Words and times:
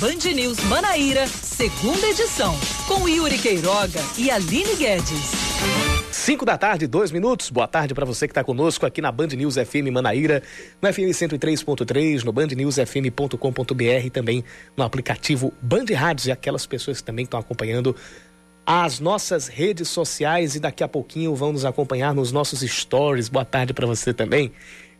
Band 0.00 0.32
News 0.34 0.58
Manaíra, 0.60 1.26
segunda 1.26 2.06
edição, 2.06 2.56
com 2.88 3.06
Yuri 3.06 3.36
Queiroga 3.36 4.00
e 4.16 4.30
Aline 4.30 4.74
Guedes. 4.74 5.30
5 6.10 6.46
da 6.46 6.56
tarde, 6.56 6.86
dois 6.86 7.12
minutos. 7.12 7.50
Boa 7.50 7.68
tarde 7.68 7.92
para 7.92 8.06
você 8.06 8.26
que 8.26 8.30
está 8.30 8.42
conosco 8.42 8.86
aqui 8.86 9.02
na 9.02 9.12
Band 9.12 9.26
News 9.26 9.56
FM 9.56 9.92
Manaíra, 9.92 10.42
no 10.80 10.90
FM 10.90 11.10
103.3, 11.10 12.24
no 12.24 12.32
bandnewsfm.com.br 12.32 14.06
e 14.06 14.08
também 14.08 14.42
no 14.74 14.84
aplicativo 14.84 15.52
Band 15.60 15.84
Rádios 15.94 16.28
e 16.28 16.32
aquelas 16.32 16.64
pessoas 16.64 17.00
que 17.00 17.04
também 17.04 17.24
estão 17.24 17.38
acompanhando 17.38 17.94
as 18.64 19.00
nossas 19.00 19.48
redes 19.48 19.90
sociais 19.90 20.54
e 20.54 20.60
daqui 20.60 20.82
a 20.82 20.88
pouquinho 20.88 21.34
vão 21.34 21.52
nos 21.52 21.66
acompanhar 21.66 22.14
nos 22.14 22.32
nossos 22.32 22.60
stories. 22.60 23.28
Boa 23.28 23.44
tarde 23.44 23.74
para 23.74 23.86
você 23.86 24.14
também. 24.14 24.50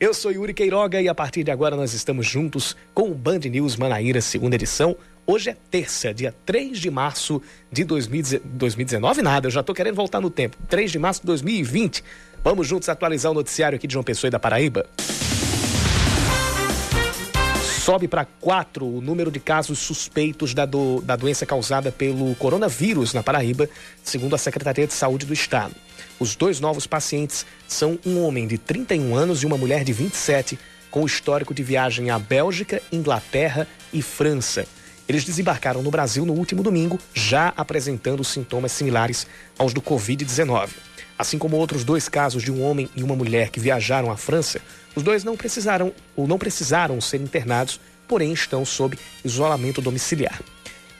Eu 0.00 0.14
sou 0.14 0.32
Yuri 0.32 0.54
Queiroga 0.54 0.98
e 1.02 1.08
a 1.08 1.14
partir 1.14 1.44
de 1.44 1.50
agora 1.50 1.76
nós 1.76 1.92
estamos 1.92 2.26
juntos 2.26 2.74
com 2.94 3.10
o 3.10 3.14
Band 3.14 3.40
News 3.40 3.76
Manaíra, 3.76 4.22
segunda 4.22 4.54
edição. 4.54 4.96
Hoje 5.26 5.50
é 5.50 5.56
terça, 5.70 6.14
dia 6.14 6.34
3 6.46 6.78
de 6.78 6.90
março 6.90 7.42
de 7.70 7.84
2019, 7.84 9.20
nada, 9.20 9.48
eu 9.48 9.50
já 9.50 9.60
estou 9.60 9.74
querendo 9.74 9.96
voltar 9.96 10.18
no 10.18 10.30
tempo. 10.30 10.56
3 10.70 10.90
de 10.90 10.98
março 10.98 11.20
de 11.20 11.26
2020. 11.26 12.02
Vamos 12.42 12.66
juntos 12.66 12.88
atualizar 12.88 13.30
o 13.30 13.34
noticiário 13.34 13.76
aqui 13.76 13.86
de 13.86 13.92
João 13.92 14.02
Pessoa 14.02 14.28
e 14.28 14.30
da 14.30 14.38
Paraíba. 14.38 14.88
Sobe 17.84 18.08
para 18.08 18.24
quatro 18.24 18.86
o 18.86 19.02
número 19.02 19.30
de 19.30 19.38
casos 19.38 19.80
suspeitos 19.80 20.54
da, 20.54 20.64
do, 20.64 21.02
da 21.02 21.14
doença 21.14 21.44
causada 21.44 21.92
pelo 21.92 22.34
coronavírus 22.36 23.12
na 23.12 23.22
Paraíba, 23.22 23.68
segundo 24.02 24.34
a 24.34 24.38
Secretaria 24.38 24.86
de 24.86 24.94
Saúde 24.94 25.26
do 25.26 25.34
Estado. 25.34 25.74
Os 26.20 26.36
dois 26.36 26.60
novos 26.60 26.86
pacientes 26.86 27.46
são 27.66 27.98
um 28.04 28.22
homem 28.22 28.46
de 28.46 28.58
31 28.58 29.16
anos 29.16 29.42
e 29.42 29.46
uma 29.46 29.56
mulher 29.56 29.82
de 29.82 29.94
27, 29.94 30.58
com 30.90 31.06
histórico 31.06 31.54
de 31.54 31.62
viagem 31.62 32.10
à 32.10 32.18
Bélgica, 32.18 32.82
Inglaterra 32.92 33.66
e 33.90 34.02
França. 34.02 34.66
Eles 35.08 35.24
desembarcaram 35.24 35.82
no 35.82 35.90
Brasil 35.90 36.26
no 36.26 36.34
último 36.34 36.62
domingo, 36.62 36.98
já 37.14 37.54
apresentando 37.56 38.22
sintomas 38.22 38.70
similares 38.72 39.26
aos 39.58 39.72
do 39.72 39.80
Covid-19. 39.80 40.68
Assim 41.18 41.38
como 41.38 41.56
outros 41.56 41.84
dois 41.84 42.06
casos 42.06 42.42
de 42.42 42.52
um 42.52 42.62
homem 42.62 42.90
e 42.94 43.02
uma 43.02 43.16
mulher 43.16 43.48
que 43.48 43.58
viajaram 43.58 44.10
à 44.10 44.16
França, 44.18 44.60
os 44.94 45.02
dois 45.02 45.24
não 45.24 45.38
precisaram 45.38 45.90
ou 46.14 46.28
não 46.28 46.38
precisaram 46.38 47.00
ser 47.00 47.22
internados, 47.22 47.80
porém 48.06 48.30
estão 48.34 48.62
sob 48.62 48.98
isolamento 49.24 49.80
domiciliar. 49.80 50.38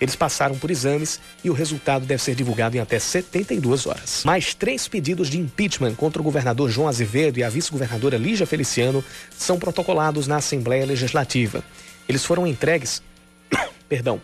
Eles 0.01 0.17
passaram 0.17 0.57
por 0.59 0.71
exames 0.71 1.21
e 1.45 1.51
o 1.51 1.53
resultado 1.53 2.07
deve 2.07 2.23
ser 2.23 2.35
divulgado 2.35 2.77
em 2.77 2.81
até 2.81 2.99
72 2.99 3.87
horas. 3.87 4.23
Mais 4.25 4.55
três 4.55 4.89
pedidos 4.89 5.29
de 5.29 5.39
impeachment 5.39 5.95
contra 5.95 6.23
o 6.23 6.25
governador 6.25 6.71
João 6.71 6.89
Azevedo 6.89 7.39
e 7.39 7.45
a 7.45 7.51
vice-governadora 7.51 8.17
Lígia 8.17 8.47
Feliciano 8.47 9.05
são 9.37 9.59
protocolados 9.59 10.27
na 10.27 10.37
Assembleia 10.37 10.87
Legislativa. 10.87 11.63
Eles 12.09 12.25
foram 12.25 12.47
entregues, 12.47 13.03
perdão, 13.89 14.21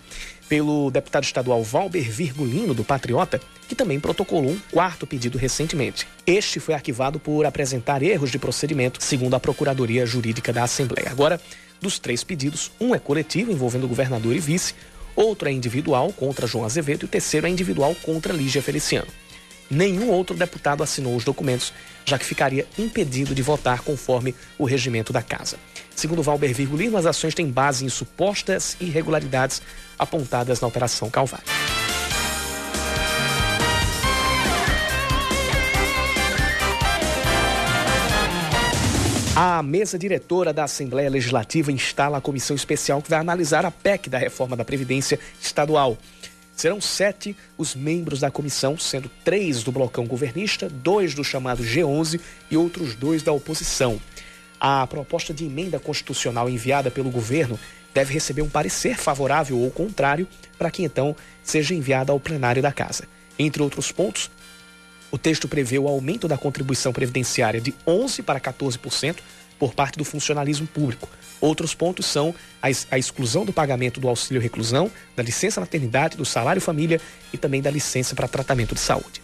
pelo 0.48 0.90
deputado 0.90 1.24
estadual 1.24 1.62
Valber 1.62 2.10
Virgulino, 2.10 2.72
do 2.72 2.84
Patriota, 2.84 3.40
que 3.68 3.74
também 3.74 4.00
protocolou 4.00 4.52
um 4.52 4.60
quarto 4.70 5.06
pedido 5.06 5.36
recentemente. 5.36 6.06
Este 6.26 6.60
foi 6.60 6.74
arquivado 6.74 7.18
por 7.18 7.44
apresentar 7.44 8.02
erros 8.02 8.30
de 8.30 8.38
procedimento, 8.38 9.02
segundo 9.02 9.34
a 9.34 9.40
Procuradoria 9.40 10.06
Jurídica 10.06 10.52
da 10.52 10.62
Assembleia. 10.62 11.10
Agora, 11.10 11.40
dos 11.80 11.98
três 11.98 12.24
pedidos, 12.24 12.70
um 12.80 12.94
é 12.94 12.98
coletivo, 12.98 13.52
envolvendo 13.52 13.84
o 13.84 13.88
governador 13.88 14.34
e 14.34 14.38
vice, 14.38 14.74
outro 15.16 15.48
é 15.48 15.52
individual 15.52 16.12
contra 16.12 16.46
João 16.46 16.64
Azevedo 16.64 17.02
e 17.02 17.06
o 17.06 17.08
terceiro 17.08 17.46
é 17.46 17.50
individual 17.50 17.96
contra 18.02 18.32
Lígia 18.32 18.62
Feliciano. 18.62 19.08
Nenhum 19.68 20.10
outro 20.10 20.36
deputado 20.36 20.82
assinou 20.82 21.16
os 21.16 21.24
documentos, 21.24 21.72
já 22.04 22.16
que 22.18 22.24
ficaria 22.24 22.66
impedido 22.78 23.34
de 23.34 23.42
votar 23.42 23.80
conforme 23.80 24.34
o 24.56 24.64
regimento 24.64 25.12
da 25.12 25.22
casa. 25.22 25.56
Segundo 25.94 26.22
Valber 26.22 26.54
Virgulino, 26.54 26.96
as 26.96 27.06
ações 27.06 27.34
têm 27.34 27.50
base 27.50 27.84
em 27.84 27.88
supostas 27.88 28.76
irregularidades 28.80 29.60
apontadas 29.98 30.60
na 30.60 30.68
Operação 30.68 31.10
Calvário. 31.10 31.75
A 39.38 39.62
mesa 39.62 39.98
diretora 39.98 40.50
da 40.50 40.64
Assembleia 40.64 41.10
Legislativa 41.10 41.70
instala 41.70 42.16
a 42.16 42.22
comissão 42.22 42.56
especial 42.56 43.02
que 43.02 43.10
vai 43.10 43.18
analisar 43.18 43.66
a 43.66 43.70
PEC 43.70 44.08
da 44.08 44.16
reforma 44.16 44.56
da 44.56 44.64
Previdência 44.64 45.20
Estadual. 45.38 45.98
Serão 46.56 46.80
sete 46.80 47.36
os 47.58 47.74
membros 47.74 48.20
da 48.20 48.30
comissão, 48.30 48.78
sendo 48.78 49.10
três 49.22 49.62
do 49.62 49.70
blocão 49.70 50.06
governista, 50.06 50.70
dois 50.70 51.12
do 51.12 51.22
chamado 51.22 51.62
G11 51.62 52.18
e 52.50 52.56
outros 52.56 52.94
dois 52.94 53.22
da 53.22 53.30
oposição. 53.30 54.00
A 54.58 54.86
proposta 54.86 55.34
de 55.34 55.44
emenda 55.44 55.78
constitucional 55.78 56.48
enviada 56.48 56.90
pelo 56.90 57.10
governo 57.10 57.60
deve 57.92 58.14
receber 58.14 58.40
um 58.40 58.48
parecer 58.48 58.96
favorável 58.96 59.58
ou 59.58 59.70
contrário 59.70 60.26
para 60.56 60.70
que 60.70 60.82
então 60.82 61.14
seja 61.42 61.74
enviada 61.74 62.10
ao 62.10 62.18
plenário 62.18 62.62
da 62.62 62.72
Casa. 62.72 63.04
Entre 63.38 63.62
outros 63.62 63.92
pontos, 63.92 64.30
o 65.10 65.18
texto 65.18 65.48
prevê 65.48 65.78
o 65.78 65.88
aumento 65.88 66.26
da 66.26 66.36
contribuição 66.36 66.92
previdenciária 66.92 67.60
de 67.60 67.72
11% 67.86 68.22
para 68.22 68.40
14% 68.40 69.16
por 69.58 69.74
parte 69.74 69.96
do 69.96 70.04
funcionalismo 70.04 70.66
público. 70.66 71.08
Outros 71.40 71.74
pontos 71.74 72.06
são 72.06 72.34
a 72.62 72.98
exclusão 72.98 73.44
do 73.44 73.52
pagamento 73.52 74.00
do 74.00 74.08
auxílio 74.08 74.40
reclusão, 74.40 74.90
da 75.14 75.22
licença 75.22 75.60
maternidade, 75.60 76.16
do 76.16 76.24
salário 76.24 76.60
família 76.60 77.00
e 77.32 77.38
também 77.38 77.62
da 77.62 77.70
licença 77.70 78.14
para 78.14 78.28
tratamento 78.28 78.74
de 78.74 78.80
saúde. 78.80 79.22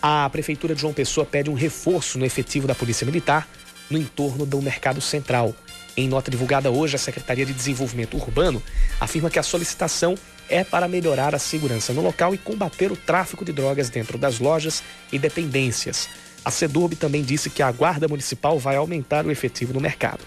A 0.00 0.28
Prefeitura 0.30 0.74
de 0.74 0.80
João 0.80 0.92
Pessoa 0.92 1.24
pede 1.24 1.48
um 1.48 1.54
reforço 1.54 2.18
no 2.18 2.24
efetivo 2.24 2.66
da 2.66 2.74
Polícia 2.74 3.04
Militar 3.04 3.48
no 3.88 3.98
entorno 3.98 4.44
do 4.44 4.60
Mercado 4.60 5.00
Central. 5.00 5.54
Em 5.96 6.08
nota 6.08 6.30
divulgada 6.30 6.70
hoje, 6.70 6.96
a 6.96 6.98
Secretaria 6.98 7.44
de 7.44 7.52
Desenvolvimento 7.52 8.16
Urbano 8.16 8.62
afirma 8.98 9.30
que 9.30 9.38
a 9.38 9.42
solicitação 9.42 10.16
é 10.52 10.62
para 10.62 10.86
melhorar 10.86 11.34
a 11.34 11.38
segurança 11.38 11.94
no 11.94 12.02
local 12.02 12.34
e 12.34 12.38
combater 12.38 12.92
o 12.92 12.96
tráfico 12.96 13.42
de 13.42 13.52
drogas 13.52 13.88
dentro 13.88 14.18
das 14.18 14.38
lojas 14.38 14.82
e 15.10 15.18
dependências. 15.18 16.10
A 16.44 16.50
SEDURB 16.50 16.94
também 16.94 17.22
disse 17.22 17.48
que 17.48 17.62
a 17.62 17.72
Guarda 17.72 18.06
Municipal 18.06 18.58
vai 18.58 18.76
aumentar 18.76 19.24
o 19.24 19.30
efetivo 19.30 19.72
no 19.72 19.80
mercado. 19.80 20.20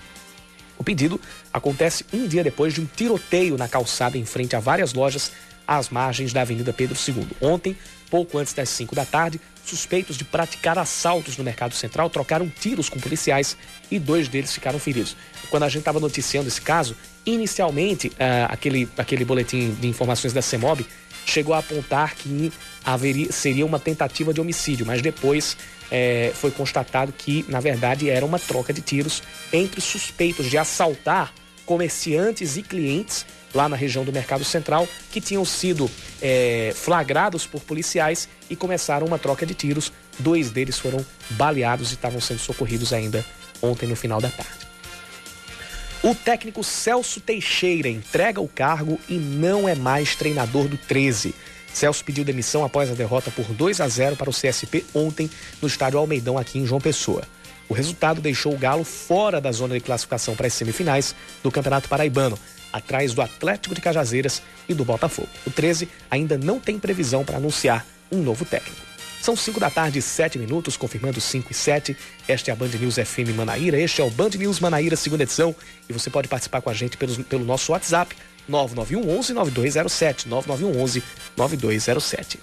O 0.79 0.83
pedido 0.83 1.21
acontece 1.53 2.05
um 2.11 2.27
dia 2.27 2.43
depois 2.43 2.73
de 2.73 2.81
um 2.81 2.85
tiroteio 2.85 3.55
na 3.55 3.67
calçada 3.67 4.17
em 4.17 4.25
frente 4.25 4.55
a 4.55 4.59
várias 4.59 4.95
lojas 4.95 5.31
às 5.67 5.89
margens 5.89 6.33
da 6.33 6.41
Avenida 6.41 6.73
Pedro 6.73 6.97
II. 7.07 7.27
Ontem, 7.39 7.77
pouco 8.09 8.39
antes 8.39 8.53
das 8.53 8.69
5 8.69 8.95
da 8.95 9.05
tarde, 9.05 9.39
suspeitos 9.65 10.17
de 10.17 10.23
praticar 10.23 10.77
assaltos 10.77 11.37
no 11.37 11.43
Mercado 11.43 11.73
Central 11.73 12.09
trocaram 12.09 12.47
tiros 12.47 12.89
com 12.89 12.99
policiais 12.99 13.57
e 13.89 13.97
dois 13.99 14.27
deles 14.27 14.53
ficaram 14.53 14.79
feridos. 14.79 15.15
Quando 15.49 15.63
a 15.63 15.69
gente 15.69 15.79
estava 15.79 15.99
noticiando 15.99 16.47
esse 16.47 16.61
caso, 16.61 16.95
inicialmente, 17.25 18.07
uh, 18.09 18.47
aquele, 18.49 18.87
aquele 18.97 19.25
boletim 19.25 19.71
de 19.73 19.87
informações 19.87 20.33
da 20.33 20.41
CEMOB 20.41 20.85
chegou 21.25 21.53
a 21.55 21.59
apontar 21.59 22.15
que 22.15 22.51
haveria, 22.83 23.31
seria 23.31 23.65
uma 23.65 23.79
tentativa 23.79 24.33
de 24.33 24.39
homicídio, 24.39 24.85
mas 24.85 25.01
depois 25.01 25.57
é, 25.91 26.31
foi 26.35 26.51
constatado 26.51 27.11
que, 27.11 27.43
na 27.47 27.59
verdade, 27.59 28.09
era 28.09 28.25
uma 28.25 28.39
troca 28.39 28.71
de 28.71 28.81
tiros 28.81 29.23
entre 29.51 29.81
suspeitos 29.81 30.49
de 30.49 30.57
assaltar 30.57 31.33
comerciantes 31.65 32.57
e 32.57 32.61
clientes 32.61 33.25
lá 33.55 33.69
na 33.69 33.75
região 33.75 34.03
do 34.03 34.11
Mercado 34.11 34.43
Central, 34.43 34.87
que 35.09 35.21
tinham 35.21 35.45
sido 35.45 35.89
é, 36.21 36.73
flagrados 36.75 37.47
por 37.47 37.61
policiais 37.61 38.27
e 38.49 38.55
começaram 38.55 39.07
uma 39.07 39.17
troca 39.17 39.45
de 39.45 39.53
tiros. 39.53 39.91
Dois 40.19 40.51
deles 40.51 40.77
foram 40.77 41.03
baleados 41.31 41.91
e 41.91 41.93
estavam 41.95 42.21
sendo 42.21 42.39
socorridos 42.39 42.93
ainda 42.93 43.25
ontem 43.61 43.87
no 43.87 43.95
final 43.95 44.19
da 44.19 44.29
tarde. 44.29 44.65
O 46.03 46.13
técnico 46.13 46.63
Celso 46.63 47.19
Teixeira 47.19 47.87
entrega 47.87 48.39
o 48.39 48.47
cargo 48.47 48.99
e 49.09 49.15
não 49.15 49.67
é 49.67 49.73
mais 49.73 50.15
treinador 50.15 50.67
do 50.67 50.77
13. 50.77 51.33
Celso 51.73 52.05
pediu 52.05 52.23
demissão 52.23 52.63
após 52.63 52.91
a 52.91 52.93
derrota 52.93 53.31
por 53.31 53.45
2 53.45 53.81
a 53.81 53.87
0 53.87 54.15
para 54.15 54.29
o 54.29 54.33
CSP 54.33 54.85
ontem 54.93 55.29
no 55.61 55.67
estádio 55.67 55.97
Almeidão, 55.97 56.37
aqui 56.37 56.59
em 56.59 56.65
João 56.65 56.79
Pessoa. 56.79 57.23
O 57.67 57.73
resultado 57.73 58.21
deixou 58.21 58.53
o 58.53 58.57
Galo 58.57 58.83
fora 58.83 59.41
da 59.41 59.51
zona 59.51 59.73
de 59.73 59.81
classificação 59.81 60.35
para 60.35 60.47
as 60.47 60.53
semifinais 60.53 61.15
do 61.41 61.51
Campeonato 61.51 61.89
Paraibano, 61.89 62.37
atrás 62.75 63.13
do 63.13 63.21
Atlético 63.21 63.73
de 63.73 63.79
Cajazeiras 63.79 64.41
e 64.67 64.73
do 64.73 64.83
Botafogo. 64.83 65.29
O 65.47 65.49
13 65.49 65.87
ainda 66.11 66.37
não 66.37 66.59
tem 66.59 66.77
previsão 66.77 67.23
para 67.23 67.37
anunciar 67.37 67.85
um 68.11 68.21
novo 68.21 68.43
técnico. 68.43 68.81
São 69.21 69.33
5 69.35 69.59
da 69.61 69.69
tarde, 69.69 70.01
7 70.01 70.37
minutos, 70.37 70.75
confirmando 70.75 71.21
5 71.21 71.51
e 71.51 71.53
7. 71.53 71.97
Esta 72.27 72.51
é 72.51 72.53
a 72.53 72.55
Band 72.55 72.67
News 72.67 72.95
FM 72.95 73.33
Manaíra. 73.33 73.79
Este 73.79 74.01
é 74.01 74.03
o 74.03 74.09
Band 74.09 74.31
News 74.37 74.59
Manaíra, 74.59 74.97
segunda 74.97 75.23
edição. 75.23 75.55
E 75.89 75.93
você 75.93 76.09
pode 76.09 76.27
participar 76.27 76.61
com 76.61 76.69
a 76.69 76.73
gente 76.73 76.97
pelo, 76.97 77.23
pelo 77.23 77.45
nosso 77.45 77.71
WhatsApp, 77.71 78.13
9911 78.47 79.33
9207. 79.33 80.27
9911 80.27 81.01
9207. 81.37 82.39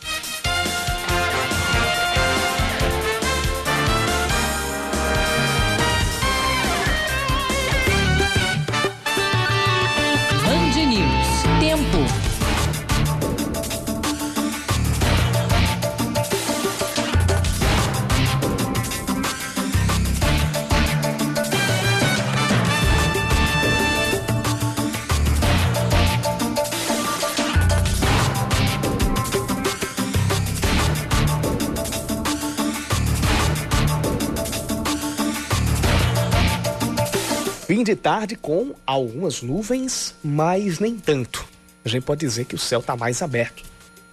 Fim 37.72 37.82
de 37.82 37.96
tarde 37.96 38.36
com 38.36 38.74
algumas 38.84 39.40
nuvens, 39.40 40.14
mas 40.22 40.78
nem 40.78 40.94
tanto. 40.94 41.42
A 41.82 41.88
gente 41.88 42.02
pode 42.02 42.20
dizer 42.20 42.44
que 42.44 42.54
o 42.54 42.58
céu 42.58 42.80
está 42.80 42.94
mais 42.94 43.22
aberto. 43.22 43.64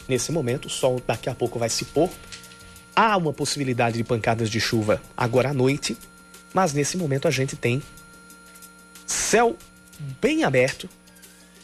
Nesse 0.08 0.32
momento, 0.32 0.68
o 0.68 0.70
sol 0.70 1.04
daqui 1.06 1.30
a 1.30 1.36
pouco 1.36 1.60
vai 1.60 1.68
se 1.68 1.84
pôr. 1.84 2.10
Há 2.96 3.18
uma 3.18 3.34
possibilidade 3.34 3.98
de 3.98 4.04
pancadas 4.06 4.50
de 4.50 4.62
chuva 4.62 5.02
agora 5.18 5.50
à 5.50 5.54
noite, 5.54 5.98
mas 6.54 6.72
nesse 6.72 6.96
momento 6.96 7.28
a 7.28 7.32
gente 7.32 7.58
tem 7.58 7.84
céu 9.06 9.58
bem 10.22 10.46
aberto 10.46 10.88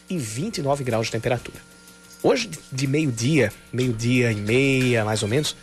e 0.06 0.18
29 0.18 0.84
graus 0.84 1.06
de 1.06 1.12
temperatura. 1.12 1.56
Hoje, 2.22 2.50
de 2.70 2.86
meio-dia, 2.86 3.50
meio-dia 3.72 4.32
e 4.32 4.36
meia 4.36 5.02
mais 5.02 5.22
ou 5.22 5.30
menos, 5.30 5.56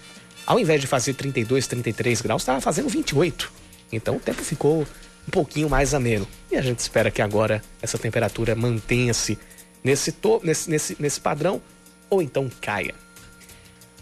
ao 0.47 0.59
invés 0.59 0.81
de 0.81 0.87
fazer 0.87 1.13
32, 1.13 1.67
33 1.67 2.21
graus, 2.21 2.41
estava 2.41 2.59
fazendo 2.59 2.89
28. 2.89 3.51
Então 3.91 4.15
o 4.15 4.19
tempo 4.19 4.41
ficou 4.41 4.87
um 5.27 5.31
pouquinho 5.31 5.69
mais 5.69 5.93
ameno. 5.93 6.27
E 6.51 6.55
a 6.55 6.61
gente 6.61 6.79
espera 6.79 7.11
que 7.11 7.21
agora 7.21 7.61
essa 7.81 7.97
temperatura 7.97 8.55
mantenha-se 8.55 9.37
nesse, 9.83 10.13
nesse, 10.43 10.69
nesse, 10.69 10.97
nesse 10.99 11.19
padrão 11.19 11.61
ou 12.09 12.21
então 12.21 12.49
caia. 12.61 12.93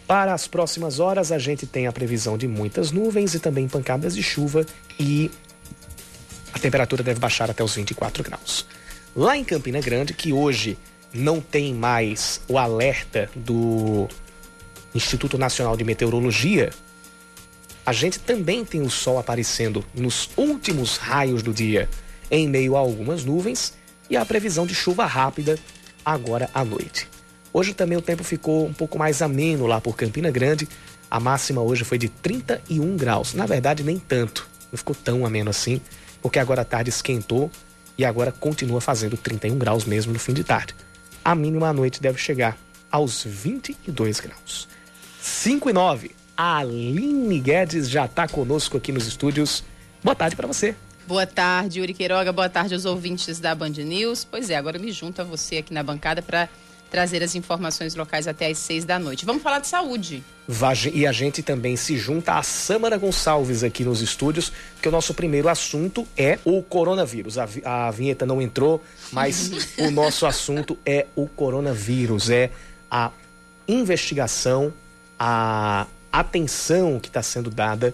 Para 0.08 0.34
as 0.34 0.48
próximas 0.48 1.00
horas, 1.00 1.32
a 1.32 1.40
gente 1.40 1.66
tem 1.66 1.88
a 1.88 1.92
previsão 1.92 2.38
de 2.38 2.48
muitas 2.48 2.92
nuvens 2.92 3.34
e 3.34 3.40
também 3.40 3.68
pancadas 3.68 4.14
de 4.14 4.22
chuva 4.22 4.66
e 5.00 5.32
a 6.54 6.60
temperatura 6.60 7.02
deve 7.02 7.20
baixar 7.20 7.50
até 7.50 7.64
os 7.64 7.76
24 7.76 8.24
graus. 8.24 8.68
Lá 9.16 9.38
em 9.38 9.44
Campina 9.44 9.80
Grande, 9.80 10.14
que 10.14 10.34
hoje 10.34 10.78
não 11.14 11.40
tem 11.40 11.74
mais 11.74 12.42
o 12.48 12.58
alerta 12.58 13.30
do 13.36 14.08
Instituto 14.94 15.38
Nacional 15.38 15.78
de 15.78 15.84
Meteorologia, 15.84 16.72
a 17.86 17.94
gente 17.94 18.20
também 18.20 18.64
tem 18.64 18.82
o 18.82 18.90
sol 18.90 19.18
aparecendo 19.18 19.84
nos 19.94 20.30
últimos 20.38 20.98
raios 20.98 21.42
do 21.42 21.54
dia, 21.54 21.90
em 22.30 22.48
meio 22.48 22.76
a 22.76 22.80
algumas 22.80 23.26
nuvens 23.26 23.74
e 24.10 24.16
a 24.16 24.26
previsão 24.26 24.66
de 24.66 24.76
chuva 24.76 25.06
rápida 25.06 25.58
agora 26.06 26.50
à 26.54 26.64
noite. 26.64 27.08
Hoje 27.54 27.74
também 27.74 27.98
o 27.98 28.02
tempo 28.02 28.24
ficou 28.24 28.66
um 28.66 28.74
pouco 28.74 28.98
mais 28.98 29.22
ameno 29.22 29.66
lá 29.68 29.82
por 29.82 29.96
Campina 29.96 30.32
Grande. 30.32 30.68
A 31.10 31.20
máxima 31.20 31.62
hoje 31.62 31.84
foi 31.84 31.98
de 31.98 32.08
31 32.08 32.96
graus. 32.96 33.34
Na 33.34 33.46
verdade, 33.46 33.84
nem 33.84 34.00
tanto. 34.00 34.48
Não 34.72 34.78
ficou 34.78 34.96
tão 34.96 35.26
ameno 35.26 35.50
assim, 35.50 35.82
porque 36.22 36.40
agora 36.40 36.62
a 36.62 36.66
tarde 36.66 36.90
esquentou 36.90 37.52
e 37.98 38.06
agora 38.06 38.32
continua 38.32 38.80
fazendo 38.80 39.18
31 39.18 39.58
graus 39.58 39.84
mesmo 39.84 40.14
no 40.14 40.20
fim 40.20 40.34
de 40.34 40.44
tarde. 40.44 40.74
A 41.26 41.36
mínima 41.36 41.68
à 41.68 41.74
noite 41.74 42.02
deve 42.02 42.18
chegar 42.18 42.58
aos 42.90 43.24
22 43.24 44.20
graus. 44.22 44.68
5 45.20 45.70
e 45.70 45.74
9. 45.74 46.21
A 46.36 46.58
Aline 46.58 47.40
Guedes 47.40 47.90
já 47.90 48.06
está 48.06 48.28
conosco 48.28 48.78
aqui 48.78 48.92
nos 48.92 49.08
estúdios. 49.08 49.64
Boa 50.04 50.16
tarde 50.16 50.36
para 50.36 50.48
você. 50.48 50.76
Boa 51.08 51.28
tarde, 51.28 51.80
Yuri 51.80 51.94
Queiroga. 51.94 52.32
Boa 52.32 52.50
tarde 52.50 52.74
aos 52.74 52.86
ouvintes 52.86 53.40
da 53.40 53.54
Band 53.54 53.70
News. 53.70 54.24
Pois 54.24 54.50
é, 54.50 54.56
agora 54.56 54.80
me 54.80 54.92
junto 54.92 55.22
a 55.22 55.24
você 55.24 55.58
aqui 55.58 55.74
na 55.74 55.84
bancada 55.84 56.22
para 56.22 56.48
trazer 56.92 57.24
as 57.24 57.36
informações 57.36 57.96
locais 57.96 58.28
até 58.28 58.48
às 58.48 58.58
seis 58.58 58.84
da 58.84 59.00
noite. 59.00 59.26
Vamos 59.26 59.42
falar 59.42 59.60
de 59.60 59.68
saúde. 59.68 60.24
E 60.94 61.08
a 61.08 61.12
gente 61.14 61.42
também 61.42 61.78
se 61.78 61.98
junta 61.98 62.34
a 62.34 62.44
Samara 62.44 62.98
Gonçalves 62.98 63.64
aqui 63.64 63.86
nos 63.86 64.02
estúdios, 64.02 64.52
porque 64.74 64.90
o 64.90 64.92
nosso 64.92 65.14
primeiro 65.14 65.48
assunto 65.48 66.06
é 66.18 66.38
o 66.44 66.62
coronavírus. 66.62 67.38
A, 67.38 67.48
a 67.64 67.92
vinheta 67.92 68.26
não 68.26 68.42
entrou, 68.42 68.84
mas 69.12 69.52
o 69.80 69.90
nosso 69.90 70.26
assunto 70.26 70.78
é 70.86 71.08
o 71.16 71.28
coronavírus, 71.28 72.30
é 72.30 72.52
a 72.90 73.12
investigação, 73.68 74.74
a 75.18 75.88
atenção 76.12 77.00
que 77.00 77.08
está 77.08 77.22
sendo 77.22 77.50
dada 77.50 77.94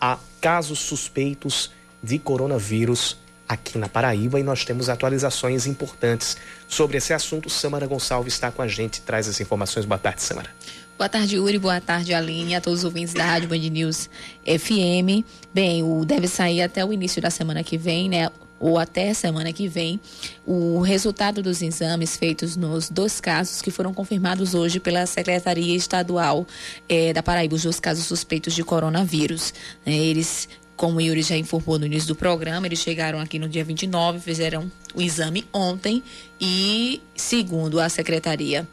a 0.00 0.18
casos 0.40 0.78
suspeitos 0.78 1.70
de 2.02 2.18
coronavírus 2.18 3.16
aqui 3.48 3.78
na 3.78 3.88
Paraíba 3.88 4.38
e 4.38 4.42
nós 4.42 4.64
temos 4.64 4.88
atualizações 4.88 5.66
importantes 5.66 6.36
sobre 6.68 6.98
esse 6.98 7.12
assunto. 7.12 7.48
Samara 7.48 7.86
Gonçalves 7.86 8.34
está 8.34 8.52
com 8.52 8.60
a 8.60 8.68
gente, 8.68 9.00
traz 9.00 9.26
as 9.26 9.40
informações. 9.40 9.86
Boa 9.86 9.98
tarde, 9.98 10.22
Samara. 10.22 10.50
Boa 10.98 11.08
tarde, 11.08 11.36
Yuri. 11.36 11.58
Boa 11.58 11.80
tarde, 11.80 12.12
Aline, 12.12 12.54
a 12.54 12.60
todos 12.60 12.80
os 12.80 12.84
ouvintes 12.84 13.14
da 13.14 13.24
Rádio 13.24 13.48
Band 13.48 13.58
News 13.58 14.10
FM. 14.44 15.24
Bem, 15.54 15.82
o 15.82 16.04
deve 16.04 16.28
sair 16.28 16.60
até 16.60 16.84
o 16.84 16.92
início 16.92 17.22
da 17.22 17.30
semana 17.30 17.62
que 17.64 17.78
vem, 17.78 18.08
né? 18.08 18.28
Ou 18.60 18.78
até 18.78 19.12
semana 19.14 19.52
que 19.52 19.68
vem, 19.68 20.00
o 20.46 20.80
resultado 20.80 21.42
dos 21.42 21.62
exames 21.62 22.16
feitos 22.16 22.56
nos 22.56 22.90
dois 22.90 23.20
casos 23.20 23.62
que 23.62 23.70
foram 23.70 23.94
confirmados 23.94 24.54
hoje 24.54 24.80
pela 24.80 25.06
Secretaria 25.06 25.76
Estadual 25.76 26.46
eh, 26.88 27.12
da 27.12 27.22
Paraíba, 27.22 27.54
os 27.54 27.62
dois 27.62 27.80
casos 27.80 28.04
suspeitos 28.04 28.54
de 28.54 28.64
coronavírus. 28.64 29.52
Eh, 29.86 29.92
eles 29.92 30.48
como 30.76 30.98
o 30.98 31.00
Yuri 31.00 31.22
já 31.22 31.36
informou 31.36 31.76
no 31.76 31.86
início 31.86 32.06
do 32.06 32.14
programa, 32.14 32.64
eles 32.64 32.78
chegaram 32.78 33.18
aqui 33.18 33.36
no 33.36 33.48
dia 33.48 33.64
29, 33.64 34.20
fizeram 34.20 34.70
o 34.94 35.02
exame 35.02 35.44
ontem 35.52 36.04
e, 36.40 37.02
segundo 37.16 37.80
a 37.80 37.88
Secretaria 37.88 38.66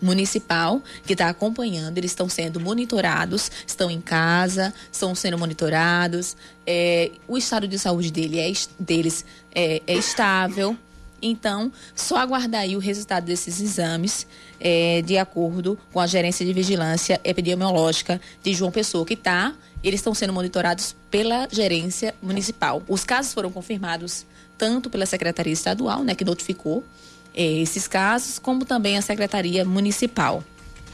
municipal 0.00 0.82
que 1.04 1.12
está 1.12 1.28
acompanhando, 1.28 1.98
eles 1.98 2.10
estão 2.10 2.28
sendo 2.28 2.60
monitorados, 2.60 3.50
estão 3.66 3.90
em 3.90 4.00
casa, 4.00 4.72
estão 4.90 5.14
sendo 5.14 5.38
monitorados. 5.38 6.36
É, 6.66 7.10
o 7.26 7.36
estado 7.36 7.66
de 7.68 7.78
saúde 7.78 8.10
dele 8.10 8.38
é, 8.38 8.52
deles 8.78 9.24
é, 9.54 9.82
é 9.86 9.94
estável. 9.94 10.76
Então, 11.22 11.70
só 11.94 12.16
aguardar 12.16 12.62
aí 12.62 12.74
o 12.74 12.78
resultado 12.78 13.24
desses 13.24 13.60
exames, 13.60 14.26
é, 14.58 15.02
de 15.02 15.18
acordo 15.18 15.78
com 15.92 16.00
a 16.00 16.06
gerência 16.06 16.46
de 16.46 16.52
vigilância 16.52 17.20
epidemiológica 17.22 18.20
de 18.42 18.54
João 18.54 18.70
Pessoa, 18.70 19.04
que 19.04 19.14
está, 19.14 19.52
eles 19.84 20.00
estão 20.00 20.14
sendo 20.14 20.32
monitorados 20.32 20.96
pela 21.10 21.46
gerência 21.50 22.14
municipal. 22.22 22.82
Os 22.88 23.04
casos 23.04 23.34
foram 23.34 23.50
confirmados 23.50 24.24
tanto 24.56 24.88
pela 24.90 25.06
Secretaria 25.06 25.52
Estadual, 25.52 26.04
né, 26.04 26.14
que 26.14 26.24
notificou 26.24 26.84
esses 27.34 27.86
casos, 27.86 28.38
como 28.38 28.64
também 28.64 28.96
a 28.96 29.02
Secretaria 29.02 29.64
Municipal 29.64 30.42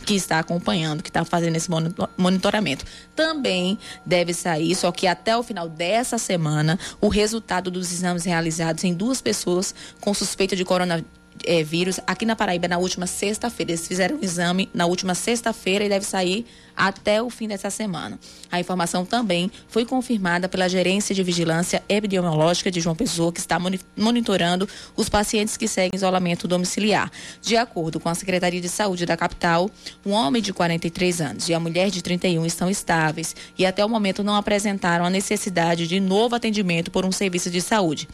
que 0.04 0.14
está 0.14 0.38
acompanhando, 0.38 1.02
que 1.02 1.10
está 1.10 1.24
fazendo 1.24 1.56
esse 1.56 1.68
monitoramento. 2.16 2.84
Também 3.14 3.76
deve 4.04 4.32
sair, 4.32 4.74
só 4.76 4.92
que 4.92 5.06
até 5.06 5.36
o 5.36 5.42
final 5.42 5.68
dessa 5.68 6.16
semana, 6.16 6.78
o 7.00 7.08
resultado 7.08 7.72
dos 7.72 7.92
exames 7.92 8.24
realizados 8.24 8.84
em 8.84 8.94
duas 8.94 9.20
pessoas 9.20 9.74
com 10.00 10.14
suspeita 10.14 10.54
de 10.54 10.64
coronavírus 10.64 11.10
é, 11.44 11.62
vírus 11.62 12.00
aqui 12.06 12.24
na 12.24 12.36
Paraíba 12.36 12.68
na 12.68 12.78
última 12.78 13.06
sexta-feira. 13.06 13.72
Eles 13.72 13.86
fizeram 13.86 14.16
o 14.16 14.24
exame 14.24 14.68
na 14.72 14.86
última 14.86 15.14
sexta-feira 15.14 15.84
e 15.84 15.88
deve 15.88 16.04
sair 16.04 16.46
até 16.76 17.22
o 17.22 17.30
fim 17.30 17.48
dessa 17.48 17.70
semana. 17.70 18.18
A 18.50 18.60
informação 18.60 19.04
também 19.04 19.50
foi 19.68 19.86
confirmada 19.86 20.48
pela 20.48 20.68
Gerência 20.68 21.14
de 21.14 21.22
Vigilância 21.22 21.82
Epidemiológica 21.88 22.70
de 22.70 22.80
João 22.80 22.94
Pessoa, 22.94 23.32
que 23.32 23.40
está 23.40 23.58
monitorando 23.96 24.68
os 24.94 25.08
pacientes 25.08 25.56
que 25.56 25.66
seguem 25.66 25.96
isolamento 25.96 26.46
domiciliar. 26.46 27.10
De 27.40 27.56
acordo 27.56 27.98
com 27.98 28.08
a 28.08 28.14
Secretaria 28.14 28.60
de 28.60 28.68
Saúde 28.68 29.06
da 29.06 29.16
capital, 29.16 29.70
um 30.04 30.12
homem 30.12 30.42
de 30.42 30.52
43 30.52 31.20
anos 31.20 31.48
e 31.48 31.54
a 31.54 31.60
mulher 31.60 31.90
de 31.90 32.02
31 32.02 32.44
estão 32.44 32.68
estáveis 32.68 33.34
e 33.58 33.64
até 33.64 33.84
o 33.84 33.88
momento 33.88 34.22
não 34.22 34.36
apresentaram 34.36 35.04
a 35.04 35.10
necessidade 35.10 35.86
de 35.86 35.98
novo 35.98 36.34
atendimento 36.34 36.90
por 36.90 37.04
um 37.06 37.12
serviço 37.12 37.50
de 37.50 37.60
saúde. 37.60 38.08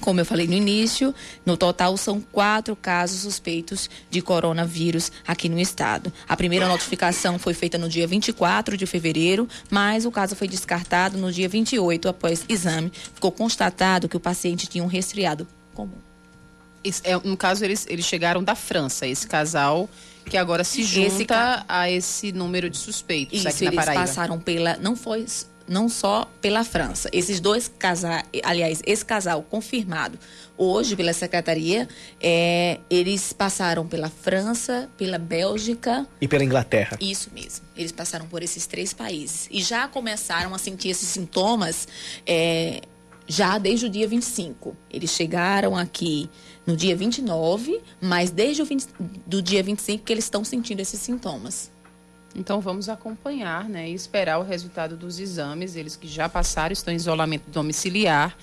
Como 0.00 0.20
eu 0.20 0.24
falei 0.24 0.46
no 0.46 0.54
início, 0.54 1.14
no 1.44 1.56
total 1.56 1.96
são 1.96 2.20
quatro 2.20 2.76
casos 2.76 3.22
suspeitos 3.22 3.90
de 4.10 4.22
coronavírus 4.22 5.10
aqui 5.26 5.48
no 5.48 5.58
estado. 5.58 6.12
A 6.28 6.36
primeira 6.36 6.68
notificação 6.68 7.38
foi 7.38 7.52
feita 7.52 7.76
no 7.76 7.88
dia 7.88 8.06
24 8.06 8.76
de 8.76 8.86
fevereiro, 8.86 9.48
mas 9.68 10.06
o 10.06 10.10
caso 10.10 10.36
foi 10.36 10.46
descartado 10.46 11.18
no 11.18 11.32
dia 11.32 11.48
28 11.48 12.08
após 12.08 12.44
exame. 12.48 12.92
Ficou 13.14 13.32
constatado 13.32 14.08
que 14.08 14.16
o 14.16 14.20
paciente 14.20 14.66
tinha 14.66 14.84
um 14.84 14.88
resfriado 14.88 15.46
comum. 15.74 15.98
é, 17.04 17.16
no 17.16 17.36
caso, 17.36 17.64
eles, 17.64 17.86
eles 17.88 18.04
chegaram 18.04 18.42
da 18.42 18.54
França, 18.54 19.06
esse 19.06 19.26
casal 19.26 19.88
que 20.28 20.36
agora 20.36 20.62
se 20.62 20.82
junta 20.82 21.06
esse 21.06 21.26
a 21.66 21.90
esse 21.90 22.32
número 22.32 22.68
de 22.68 22.76
suspeitos 22.76 23.38
Isso, 23.38 23.48
aqui 23.48 23.64
na 23.64 23.72
Paraíba. 23.72 24.00
Eles 24.00 24.10
passaram 24.10 24.38
pela. 24.38 24.76
Não 24.76 24.94
foi 24.94 25.24
não 25.68 25.88
só 25.88 26.28
pela 26.40 26.64
França. 26.64 27.08
Esses 27.12 27.40
dois 27.40 27.70
casais, 27.78 28.24
aliás, 28.42 28.82
esse 28.86 29.04
casal 29.04 29.42
confirmado 29.42 30.18
hoje 30.56 30.96
pela 30.96 31.12
secretaria, 31.12 31.88
é, 32.20 32.80
eles 32.90 33.32
passaram 33.32 33.86
pela 33.86 34.08
França, 34.08 34.88
pela 34.96 35.18
Bélgica 35.18 36.06
e 36.20 36.26
pela 36.26 36.42
Inglaterra. 36.42 36.96
Isso 37.00 37.30
mesmo. 37.32 37.64
Eles 37.76 37.92
passaram 37.92 38.26
por 38.26 38.42
esses 38.42 38.66
três 38.66 38.92
países 38.92 39.48
e 39.50 39.62
já 39.62 39.86
começaram 39.86 40.54
a 40.54 40.58
sentir 40.58 40.88
esses 40.88 41.08
sintomas. 41.08 41.86
É, 42.26 42.80
já 43.28 43.58
desde 43.58 43.86
o 43.86 43.90
dia 43.90 44.08
25. 44.08 44.74
Eles 44.90 45.10
chegaram 45.10 45.76
aqui 45.76 46.28
no 46.66 46.74
dia 46.74 46.96
29, 46.96 47.80
mas 48.00 48.30
desde 48.30 48.62
o 48.62 48.64
20, 48.64 48.86
do 49.26 49.42
dia 49.42 49.62
25 49.62 50.02
que 50.02 50.12
eles 50.12 50.24
estão 50.24 50.42
sentindo 50.42 50.80
esses 50.80 50.98
sintomas. 50.98 51.70
Então 52.34 52.60
vamos 52.60 52.88
acompanhar 52.88 53.68
né, 53.68 53.88
e 53.88 53.94
esperar 53.94 54.38
o 54.38 54.42
resultado 54.42 54.96
dos 54.96 55.18
exames. 55.18 55.76
Eles 55.76 55.96
que 55.96 56.06
já 56.06 56.28
passaram 56.28 56.72
estão 56.72 56.92
em 56.92 56.96
isolamento 56.96 57.50
domiciliar, 57.50 58.36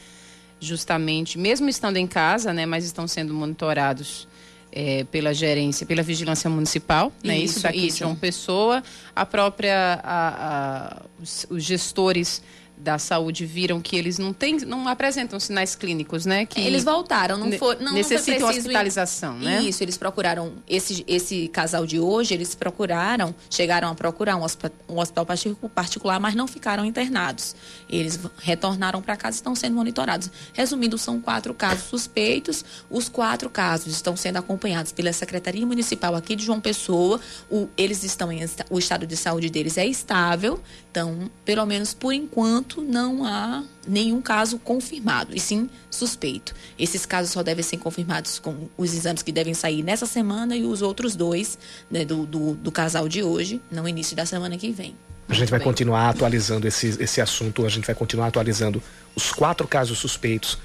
justamente, 0.60 1.38
mesmo 1.38 1.70
estando 1.70 1.98
em 1.98 2.08
casa, 2.08 2.54
né, 2.54 2.66
mas 2.66 2.86
estão 2.86 3.08
sendo 3.08 3.34
monitorados 3.34 4.28
é, 4.76 5.06
pela 5.06 5.34
gerência, 5.34 5.86
pela 5.86 6.04
vigilância 6.04 6.50
municipal, 6.50 7.08
isso, 7.18 7.28
né, 7.28 7.38
isso 7.38 7.64
daqui 7.64 7.88
isso. 7.88 7.98
de 7.98 8.00
João 8.00 8.16
Pessoa, 8.16 8.84
a 9.16 9.26
própria, 9.26 10.02
a, 10.04 10.98
a, 10.98 11.02
os, 11.22 11.48
os, 11.50 11.64
gestores 11.64 12.44
da 12.86 13.00
saúde 13.00 13.48
viram 13.48 13.82
que 13.82 13.96
eles 13.96 14.20
não 14.20 14.32
têm, 14.32 14.58
não 14.58 14.88
apresentam 14.88 15.40
sinais 15.40 15.76
clínicos, 15.76 16.24
né? 16.24 16.46
Que 16.46 16.62
eles 16.62 16.84
voltaram, 16.84 17.36
não 17.36 17.52
foi, 17.54 17.76
não, 17.78 17.94
necessitam 17.94 18.42
não 18.42 18.48
foi 18.48 18.60
hospitalização, 18.60 19.40
né? 19.40 19.64
Isso, 19.64 19.84
eles 19.84 19.98
procuraram 19.98 20.54
esse 20.70 21.04
esse 21.08 21.48
casal 21.48 21.86
de 21.88 22.00
hoje, 22.00 22.36
eles 22.36 22.54
procuraram, 22.54 23.34
chegaram 23.50 23.90
a 23.90 23.96
procurar 23.96 24.36
um 24.38 24.44
hospital, 24.44 24.78
um 24.88 25.00
hospital 25.00 25.26
particular, 25.74 26.20
mas 26.20 26.36
não 26.36 26.48
ficaram 26.48 26.86
internados. 26.86 27.56
Eles 27.90 28.20
retornaram 28.38 29.02
para 29.02 29.18
casa 29.18 29.38
e 29.38 29.40
estão 29.40 29.56
sendo 29.56 29.76
monitorados. 29.76 30.30
Resumindo, 30.54 30.98
são 30.98 31.20
quatro 31.20 31.54
casos 31.54 31.86
suspeitos. 31.86 32.64
Os 32.90 33.10
quatro 33.10 33.50
casos 33.50 33.94
estão 33.94 34.16
sendo 34.16 34.38
acompanhados 34.38 34.92
pela 34.92 35.12
Secretaria 35.12 35.66
Municipal 35.66 36.14
aqui 36.16 36.36
de 36.36 36.46
João 36.46 36.62
Pessoa. 36.62 37.20
O, 37.50 37.68
eles 37.76 38.04
estão 38.04 38.32
em 38.32 38.46
o 38.70 38.78
estado 38.78 39.08
de 39.08 39.18
saúde 39.18 39.50
deles 39.50 39.78
é 39.78 39.88
estável. 39.88 40.62
Então, 40.92 41.30
pelo 41.44 41.66
menos 41.66 41.94
por 41.94 42.14
enquanto, 42.14 42.75
não 42.82 43.26
há 43.26 43.64
nenhum 43.88 44.22
caso 44.22 44.58
confirmado, 44.60 45.36
e 45.36 45.40
sim 45.40 45.70
suspeito. 45.90 46.54
Esses 46.78 47.06
casos 47.06 47.32
só 47.32 47.44
devem 47.44 47.64
ser 47.64 47.78
confirmados 47.78 48.40
com 48.40 48.70
os 48.78 48.94
exames 48.94 49.22
que 49.22 49.32
devem 49.32 49.54
sair 49.54 49.84
nessa 49.84 50.06
semana 50.06 50.56
e 50.56 50.64
os 50.64 50.82
outros 50.82 51.16
dois 51.16 51.58
né, 51.90 52.06
do, 52.06 52.26
do, 52.26 52.54
do, 52.56 52.72
casal 52.72 53.08
de 53.08 53.24
hoje, 53.24 53.62
no 53.72 53.88
início 53.88 54.16
da 54.16 54.26
semana 54.26 54.58
que 54.58 54.72
vem. 54.72 54.96
A 55.28 55.34
gente 55.34 55.50
vai 55.50 55.60
continuar 55.60 56.10
atualizando 56.10 56.68
esse, 56.68 57.02
esse 57.02 57.20
assunto, 57.20 57.66
a 57.66 57.70
gente 57.70 57.86
vai 57.86 57.96
continuar 57.96 58.28
atualizando 58.28 58.82
os 59.16 59.32
quatro 59.32 59.68
casos 59.68 59.98
suspeitos 59.98 60.58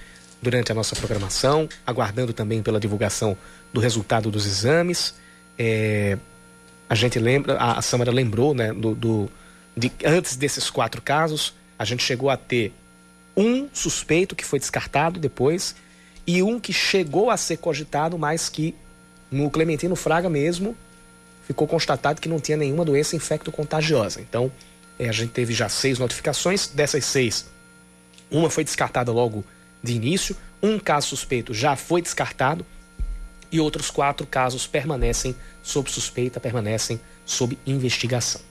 durante 0.43 0.71
a 0.73 0.75
nossa 0.75 0.95
programação, 0.97 1.69
aguardando 1.87 2.33
também 2.33 2.63
pela 2.63 2.81
divulgação 2.81 3.37
do 3.73 3.81
resultado 3.81 4.31
dos 4.31 4.47
exames. 4.47 5.15
É, 5.59 6.19
a 6.89 6.95
gente 6.95 7.19
lembra, 7.19 7.57
a, 7.57 7.79
a 7.79 7.83
Samara 7.83 8.11
lembrou 8.11 8.55
né, 8.55 8.73
do, 8.73 8.95
do 8.95 9.31
de, 9.77 9.93
antes 10.05 10.37
desses 10.37 10.69
quatro 10.69 11.01
casos, 11.01 11.55
a 11.81 11.85
gente 11.87 12.03
chegou 12.03 12.29
a 12.29 12.37
ter 12.37 12.75
um 13.35 13.67
suspeito 13.73 14.37
que 14.37 14.45
foi 14.45 14.59
descartado 14.59 15.19
depois 15.19 15.75
e 16.27 16.43
um 16.43 16.61
que 16.61 16.75
chegou 16.75 17.31
a 17.31 17.39
ser 17.39 17.57
cogitado, 17.57 18.19
mas 18.19 18.51
que 18.51 18.75
no 19.31 19.49
Clementino 19.51 19.97
Fraga 19.97 20.29
mesmo 20.29 20.77
ficou 21.47 21.67
constatado 21.67 22.21
que 22.21 22.29
não 22.29 22.39
tinha 22.39 22.59
nenhuma 22.59 22.85
doença 22.85 23.17
infecto-contagiosa. 23.17 24.21
Então, 24.21 24.53
é, 24.99 25.09
a 25.09 25.13
gente 25.13 25.31
teve 25.31 25.55
já 25.55 25.71
seis 25.71 25.99
notificações. 25.99 26.67
Dessas 26.67 27.03
seis, 27.07 27.47
uma 28.31 28.51
foi 28.51 28.63
descartada 28.63 29.11
logo 29.11 29.43
de 29.83 29.95
início, 29.95 30.37
um 30.63 30.79
caso 30.79 31.07
suspeito 31.07 31.55
já 31.55 31.77
foi 31.77 32.03
descartado 32.03 32.67
e 33.51 33.59
outros 33.59 33.91
quatro 33.91 34.27
casos 34.27 34.67
permanecem 34.67 35.35
sob 35.63 35.91
suspeita, 35.91 36.39
permanecem 36.39 37.01
sob 37.25 37.57
investigação. 37.67 38.50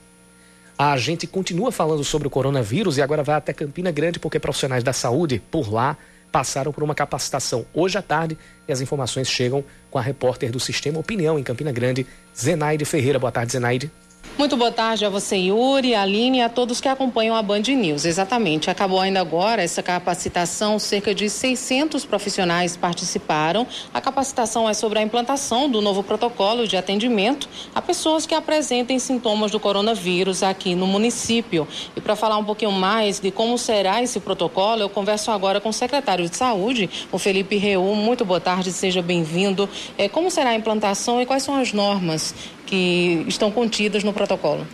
A 0.82 0.96
gente 0.96 1.26
continua 1.26 1.70
falando 1.70 2.02
sobre 2.02 2.26
o 2.26 2.30
coronavírus 2.30 2.96
e 2.96 3.02
agora 3.02 3.22
vai 3.22 3.36
até 3.36 3.52
Campina 3.52 3.90
Grande 3.90 4.18
porque 4.18 4.40
profissionais 4.40 4.82
da 4.82 4.94
saúde 4.94 5.42
por 5.50 5.70
lá 5.70 5.94
passaram 6.32 6.72
por 6.72 6.82
uma 6.82 6.94
capacitação 6.94 7.66
hoje 7.74 7.98
à 7.98 8.02
tarde 8.02 8.38
e 8.66 8.72
as 8.72 8.80
informações 8.80 9.28
chegam 9.28 9.62
com 9.90 9.98
a 9.98 10.00
repórter 10.00 10.50
do 10.50 10.58
Sistema 10.58 10.98
Opinião 10.98 11.38
em 11.38 11.42
Campina 11.42 11.70
Grande, 11.70 12.06
Zenaide 12.34 12.86
Ferreira. 12.86 13.18
Boa 13.18 13.30
tarde, 13.30 13.52
Zenaide. 13.52 13.92
Muito 14.40 14.56
boa 14.56 14.72
tarde 14.72 15.04
a 15.04 15.10
você, 15.10 15.36
Yuri, 15.36 15.94
Aline 15.94 16.38
e 16.38 16.40
a 16.40 16.48
todos 16.48 16.80
que 16.80 16.88
acompanham 16.88 17.36
a 17.36 17.42
Band 17.42 17.60
News. 17.60 18.06
Exatamente, 18.06 18.70
acabou 18.70 18.98
ainda 18.98 19.20
agora 19.20 19.62
essa 19.62 19.82
capacitação, 19.82 20.78
cerca 20.78 21.14
de 21.14 21.28
600 21.28 22.06
profissionais 22.06 22.74
participaram. 22.74 23.66
A 23.92 24.00
capacitação 24.00 24.66
é 24.66 24.72
sobre 24.72 24.98
a 24.98 25.02
implantação 25.02 25.68
do 25.68 25.82
novo 25.82 26.02
protocolo 26.02 26.66
de 26.66 26.74
atendimento 26.74 27.50
a 27.74 27.82
pessoas 27.82 28.24
que 28.24 28.34
apresentem 28.34 28.98
sintomas 28.98 29.50
do 29.50 29.60
coronavírus 29.60 30.42
aqui 30.42 30.74
no 30.74 30.86
município. 30.86 31.68
E 31.94 32.00
para 32.00 32.16
falar 32.16 32.38
um 32.38 32.44
pouquinho 32.44 32.72
mais 32.72 33.20
de 33.20 33.30
como 33.30 33.58
será 33.58 34.02
esse 34.02 34.20
protocolo, 34.20 34.80
eu 34.80 34.88
converso 34.88 35.30
agora 35.30 35.60
com 35.60 35.68
o 35.68 35.72
secretário 35.72 36.26
de 36.26 36.34
Saúde, 36.34 36.88
o 37.12 37.18
Felipe 37.18 37.56
Reu. 37.58 37.82
Muito 37.94 38.24
boa 38.24 38.40
tarde, 38.40 38.72
seja 38.72 39.02
bem-vindo. 39.02 39.68
É, 39.98 40.08
como 40.08 40.30
será 40.30 40.50
a 40.50 40.54
implantação 40.54 41.20
e 41.20 41.26
quais 41.26 41.42
são 41.42 41.56
as 41.56 41.74
normas 41.74 42.34
que 42.70 43.24
estão 43.26 43.50
contidas 43.50 44.04
no 44.04 44.09
protocolo. 44.12 44.66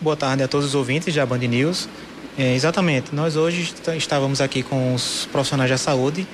Boa 0.00 0.16
tarde 0.16 0.42
a 0.42 0.48
todos 0.48 0.66
os 0.66 0.74
ouvintes 0.74 1.14
da 1.14 1.24
Band 1.24 1.38
News. 1.38 1.88
É, 2.38 2.54
exatamente, 2.54 3.14
nós 3.14 3.36
hoje 3.36 3.74
estávamos 3.96 4.40
aqui 4.40 4.62
com 4.62 4.94
os 4.94 5.28
profissionais 5.30 5.70
da 5.70 5.76
saúde 5.76 6.26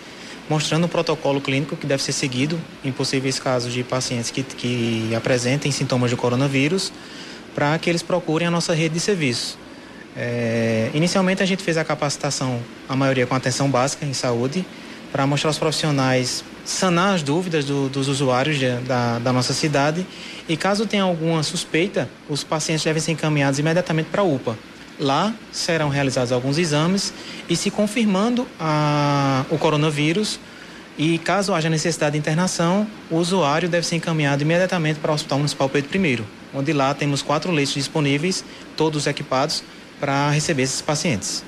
mostrando 0.48 0.84
o 0.84 0.88
protocolo 0.88 1.40
clínico 1.40 1.76
que 1.76 1.86
deve 1.86 2.02
ser 2.02 2.12
seguido 2.12 2.58
em 2.84 2.90
possíveis 2.90 3.38
casos 3.38 3.72
de 3.72 3.84
pacientes 3.84 4.30
que, 4.30 4.42
que 4.42 5.14
apresentem 5.14 5.70
sintomas 5.70 6.10
de 6.10 6.16
coronavírus 6.16 6.92
para 7.54 7.78
que 7.78 7.90
eles 7.90 8.02
procurem 8.02 8.48
a 8.48 8.50
nossa 8.50 8.72
rede 8.74 8.94
de 8.94 9.00
serviços. 9.00 9.58
É, 10.16 10.90
inicialmente 10.94 11.42
a 11.42 11.46
gente 11.46 11.62
fez 11.62 11.76
a 11.76 11.84
capacitação, 11.84 12.60
a 12.88 12.96
maioria 12.96 13.26
com 13.26 13.34
atenção 13.34 13.70
básica 13.70 14.06
em 14.06 14.14
saúde, 14.14 14.64
para 15.12 15.26
mostrar 15.26 15.50
aos 15.50 15.58
profissionais 15.58 16.44
sanar 16.64 17.14
as 17.14 17.22
dúvidas 17.22 17.64
do, 17.64 17.88
dos 17.88 18.08
usuários 18.08 18.58
de, 18.58 18.70
da, 18.80 19.18
da 19.18 19.32
nossa 19.32 19.54
cidade 19.54 20.06
e 20.48 20.56
caso 20.56 20.86
tenha 20.86 21.02
alguma 21.02 21.42
suspeita, 21.42 22.08
os 22.28 22.42
pacientes 22.42 22.84
devem 22.84 23.02
ser 23.02 23.12
encaminhados 23.12 23.58
imediatamente 23.58 24.06
para 24.06 24.22
a 24.22 24.24
UPA. 24.24 24.58
Lá 24.98 25.32
serão 25.52 25.88
realizados 25.88 26.32
alguns 26.32 26.58
exames 26.58 27.12
e 27.48 27.54
se 27.54 27.70
confirmando 27.70 28.48
a, 28.58 29.44
o 29.50 29.58
coronavírus 29.58 30.40
e 30.96 31.18
caso 31.18 31.54
haja 31.54 31.70
necessidade 31.70 32.14
de 32.14 32.18
internação, 32.18 32.84
o 33.08 33.16
usuário 33.16 33.68
deve 33.68 33.86
ser 33.86 33.96
encaminhado 33.96 34.42
imediatamente 34.42 34.98
para 34.98 35.12
o 35.12 35.14
Hospital 35.14 35.38
Municipal 35.38 35.68
Pedro 35.68 36.04
I, 36.04 36.24
onde 36.52 36.72
lá 36.72 36.92
temos 36.92 37.22
quatro 37.22 37.52
leitos 37.52 37.74
disponíveis, 37.74 38.44
todos 38.76 39.06
equipados 39.06 39.62
para 40.00 40.30
receber 40.30 40.62
esses 40.64 40.80
pacientes. 40.80 41.44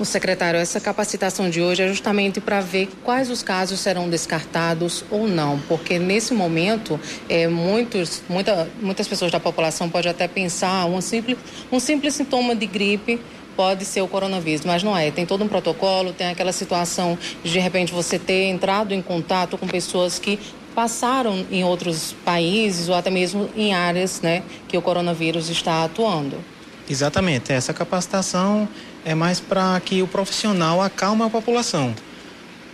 O 0.00 0.04
secretário, 0.06 0.58
essa 0.58 0.80
capacitação 0.80 1.50
de 1.50 1.60
hoje 1.60 1.82
é 1.82 1.86
justamente 1.88 2.40
para 2.40 2.62
ver 2.62 2.88
quais 3.04 3.30
os 3.30 3.42
casos 3.42 3.80
serão 3.80 4.08
descartados 4.08 5.04
ou 5.10 5.28
não, 5.28 5.60
porque 5.68 5.98
nesse 5.98 6.32
momento 6.32 6.98
é, 7.28 7.46
muitos, 7.46 8.22
muita, 8.26 8.66
muitas 8.80 9.06
pessoas 9.06 9.30
da 9.30 9.38
população 9.38 9.90
podem 9.90 10.10
até 10.10 10.26
pensar 10.26 10.86
um 10.86 11.02
simples, 11.02 11.36
um 11.70 11.78
simples 11.78 12.14
sintoma 12.14 12.56
de 12.56 12.64
gripe 12.64 13.20
pode 13.54 13.84
ser 13.84 14.00
o 14.00 14.08
coronavírus, 14.08 14.64
mas 14.64 14.82
não 14.82 14.96
é. 14.96 15.10
Tem 15.10 15.26
todo 15.26 15.44
um 15.44 15.48
protocolo, 15.48 16.14
tem 16.14 16.28
aquela 16.28 16.52
situação 16.52 17.18
de 17.44 17.52
de 17.52 17.58
repente 17.58 17.92
você 17.92 18.18
ter 18.18 18.44
entrado 18.44 18.94
em 18.94 19.02
contato 19.02 19.58
com 19.58 19.68
pessoas 19.68 20.18
que 20.18 20.38
passaram 20.74 21.44
em 21.50 21.62
outros 21.62 22.16
países 22.24 22.88
ou 22.88 22.94
até 22.94 23.10
mesmo 23.10 23.50
em 23.54 23.74
áreas 23.74 24.22
né, 24.22 24.42
que 24.66 24.78
o 24.78 24.80
coronavírus 24.80 25.50
está 25.50 25.84
atuando. 25.84 26.42
Exatamente. 26.90 27.52
Essa 27.52 27.72
capacitação 27.72 28.68
é 29.04 29.14
mais 29.14 29.38
para 29.38 29.78
que 29.78 30.02
o 30.02 30.08
profissional 30.08 30.82
acalme 30.82 31.22
a 31.22 31.30
população. 31.30 31.94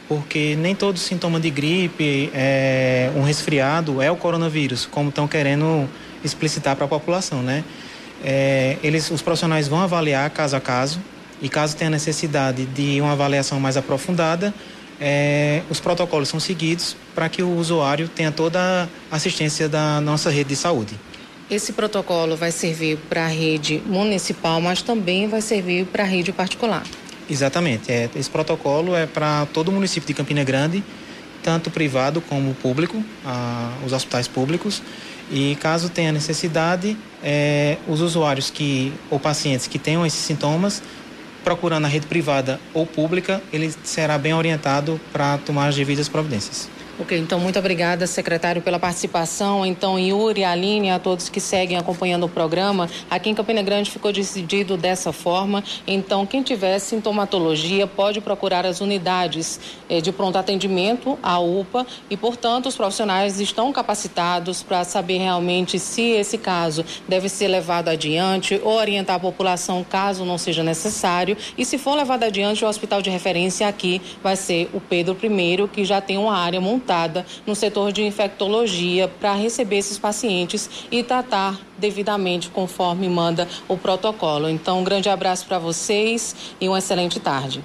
Porque 0.08 0.56
nem 0.56 0.74
todo 0.74 0.98
sintoma 0.98 1.38
de 1.38 1.50
gripe, 1.50 2.30
é, 2.32 3.10
um 3.14 3.22
resfriado 3.22 4.00
é 4.00 4.10
o 4.10 4.16
coronavírus, 4.16 4.86
como 4.86 5.10
estão 5.10 5.28
querendo 5.28 5.86
explicitar 6.24 6.74
para 6.76 6.86
a 6.86 6.88
população, 6.88 7.42
né? 7.42 7.62
É, 8.24 8.78
eles, 8.82 9.10
os 9.10 9.20
profissionais 9.20 9.68
vão 9.68 9.80
avaliar 9.80 10.30
caso 10.30 10.56
a 10.56 10.60
caso 10.60 10.98
e 11.42 11.48
caso 11.50 11.76
tenha 11.76 11.90
necessidade 11.90 12.64
de 12.64 12.98
uma 13.00 13.12
avaliação 13.12 13.60
mais 13.60 13.76
aprofundada, 13.76 14.54
é, 14.98 15.60
os 15.68 15.78
protocolos 15.78 16.28
são 16.28 16.40
seguidos 16.40 16.96
para 17.14 17.28
que 17.28 17.42
o 17.42 17.54
usuário 17.56 18.08
tenha 18.08 18.32
toda 18.32 18.88
a 19.10 19.16
assistência 19.16 19.68
da 19.68 20.00
nossa 20.00 20.30
rede 20.30 20.50
de 20.50 20.56
saúde. 20.56 20.94
Esse 21.48 21.72
protocolo 21.72 22.36
vai 22.36 22.50
servir 22.50 22.98
para 23.08 23.24
a 23.24 23.28
rede 23.28 23.80
municipal, 23.86 24.60
mas 24.60 24.82
também 24.82 25.28
vai 25.28 25.40
servir 25.40 25.86
para 25.86 26.02
a 26.02 26.06
rede 26.06 26.32
particular. 26.32 26.82
Exatamente. 27.30 27.90
É, 27.90 28.10
esse 28.16 28.28
protocolo 28.28 28.96
é 28.96 29.06
para 29.06 29.46
todo 29.46 29.68
o 29.68 29.72
município 29.72 30.06
de 30.08 30.14
Campina 30.14 30.42
Grande, 30.42 30.82
tanto 31.44 31.70
privado 31.70 32.20
como 32.20 32.52
público, 32.54 33.00
a, 33.24 33.72
os 33.84 33.92
hospitais 33.92 34.26
públicos. 34.26 34.82
E 35.30 35.56
caso 35.60 35.88
tenha 35.88 36.10
necessidade, 36.10 36.96
é, 37.22 37.78
os 37.86 38.00
usuários 38.00 38.50
que 38.50 38.92
ou 39.08 39.18
pacientes 39.20 39.68
que 39.68 39.78
tenham 39.78 40.04
esses 40.04 40.20
sintomas, 40.20 40.82
procurando 41.44 41.84
a 41.84 41.88
rede 41.88 42.06
privada 42.06 42.60
ou 42.74 42.84
pública, 42.84 43.40
ele 43.52 43.72
será 43.84 44.18
bem 44.18 44.34
orientado 44.34 45.00
para 45.12 45.38
tomar 45.38 45.68
as 45.68 45.76
devidas 45.76 46.08
providências. 46.08 46.68
Ok, 46.98 47.18
então 47.18 47.38
muito 47.38 47.58
obrigada, 47.58 48.06
secretário, 48.06 48.62
pela 48.62 48.78
participação. 48.78 49.66
Então, 49.66 49.98
Yuri, 49.98 50.42
Aline, 50.44 50.90
a 50.90 50.98
todos 50.98 51.28
que 51.28 51.40
seguem 51.40 51.76
acompanhando 51.76 52.24
o 52.24 52.28
programa, 52.28 52.88
aqui 53.10 53.28
em 53.28 53.34
Campina 53.34 53.60
Grande 53.60 53.90
ficou 53.90 54.10
decidido 54.10 54.78
dessa 54.78 55.12
forma. 55.12 55.62
Então, 55.86 56.24
quem 56.24 56.42
tiver 56.42 56.78
sintomatologia 56.78 57.86
pode 57.86 58.22
procurar 58.22 58.64
as 58.64 58.80
unidades 58.80 59.60
eh, 59.90 60.00
de 60.00 60.10
pronto 60.10 60.38
atendimento, 60.38 61.18
a 61.22 61.38
UPA, 61.38 61.86
e, 62.08 62.16
portanto, 62.16 62.64
os 62.64 62.76
profissionais 62.76 63.40
estão 63.40 63.70
capacitados 63.74 64.62
para 64.62 64.82
saber 64.82 65.18
realmente 65.18 65.78
se 65.78 66.00
esse 66.12 66.38
caso 66.38 66.82
deve 67.06 67.28
ser 67.28 67.48
levado 67.48 67.90
adiante 67.90 68.58
ou 68.64 68.72
orientar 68.72 69.16
a 69.16 69.20
população 69.20 69.84
caso 69.84 70.24
não 70.24 70.38
seja 70.38 70.62
necessário. 70.62 71.36
E 71.58 71.64
se 71.66 71.76
for 71.76 71.94
levado 71.94 72.22
adiante, 72.22 72.64
o 72.64 72.68
hospital 72.68 73.02
de 73.02 73.10
referência 73.10 73.68
aqui 73.68 74.00
vai 74.22 74.34
ser 74.34 74.70
o 74.72 74.80
Pedro 74.80 75.14
I, 75.22 75.68
que 75.68 75.84
já 75.84 76.00
tem 76.00 76.16
uma 76.16 76.34
área 76.34 76.58
montada 76.58 76.85
capacitada 76.86 77.26
no 77.44 77.54
setor 77.54 77.92
de 77.92 78.02
infectologia 78.02 79.08
para 79.08 79.34
receber 79.34 79.78
esses 79.78 79.98
pacientes 79.98 80.70
e 80.90 81.02
tratar 81.02 81.60
devidamente 81.76 82.48
conforme 82.48 83.08
manda 83.08 83.48
o 83.68 83.76
protocolo. 83.76 84.48
Então, 84.48 84.80
um 84.80 84.84
grande 84.84 85.08
abraço 85.08 85.46
para 85.46 85.58
vocês 85.58 86.34
e 86.60 86.68
uma 86.68 86.78
excelente 86.78 87.18
tarde. 87.18 87.62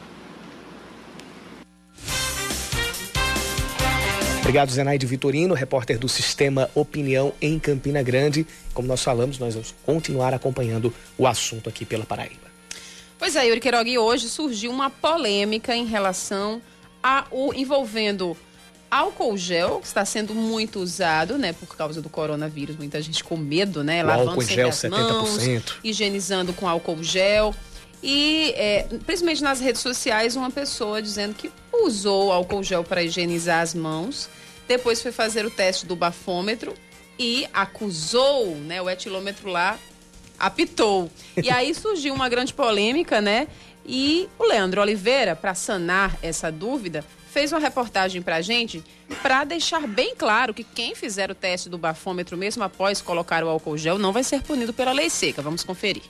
Obrigado, 4.39 4.71
Zenaide 4.71 5.05
Vitorino, 5.05 5.53
repórter 5.53 5.97
do 5.97 6.09
Sistema 6.09 6.69
Opinião 6.75 7.31
em 7.39 7.57
Campina 7.57 8.01
Grande. 8.03 8.45
Como 8.73 8.87
nós 8.87 9.01
falamos, 9.01 9.39
nós 9.39 9.53
vamos 9.53 9.73
continuar 9.85 10.33
acompanhando 10.33 10.93
o 11.17 11.25
assunto 11.25 11.69
aqui 11.69 11.85
pela 11.85 12.03
Paraíba. 12.03 12.51
Pois 13.17 13.35
é, 13.35 13.45
Yuri 13.45 13.61
Queiroga, 13.61 13.89
e 13.89 13.97
hoje 13.97 14.27
surgiu 14.27 14.71
uma 14.71 14.89
polêmica 14.89 15.75
em 15.75 15.85
relação 15.85 16.59
a 17.01 17.25
o 17.31 17.53
envolvendo 17.53 18.35
álcool 18.91 19.37
gel, 19.37 19.79
que 19.79 19.87
está 19.87 20.03
sendo 20.03 20.35
muito 20.35 20.81
usado, 20.81 21.37
né, 21.37 21.53
por 21.53 21.75
causa 21.77 22.01
do 22.01 22.09
coronavírus, 22.09 22.75
muita 22.75 23.01
gente 23.01 23.23
com 23.23 23.37
medo, 23.37 23.85
né, 23.85 24.03
o 24.03 24.07
lavando 24.07 24.29
álcool 24.31 24.41
gel, 24.43 24.67
as 24.67 24.75
70%. 24.75 24.91
mãos, 24.91 25.39
higienizando 25.81 26.51
com 26.51 26.67
álcool 26.67 27.01
gel. 27.01 27.55
E, 28.03 28.53
é, 28.57 28.87
principalmente 29.05 29.41
nas 29.41 29.59
redes 29.59 29.81
sociais, 29.81 30.35
uma 30.35 30.51
pessoa 30.51 31.01
dizendo 31.01 31.35
que 31.35 31.49
usou 31.71 32.33
álcool 32.33 32.63
gel 32.63 32.83
para 32.83 33.01
higienizar 33.01 33.61
as 33.61 33.73
mãos, 33.73 34.27
depois 34.67 35.01
foi 35.01 35.11
fazer 35.11 35.45
o 35.45 35.51
teste 35.51 35.85
do 35.85 35.95
bafômetro 35.95 36.73
e 37.17 37.47
acusou, 37.53 38.55
né, 38.55 38.81
o 38.81 38.89
etilômetro 38.89 39.49
lá 39.49 39.79
apitou. 40.37 41.09
E 41.41 41.49
aí 41.49 41.73
surgiu 41.75 42.13
uma 42.13 42.27
grande 42.27 42.53
polêmica, 42.53 43.21
né? 43.21 43.47
E 43.85 44.27
o 44.37 44.45
Leandro 44.45 44.81
Oliveira, 44.81 45.35
para 45.35 45.55
sanar 45.55 46.17
essa 46.21 46.51
dúvida, 46.51 47.03
fez 47.31 47.51
uma 47.53 47.59
reportagem 47.59 48.21
para 48.21 48.35
a 48.35 48.41
gente 48.41 48.83
para 49.21 49.45
deixar 49.45 49.87
bem 49.87 50.13
claro 50.15 50.53
que 50.53 50.63
quem 50.63 50.93
fizer 50.93 51.31
o 51.31 51.35
teste 51.35 51.69
do 51.69 51.77
bafômetro 51.77 52.37
mesmo 52.37 52.61
após 52.63 53.01
colocar 53.01 53.43
o 53.43 53.47
álcool 53.47 53.77
gel 53.77 53.97
não 53.97 54.11
vai 54.11 54.23
ser 54.23 54.41
punido 54.41 54.73
pela 54.73 54.91
lei 54.91 55.09
seca. 55.09 55.41
Vamos 55.41 55.63
conferir. 55.63 56.03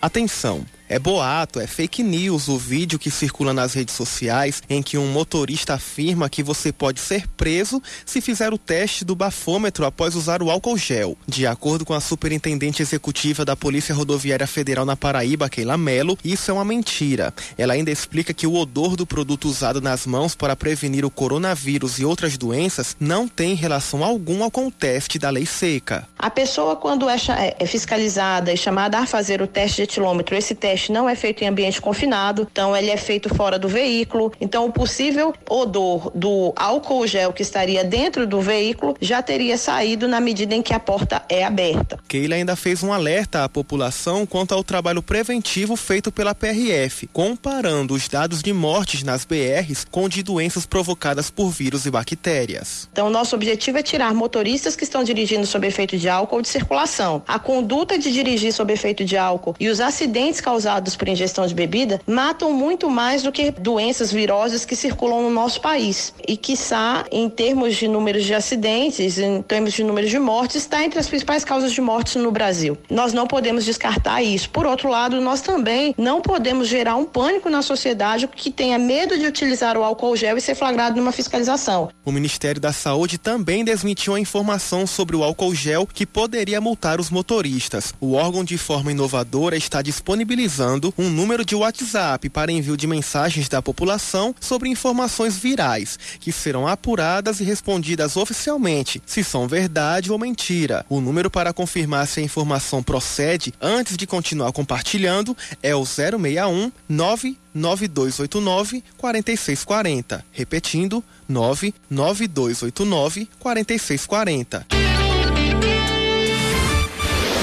Atenção! 0.00 0.66
É 0.88 1.00
boato, 1.00 1.58
é 1.58 1.66
fake 1.66 2.00
news 2.00 2.46
o 2.46 2.56
vídeo 2.56 2.96
que 2.96 3.10
circula 3.10 3.52
nas 3.52 3.74
redes 3.74 3.94
sociais 3.94 4.62
em 4.70 4.80
que 4.80 4.96
um 4.96 5.08
motorista 5.08 5.74
afirma 5.74 6.28
que 6.28 6.44
você 6.44 6.72
pode 6.72 7.00
ser 7.00 7.26
preso 7.36 7.82
se 8.04 8.20
fizer 8.20 8.52
o 8.52 8.58
teste 8.58 9.04
do 9.04 9.16
bafômetro 9.16 9.84
após 9.84 10.14
usar 10.14 10.44
o 10.44 10.50
álcool 10.50 10.78
gel. 10.78 11.16
De 11.26 11.44
acordo 11.44 11.84
com 11.84 11.92
a 11.92 12.00
superintendente 12.00 12.82
executiva 12.82 13.44
da 13.44 13.56
Polícia 13.56 13.92
Rodoviária 13.92 14.46
Federal 14.46 14.84
na 14.84 14.94
Paraíba, 14.94 15.48
Keila 15.48 15.76
Melo, 15.76 16.16
isso 16.24 16.52
é 16.52 16.54
uma 16.54 16.64
mentira. 16.64 17.34
Ela 17.58 17.74
ainda 17.74 17.90
explica 17.90 18.32
que 18.32 18.46
o 18.46 18.54
odor 18.54 18.94
do 18.94 19.04
produto 19.04 19.48
usado 19.48 19.80
nas 19.80 20.06
mãos 20.06 20.36
para 20.36 20.54
prevenir 20.54 21.04
o 21.04 21.10
coronavírus 21.10 21.98
e 21.98 22.04
outras 22.04 22.38
doenças 22.38 22.96
não 23.00 23.26
tem 23.26 23.54
relação 23.54 24.04
alguma 24.04 24.52
com 24.52 24.68
o 24.68 24.70
teste 24.70 25.18
da 25.18 25.30
lei 25.30 25.46
seca. 25.46 26.06
A 26.16 26.30
pessoa, 26.30 26.76
quando 26.76 27.10
é, 27.10 27.16
é 27.58 27.66
fiscalizada 27.66 28.52
e 28.52 28.56
chamada 28.56 29.00
a 29.00 29.06
fazer 29.06 29.42
o 29.42 29.48
teste 29.48 29.76
de 29.76 29.82
etilômetro, 29.82 30.36
esse 30.36 30.54
teste 30.54 30.75
teste 30.76 30.92
não 30.92 31.08
é 31.08 31.14
feito 31.16 31.42
em 31.42 31.48
ambiente 31.48 31.80
confinado, 31.80 32.46
então 32.52 32.76
ele 32.76 32.90
é 32.90 32.96
feito 32.98 33.34
fora 33.34 33.58
do 33.58 33.66
veículo. 33.66 34.30
Então 34.38 34.66
o 34.66 34.72
possível 34.72 35.32
odor 35.48 36.12
do 36.14 36.52
álcool 36.54 37.06
gel 37.06 37.32
que 37.32 37.40
estaria 37.40 37.82
dentro 37.82 38.26
do 38.26 38.40
veículo 38.42 38.94
já 39.00 39.22
teria 39.22 39.56
saído 39.56 40.06
na 40.06 40.20
medida 40.20 40.54
em 40.54 40.60
que 40.60 40.74
a 40.74 40.78
porta 40.78 41.22
é 41.30 41.44
aberta. 41.44 41.98
Keila 42.06 42.34
ainda 42.34 42.54
fez 42.54 42.82
um 42.82 42.92
alerta 42.92 43.42
à 43.42 43.48
população 43.48 44.26
quanto 44.26 44.52
ao 44.52 44.62
trabalho 44.62 45.02
preventivo 45.02 45.76
feito 45.76 46.12
pela 46.12 46.34
PRF, 46.34 47.08
comparando 47.10 47.94
os 47.94 48.06
dados 48.06 48.42
de 48.42 48.52
mortes 48.52 49.02
nas 49.02 49.24
BRs 49.24 49.86
com 49.90 50.08
de 50.10 50.22
doenças 50.22 50.66
provocadas 50.66 51.30
por 51.30 51.48
vírus 51.48 51.86
e 51.86 51.90
bactérias. 51.90 52.86
Então 52.92 53.08
nosso 53.08 53.34
objetivo 53.34 53.78
é 53.78 53.82
tirar 53.82 54.12
motoristas 54.12 54.76
que 54.76 54.84
estão 54.84 55.02
dirigindo 55.02 55.46
sob 55.46 55.66
efeito 55.66 55.96
de 55.96 56.08
álcool 56.08 56.42
de 56.42 56.48
circulação. 56.48 57.22
A 57.26 57.38
conduta 57.38 57.98
de 57.98 58.12
dirigir 58.12 58.52
sob 58.52 58.70
efeito 58.70 59.04
de 59.04 59.16
álcool 59.16 59.56
e 59.58 59.68
os 59.68 59.80
acidentes 59.80 60.38
causados 60.40 60.65
causados 60.66 60.96
por 60.96 61.08
ingestão 61.08 61.46
de 61.46 61.54
bebida 61.54 62.00
matam 62.06 62.52
muito 62.52 62.90
mais 62.90 63.22
do 63.22 63.30
que 63.30 63.52
doenças 63.52 64.10
virosas 64.10 64.64
que 64.64 64.74
circulam 64.74 65.22
no 65.22 65.30
nosso 65.30 65.60
país. 65.60 66.12
E, 66.26 66.36
quiçá, 66.36 67.04
em 67.12 67.30
termos 67.30 67.76
de 67.76 67.86
números 67.86 68.24
de 68.24 68.34
acidentes, 68.34 69.16
em 69.18 69.42
termos 69.42 69.74
de 69.74 69.84
números 69.84 70.10
de 70.10 70.18
mortes, 70.18 70.56
está 70.56 70.84
entre 70.84 70.98
as 70.98 71.06
principais 71.06 71.44
causas 71.44 71.70
de 71.70 71.80
mortes 71.80 72.16
no 72.16 72.32
Brasil. 72.32 72.76
Nós 72.90 73.12
não 73.12 73.28
podemos 73.28 73.64
descartar 73.64 74.22
isso. 74.22 74.50
Por 74.50 74.66
outro 74.66 74.88
lado, 74.88 75.20
nós 75.20 75.40
também 75.40 75.94
não 75.96 76.20
podemos 76.20 76.66
gerar 76.66 76.96
um 76.96 77.04
pânico 77.04 77.48
na 77.48 77.62
sociedade 77.62 78.26
que 78.26 78.50
tenha 78.50 78.76
medo 78.76 79.16
de 79.16 79.26
utilizar 79.26 79.78
o 79.78 79.84
álcool 79.84 80.16
gel 80.16 80.36
e 80.36 80.40
ser 80.40 80.56
flagrado 80.56 80.96
numa 80.96 81.12
fiscalização. 81.12 81.90
O 82.04 82.10
Ministério 82.10 82.60
da 82.60 82.72
Saúde 82.72 83.18
também 83.18 83.64
desmentiu 83.64 84.14
a 84.14 84.20
informação 84.20 84.84
sobre 84.84 85.14
o 85.14 85.22
álcool 85.22 85.54
gel 85.54 85.86
que 85.86 86.04
poderia 86.04 86.60
multar 86.60 86.98
os 86.98 87.08
motoristas. 87.08 87.94
O 88.00 88.14
órgão, 88.14 88.42
de 88.42 88.58
forma 88.58 88.90
inovadora, 88.90 89.56
está 89.56 89.80
disponibilizando 89.80 90.55
utilizando 90.56 90.94
um 90.96 91.10
número 91.10 91.44
de 91.44 91.54
WhatsApp 91.54 92.30
para 92.30 92.50
envio 92.50 92.76
de 92.76 92.86
mensagens 92.86 93.48
da 93.48 93.60
população 93.60 94.34
sobre 94.40 94.70
informações 94.70 95.36
virais, 95.36 95.98
que 96.18 96.32
serão 96.32 96.66
apuradas 96.66 97.40
e 97.40 97.44
respondidas 97.44 98.16
oficialmente, 98.16 99.02
se 99.04 99.22
são 99.22 99.46
verdade 99.46 100.10
ou 100.10 100.18
mentira. 100.18 100.86
O 100.88 101.00
número 101.00 101.30
para 101.30 101.52
confirmar 101.52 102.06
se 102.06 102.20
a 102.20 102.22
informação 102.22 102.82
procede 102.82 103.52
antes 103.60 103.96
de 103.96 104.06
continuar 104.06 104.52
compartilhando 104.52 105.36
é 105.62 105.74
o 105.74 105.84
061 105.84 106.72
99289 106.88 108.82
4640. 108.96 110.24
Repetindo, 110.32 111.04
99289 111.28 113.28
4640. 113.38 114.95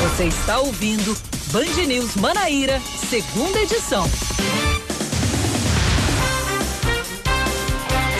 Você 0.03 0.25
está 0.25 0.59
ouvindo 0.59 1.15
Band 1.49 1.85
News 1.87 2.17
Manaíra, 2.17 2.77
segunda 3.09 3.57
edição. 3.61 4.03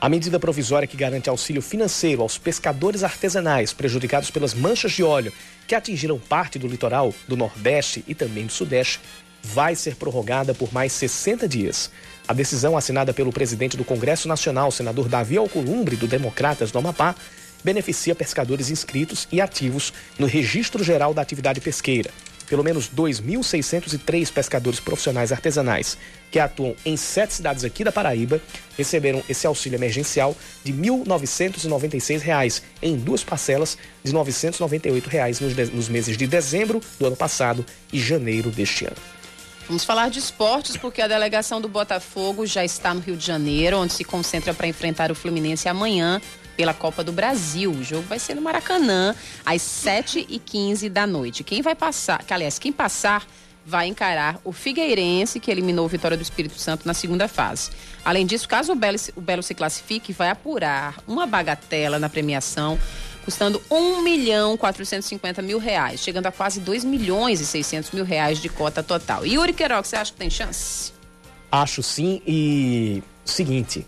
A 0.00 0.08
medida 0.08 0.40
provisória 0.40 0.88
que 0.88 0.96
garante 0.96 1.28
auxílio 1.28 1.60
financeiro 1.60 2.22
aos 2.22 2.38
pescadores 2.38 3.04
artesanais 3.04 3.74
prejudicados 3.74 4.30
pelas 4.30 4.54
manchas 4.54 4.92
de 4.92 5.02
óleo 5.02 5.30
que 5.66 5.74
atingiram 5.74 6.18
parte 6.18 6.58
do 6.58 6.66
litoral 6.66 7.12
do 7.28 7.36
Nordeste 7.36 8.02
e 8.08 8.14
também 8.14 8.46
do 8.46 8.52
Sudeste 8.52 8.98
vai 9.42 9.74
ser 9.74 9.96
prorrogada 9.96 10.54
por 10.54 10.72
mais 10.72 10.94
60 10.94 11.46
dias. 11.46 11.90
A 12.26 12.32
decisão 12.32 12.78
assinada 12.78 13.12
pelo 13.12 13.30
presidente 13.30 13.76
do 13.76 13.84
Congresso 13.84 14.26
Nacional, 14.26 14.70
senador 14.70 15.06
Davi 15.06 15.36
Alcolumbre, 15.36 15.96
do 15.96 16.06
Democratas 16.06 16.70
do 16.70 16.78
Amapá, 16.78 17.14
beneficia 17.62 18.14
pescadores 18.14 18.70
inscritos 18.70 19.28
e 19.30 19.38
ativos 19.38 19.92
no 20.18 20.26
Registro 20.26 20.82
Geral 20.82 21.12
da 21.12 21.20
Atividade 21.20 21.60
Pesqueira. 21.60 22.10
Pelo 22.50 22.64
menos 22.64 22.90
2.603 22.90 24.32
pescadores 24.32 24.80
profissionais 24.80 25.30
artesanais 25.30 25.96
que 26.32 26.38
atuam 26.38 26.74
em 26.84 26.96
sete 26.96 27.34
cidades 27.34 27.62
aqui 27.64 27.84
da 27.84 27.92
Paraíba 27.92 28.40
receberam 28.76 29.22
esse 29.28 29.46
auxílio 29.46 29.76
emergencial 29.76 30.36
de 30.64 30.72
R$ 30.72 30.78
1.996 30.78 32.62
em 32.82 32.96
duas 32.96 33.22
parcelas 33.22 33.78
de 34.02 34.12
998 34.12 35.08
reais 35.08 35.38
nos, 35.38 35.54
nos 35.70 35.88
meses 35.88 36.16
de 36.16 36.26
dezembro 36.26 36.80
do 36.98 37.06
ano 37.06 37.16
passado 37.16 37.64
e 37.92 38.00
janeiro 38.00 38.50
deste 38.50 38.84
ano. 38.84 38.96
Vamos 39.68 39.84
falar 39.84 40.10
de 40.10 40.18
esportes, 40.18 40.76
porque 40.76 41.00
a 41.00 41.06
delegação 41.06 41.60
do 41.60 41.68
Botafogo 41.68 42.44
já 42.44 42.64
está 42.64 42.92
no 42.92 43.00
Rio 43.00 43.16
de 43.16 43.24
Janeiro, 43.24 43.78
onde 43.78 43.92
se 43.92 44.02
concentra 44.02 44.52
para 44.52 44.66
enfrentar 44.66 45.12
o 45.12 45.14
Fluminense 45.14 45.68
amanhã 45.68 46.20
pela 46.56 46.74
Copa 46.74 47.02
do 47.02 47.12
Brasil. 47.12 47.70
O 47.70 47.82
jogo 47.82 48.04
vai 48.08 48.18
ser 48.18 48.34
no 48.34 48.42
Maracanã, 48.42 49.14
às 49.44 49.62
7h15 49.62 50.88
da 50.88 51.06
noite. 51.06 51.44
Quem 51.44 51.62
vai 51.62 51.74
passar, 51.74 52.22
que, 52.24 52.32
aliás, 52.32 52.58
quem 52.58 52.72
passar 52.72 53.26
vai 53.64 53.86
encarar 53.86 54.40
o 54.42 54.52
Figueirense, 54.52 55.38
que 55.38 55.50
eliminou 55.50 55.84
o 55.84 55.88
Vitória 55.88 56.16
do 56.16 56.22
Espírito 56.22 56.58
Santo 56.58 56.86
na 56.86 56.94
segunda 56.94 57.28
fase. 57.28 57.70
Além 58.04 58.26
disso, 58.26 58.48
caso 58.48 58.72
o 58.72 58.74
Belo, 58.74 58.98
o 59.14 59.20
Belo 59.20 59.42
se 59.42 59.54
classifique, 59.54 60.12
vai 60.12 60.30
apurar 60.30 60.96
uma 61.06 61.26
bagatela 61.26 61.98
na 61.98 62.08
premiação 62.08 62.78
custando 63.24 63.62
1 63.70 64.02
milhão 64.02 64.56
450 64.56 65.42
mil 65.42 65.58
reais, 65.58 66.00
chegando 66.00 66.26
a 66.26 66.32
quase 66.32 66.58
2 66.60 66.84
milhões 66.84 67.40
e 67.40 67.46
600 67.46 67.90
mil 67.92 68.04
reais 68.04 68.38
de 68.38 68.48
cota 68.48 68.82
total. 68.82 69.26
Yuri 69.26 69.52
Queiroga, 69.52 69.84
você 69.84 69.96
acha 69.96 70.12
que 70.12 70.18
tem 70.18 70.30
chance? 70.30 70.92
Acho 71.52 71.82
sim 71.82 72.22
e 72.26 73.02
seguinte, 73.24 73.86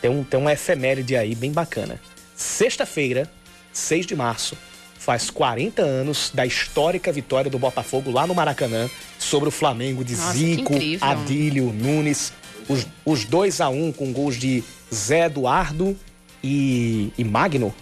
tem 0.00 0.10
um, 0.10 0.22
tem 0.22 0.38
uma 0.38 0.52
efeméride 0.52 1.16
aí 1.16 1.34
bem 1.34 1.52
bacana. 1.52 2.00
Sexta-feira, 2.34 3.30
6 3.72 4.06
de 4.06 4.14
março, 4.14 4.56
faz 4.98 5.30
40 5.30 5.82
anos 5.82 6.30
da 6.32 6.44
histórica 6.44 7.10
vitória 7.10 7.50
do 7.50 7.58
Botafogo 7.58 8.10
lá 8.10 8.26
no 8.26 8.34
Maracanã 8.34 8.90
sobre 9.18 9.48
o 9.48 9.52
Flamengo 9.52 10.04
de 10.04 10.14
Nossa, 10.16 10.32
Zico, 10.32 10.74
Adílio, 11.00 11.72
Nunes. 11.72 12.32
Os, 12.68 12.86
os 13.04 13.24
2 13.24 13.60
a 13.60 13.70
1 13.70 13.86
um, 13.86 13.92
com 13.92 14.12
gols 14.12 14.36
de 14.36 14.62
Zé 14.94 15.24
Eduardo 15.24 15.96
e, 16.44 17.12
e 17.16 17.24
Magno, 17.24 17.74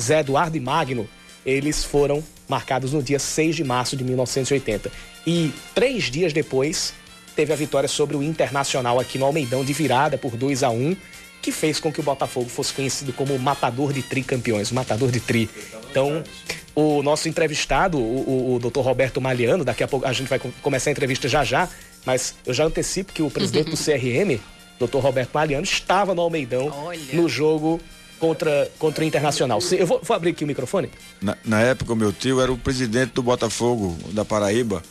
Zé 0.00 0.20
Eduardo 0.20 0.56
e 0.56 0.60
Magno, 0.60 1.08
eles 1.44 1.84
foram 1.84 2.24
marcados 2.48 2.92
no 2.92 3.02
dia 3.02 3.18
6 3.18 3.56
de 3.56 3.64
março 3.64 3.96
de 3.96 4.04
1980. 4.04 4.90
E 5.26 5.52
três 5.74 6.04
dias 6.04 6.32
depois, 6.32 6.94
teve 7.34 7.52
a 7.52 7.56
vitória 7.56 7.88
sobre 7.88 8.16
o 8.16 8.22
Internacional 8.22 8.98
aqui 8.98 9.18
no 9.18 9.26
Almeidão, 9.26 9.64
de 9.64 9.72
virada 9.72 10.16
por 10.16 10.36
2 10.36 10.62
a 10.62 10.70
1 10.70 10.96
que 11.44 11.52
fez 11.52 11.78
com 11.78 11.92
que 11.92 12.00
o 12.00 12.02
Botafogo 12.02 12.48
fosse 12.48 12.72
conhecido 12.72 13.12
como 13.12 13.34
o 13.34 13.38
matador 13.38 13.92
de 13.92 14.02
tricampeões, 14.02 14.70
o 14.70 14.74
matador 14.74 15.10
de 15.10 15.20
tri. 15.20 15.50
Então, 15.90 16.24
o 16.74 17.02
nosso 17.02 17.28
entrevistado, 17.28 17.98
o, 17.98 18.00
o, 18.00 18.54
o 18.54 18.58
doutor 18.58 18.80
Roberto 18.80 19.20
Maliano, 19.20 19.62
daqui 19.62 19.84
a 19.84 19.88
pouco 19.88 20.06
a 20.06 20.12
gente 20.14 20.26
vai 20.26 20.40
começar 20.62 20.88
a 20.88 20.92
entrevista 20.92 21.28
já 21.28 21.44
já, 21.44 21.68
mas 22.06 22.34
eu 22.46 22.54
já 22.54 22.64
antecipo 22.64 23.12
que 23.12 23.22
o 23.22 23.30
presidente 23.30 23.68
do 23.68 23.76
CRM, 23.78 24.40
Dr. 24.80 24.96
Roberto 25.00 25.34
Mariano, 25.34 25.64
estava 25.64 26.14
no 26.14 26.22
Almeidão 26.22 26.72
Olha. 26.74 26.98
no 27.12 27.28
jogo 27.28 27.78
contra, 28.18 28.70
contra 28.78 29.04
o 29.04 29.06
Internacional. 29.06 29.58
Eu 29.72 29.86
vou, 29.86 30.00
vou 30.02 30.16
abrir 30.16 30.30
aqui 30.30 30.44
o 30.44 30.46
microfone. 30.46 30.90
Na, 31.20 31.36
na, 31.44 31.60
época, 31.60 31.92
o 31.92 31.96
meu 31.96 32.10
tio 32.10 32.40
era 32.40 32.50
o 32.50 32.56
presidente 32.56 33.12
do 33.12 33.22
Botafogo 33.22 33.96
da 34.12 34.24
Paraíba. 34.24 34.82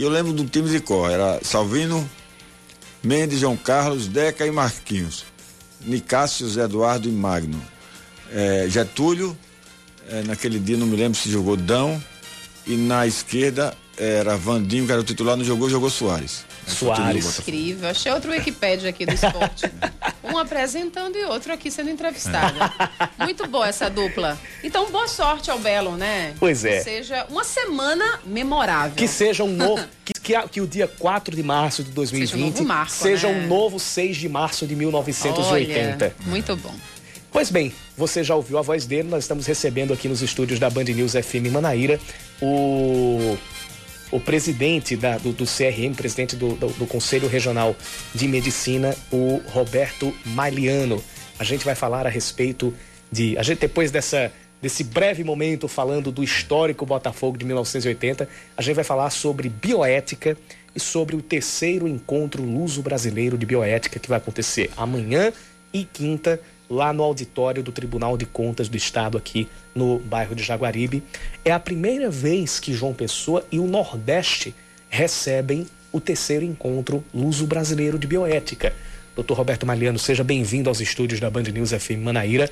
E 0.00 0.02
eu 0.02 0.08
lembro 0.08 0.32
de 0.32 0.40
um 0.40 0.46
time 0.46 0.70
de 0.70 0.80
cor. 0.80 1.10
Era 1.10 1.40
Salvino, 1.42 2.08
Mendes, 3.02 3.38
João 3.38 3.54
Carlos, 3.54 4.08
Deca 4.08 4.46
e 4.46 4.50
Marquinhos. 4.50 5.26
Nicásio, 5.82 6.48
Zé 6.48 6.62
Eduardo 6.62 7.06
e 7.06 7.12
Magno. 7.12 7.62
É, 8.32 8.64
Getúlio, 8.66 9.36
é, 10.08 10.22
naquele 10.22 10.58
dia 10.58 10.78
não 10.78 10.86
me 10.86 10.96
lembro 10.96 11.18
se 11.18 11.30
jogou 11.30 11.54
Dão. 11.54 12.02
E 12.66 12.76
na 12.76 13.06
esquerda 13.06 13.76
era 13.94 14.38
Vandinho, 14.38 14.86
que 14.86 14.92
era 14.92 15.02
o 15.02 15.04
titular, 15.04 15.36
não 15.36 15.44
jogou, 15.44 15.68
jogou 15.68 15.90
Soares. 15.90 16.46
Soares. 16.66 17.38
Incrível. 17.40 17.90
Achei 17.90 18.10
outro 18.10 18.30
Wikipedia 18.30 18.88
aqui 18.88 19.04
do 19.04 19.12
esporte. 19.12 19.66
um 20.32 20.38
apresentando 20.38 21.16
e 21.16 21.24
outro 21.24 21.52
aqui 21.52 21.70
sendo 21.70 21.90
entrevistado. 21.90 22.58
Muito 23.18 23.46
boa 23.46 23.68
essa 23.68 23.88
dupla. 23.88 24.38
Então, 24.62 24.90
boa 24.90 25.08
sorte 25.08 25.50
ao 25.50 25.58
Belo, 25.58 25.96
né? 25.96 26.34
Pois 26.38 26.64
é. 26.64 26.78
Que 26.78 26.84
seja 26.84 27.26
uma 27.28 27.44
semana 27.44 28.20
memorável. 28.24 28.96
Que 28.96 29.08
seja 29.08 29.44
um 29.44 29.52
novo. 29.52 29.84
que, 30.04 30.12
que, 30.14 30.48
que, 30.48 30.60
o 30.60 30.66
dia 30.66 30.88
4 30.88 31.34
de 31.34 31.42
março 31.42 31.82
de 31.82 31.90
2020 31.90 32.30
seja 32.30 32.36
um 32.36 32.50
novo, 32.50 32.64
marco, 32.64 32.92
seja 32.92 33.28
né? 33.28 33.34
um 33.34 33.48
novo 33.48 33.78
6 33.78 34.16
de 34.16 34.28
março 34.28 34.66
de 34.66 34.76
1980. 34.76 36.04
Olha, 36.04 36.14
muito 36.26 36.56
bom. 36.56 36.74
Pois 37.32 37.48
bem, 37.48 37.72
você 37.96 38.24
já 38.24 38.34
ouviu 38.34 38.58
a 38.58 38.62
voz 38.62 38.86
dele, 38.86 39.08
nós 39.08 39.22
estamos 39.22 39.46
recebendo 39.46 39.92
aqui 39.92 40.08
nos 40.08 40.20
estúdios 40.20 40.58
da 40.58 40.68
Band 40.68 40.84
News 40.84 41.12
FM 41.12 41.52
Manaíra 41.52 42.00
o 42.42 43.38
o 44.10 44.18
presidente 44.18 44.96
da, 44.96 45.18
do, 45.18 45.32
do, 45.32 45.44
CRM, 45.44 45.94
presidente 45.94 46.36
do, 46.36 46.54
do, 46.54 46.68
do, 46.68 46.86
Conselho 46.86 47.28
Regional 47.28 47.76
de 48.14 48.26
Medicina, 48.26 48.94
o 49.10 49.40
Roberto 49.48 50.14
Maliano. 50.24 51.02
A 51.38 51.44
gente 51.44 51.64
vai 51.64 51.74
falar 51.74 52.06
a 52.06 52.10
respeito 52.10 52.74
de. 53.10 53.38
A 53.38 53.42
gente, 53.42 53.60
depois 53.60 53.90
dessa, 53.90 54.32
desse 54.60 54.84
breve 54.84 55.22
momento 55.22 55.68
falando 55.68 56.10
do 56.10 56.22
histórico 56.22 56.84
Botafogo 56.84 57.38
de 57.38 57.44
1980, 57.44 58.28
a 58.56 58.62
gente 58.62 58.74
vai 58.74 58.84
falar 58.84 59.10
sobre 59.10 59.48
bioética 59.48 60.36
e 60.74 60.80
sobre 60.80 61.16
o 61.16 61.22
terceiro 61.22 61.88
encontro 61.88 62.42
luso-brasileiro 62.42 63.38
de 63.38 63.46
bioética 63.46 63.98
que 63.98 64.08
vai 64.08 64.18
acontecer 64.18 64.70
amanhã 64.76 65.32
e 65.72 65.84
quinta 65.84 66.40
lá 66.70 66.92
no 66.92 67.02
auditório 67.02 67.64
do 67.64 67.72
Tribunal 67.72 68.16
de 68.16 68.24
Contas 68.24 68.68
do 68.68 68.76
Estado, 68.76 69.18
aqui 69.18 69.48
no 69.74 69.98
bairro 69.98 70.36
de 70.36 70.42
Jaguaribe. 70.44 71.02
É 71.44 71.50
a 71.50 71.58
primeira 71.58 72.08
vez 72.08 72.60
que 72.60 72.72
João 72.72 72.94
Pessoa 72.94 73.44
e 73.50 73.58
o 73.58 73.66
Nordeste 73.66 74.54
recebem 74.88 75.66
o 75.92 76.00
terceiro 76.00 76.44
encontro 76.44 77.02
luso-brasileiro 77.12 77.98
de 77.98 78.06
bioética. 78.06 78.72
Doutor 79.16 79.34
Roberto 79.34 79.66
Maliano, 79.66 79.98
seja 79.98 80.22
bem-vindo 80.22 80.68
aos 80.68 80.80
estúdios 80.80 81.18
da 81.18 81.28
Band 81.28 81.42
News 81.42 81.72
FM 81.72 81.98
Manaíra. 82.02 82.48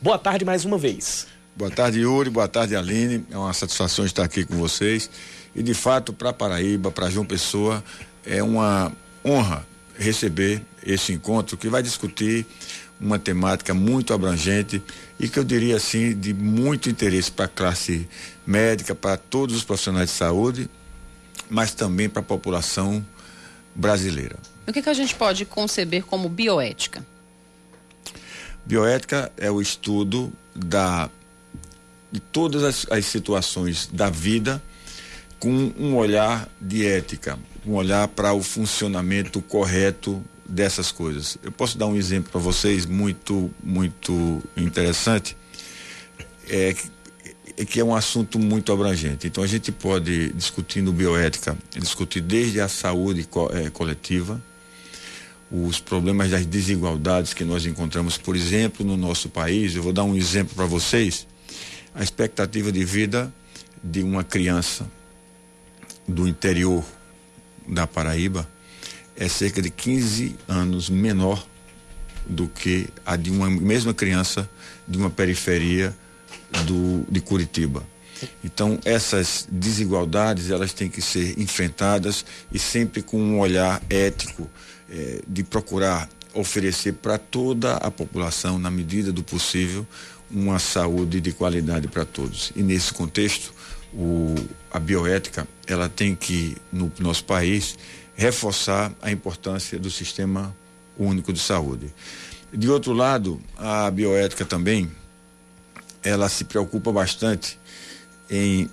Boa 0.00 0.18
tarde 0.18 0.44
mais 0.44 0.64
uma 0.64 0.78
vez. 0.78 1.26
Boa 1.56 1.70
tarde, 1.70 2.00
Yuri. 2.00 2.30
Boa 2.30 2.46
tarde, 2.46 2.76
Aline. 2.76 3.24
É 3.30 3.36
uma 3.36 3.52
satisfação 3.52 4.04
estar 4.04 4.22
aqui 4.22 4.44
com 4.44 4.56
vocês. 4.56 5.10
E, 5.54 5.62
de 5.62 5.74
fato, 5.74 6.12
para 6.12 6.32
Paraíba, 6.32 6.90
para 6.92 7.10
João 7.10 7.26
Pessoa, 7.26 7.82
é 8.24 8.42
uma 8.42 8.92
honra 9.24 9.66
receber 9.98 10.62
esse 10.84 11.12
encontro 11.12 11.56
que 11.56 11.68
vai 11.68 11.82
discutir 11.82 12.46
uma 13.00 13.18
temática 13.18 13.74
muito 13.74 14.14
abrangente 14.14 14.82
e 15.18 15.28
que 15.28 15.38
eu 15.38 15.44
diria 15.44 15.76
assim 15.76 16.18
de 16.18 16.32
muito 16.32 16.88
interesse 16.88 17.30
para 17.30 17.44
a 17.44 17.48
classe 17.48 18.08
médica, 18.46 18.94
para 18.94 19.16
todos 19.16 19.56
os 19.56 19.64
profissionais 19.64 20.10
de 20.10 20.16
saúde, 20.16 20.70
mas 21.48 21.72
também 21.74 22.08
para 22.08 22.20
a 22.20 22.24
população 22.24 23.04
brasileira. 23.74 24.36
O 24.66 24.72
que, 24.72 24.82
que 24.82 24.88
a 24.88 24.94
gente 24.94 25.14
pode 25.14 25.44
conceber 25.44 26.04
como 26.04 26.28
bioética? 26.28 27.04
Bioética 28.64 29.30
é 29.36 29.50
o 29.50 29.60
estudo 29.60 30.32
da, 30.54 31.08
de 32.10 32.18
todas 32.18 32.64
as, 32.64 32.86
as 32.90 33.06
situações 33.06 33.88
da 33.92 34.10
vida 34.10 34.60
com 35.38 35.72
um 35.78 35.94
olhar 35.94 36.48
de 36.60 36.84
ética, 36.84 37.38
um 37.64 37.74
olhar 37.74 38.08
para 38.08 38.32
o 38.32 38.42
funcionamento 38.42 39.40
correto 39.42 40.24
dessas 40.48 40.90
coisas. 40.92 41.36
Eu 41.42 41.52
posso 41.52 41.76
dar 41.76 41.86
um 41.86 41.96
exemplo 41.96 42.30
para 42.30 42.40
vocês 42.40 42.86
muito, 42.86 43.50
muito 43.62 44.42
interessante, 44.56 45.36
é, 46.48 46.74
que 47.66 47.80
é 47.80 47.84
um 47.84 47.94
assunto 47.94 48.38
muito 48.38 48.72
abrangente. 48.72 49.26
Então 49.26 49.42
a 49.42 49.46
gente 49.46 49.72
pode 49.72 50.32
discutir 50.32 50.82
no 50.82 50.92
bioética, 50.92 51.56
discutir 51.70 52.20
desde 52.20 52.60
a 52.60 52.68
saúde 52.68 53.24
co 53.24 53.50
é, 53.52 53.70
coletiva, 53.70 54.42
os 55.50 55.78
problemas 55.78 56.30
das 56.30 56.44
desigualdades 56.44 57.32
que 57.32 57.44
nós 57.44 57.64
encontramos, 57.64 58.18
por 58.18 58.36
exemplo, 58.36 58.84
no 58.84 58.96
nosso 58.96 59.28
país. 59.28 59.74
Eu 59.74 59.82
vou 59.82 59.92
dar 59.92 60.04
um 60.04 60.14
exemplo 60.14 60.54
para 60.54 60.66
vocês. 60.66 61.26
A 61.94 62.02
expectativa 62.02 62.70
de 62.70 62.84
vida 62.84 63.32
de 63.82 64.02
uma 64.02 64.24
criança 64.24 64.86
do 66.06 66.26
interior 66.26 66.84
da 67.66 67.86
Paraíba 67.86 68.48
é 69.16 69.28
cerca 69.28 69.62
de 69.62 69.70
15 69.70 70.36
anos 70.48 70.90
menor 70.90 71.46
do 72.26 72.48
que 72.48 72.88
a 73.04 73.16
de 73.16 73.30
uma 73.30 73.48
mesma 73.48 73.94
criança 73.94 74.48
de 74.86 74.98
uma 74.98 75.10
periferia 75.10 75.96
do, 76.66 77.04
de 77.10 77.20
Curitiba. 77.20 77.82
Então 78.42 78.78
essas 78.84 79.46
desigualdades 79.50 80.50
elas 80.50 80.72
têm 80.72 80.88
que 80.88 81.02
ser 81.02 81.38
enfrentadas 81.38 82.24
e 82.52 82.58
sempre 82.58 83.02
com 83.02 83.18
um 83.20 83.38
olhar 83.38 83.82
ético 83.88 84.50
eh, 84.90 85.20
de 85.26 85.42
procurar 85.44 86.08
oferecer 86.36 86.92
para 86.92 87.18
toda 87.18 87.76
a 87.76 87.90
população, 87.90 88.58
na 88.58 88.70
medida 88.70 89.10
do 89.10 89.22
possível, 89.22 89.86
uma 90.30 90.58
saúde 90.58 91.20
de 91.20 91.32
qualidade 91.32 91.88
para 91.88 92.04
todos. 92.04 92.52
E 92.54 92.62
nesse 92.62 92.92
contexto, 92.92 93.54
o, 93.92 94.34
a 94.70 94.78
bioética 94.78 95.48
ela 95.66 95.88
tem 95.88 96.14
que, 96.14 96.56
no 96.72 96.92
nosso 96.98 97.24
país, 97.24 97.76
reforçar 98.16 98.92
a 99.02 99.12
importância 99.12 99.78
do 99.78 99.90
sistema 99.90 100.56
único 100.98 101.32
de 101.32 101.38
saúde. 101.38 101.92
De 102.52 102.70
outro 102.70 102.92
lado, 102.92 103.40
a 103.58 103.90
bioética 103.90 104.44
também, 104.44 104.90
ela 106.02 106.28
se 106.28 106.44
preocupa 106.44 106.90
bastante 106.90 107.58
em 108.30 108.70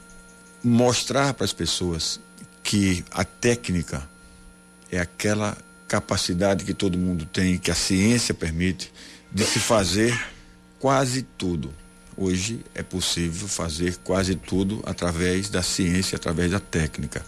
mostrar 0.64 1.34
para 1.34 1.44
as 1.44 1.54
pessoas 1.54 2.20
que 2.64 3.04
a 3.12 3.26
técnica 3.26 4.08
é 4.90 5.00
aquela 5.00 5.58
capacidade 5.88 6.64
que 6.64 6.74
todo 6.74 6.98
mundo 6.98 7.26
tem, 7.26 7.58
que 7.58 7.70
a 7.70 7.76
ciência 7.76 8.34
permite, 8.34 8.92
de 9.32 9.44
se 9.44 9.60
fazer 9.60 10.18
quase 10.80 11.24
tudo. 11.38 11.74
Hoje 12.16 12.64
é 12.74 12.84
possível 12.84 13.48
fazer 13.48 13.98
quase 13.98 14.36
tudo 14.36 14.82
através 14.86 15.50
da 15.50 15.64
ciência, 15.64 16.16
através 16.16 16.52
da 16.52 16.60
técnica. 16.60 17.26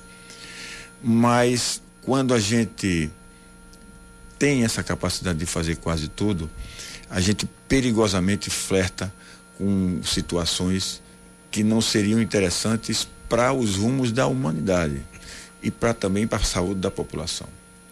Mas 1.03 1.81
quando 2.05 2.33
a 2.33 2.39
gente 2.39 3.09
tem 4.37 4.63
essa 4.63 4.83
capacidade 4.83 5.39
de 5.39 5.45
fazer 5.45 5.77
quase 5.77 6.07
tudo, 6.07 6.49
a 7.09 7.19
gente 7.19 7.49
perigosamente 7.67 8.49
flerta 8.49 9.11
com 9.57 10.01
situações 10.03 11.01
que 11.49 11.63
não 11.63 11.81
seriam 11.81 12.21
interessantes 12.21 13.07
para 13.27 13.51
os 13.51 13.75
rumos 13.75 14.11
da 14.11 14.27
humanidade 14.27 15.01
e 15.63 15.71
para 15.71 15.93
também 15.93 16.27
para 16.27 16.37
a 16.37 16.43
saúde 16.43 16.79
da 16.79 16.91
população. 16.91 17.47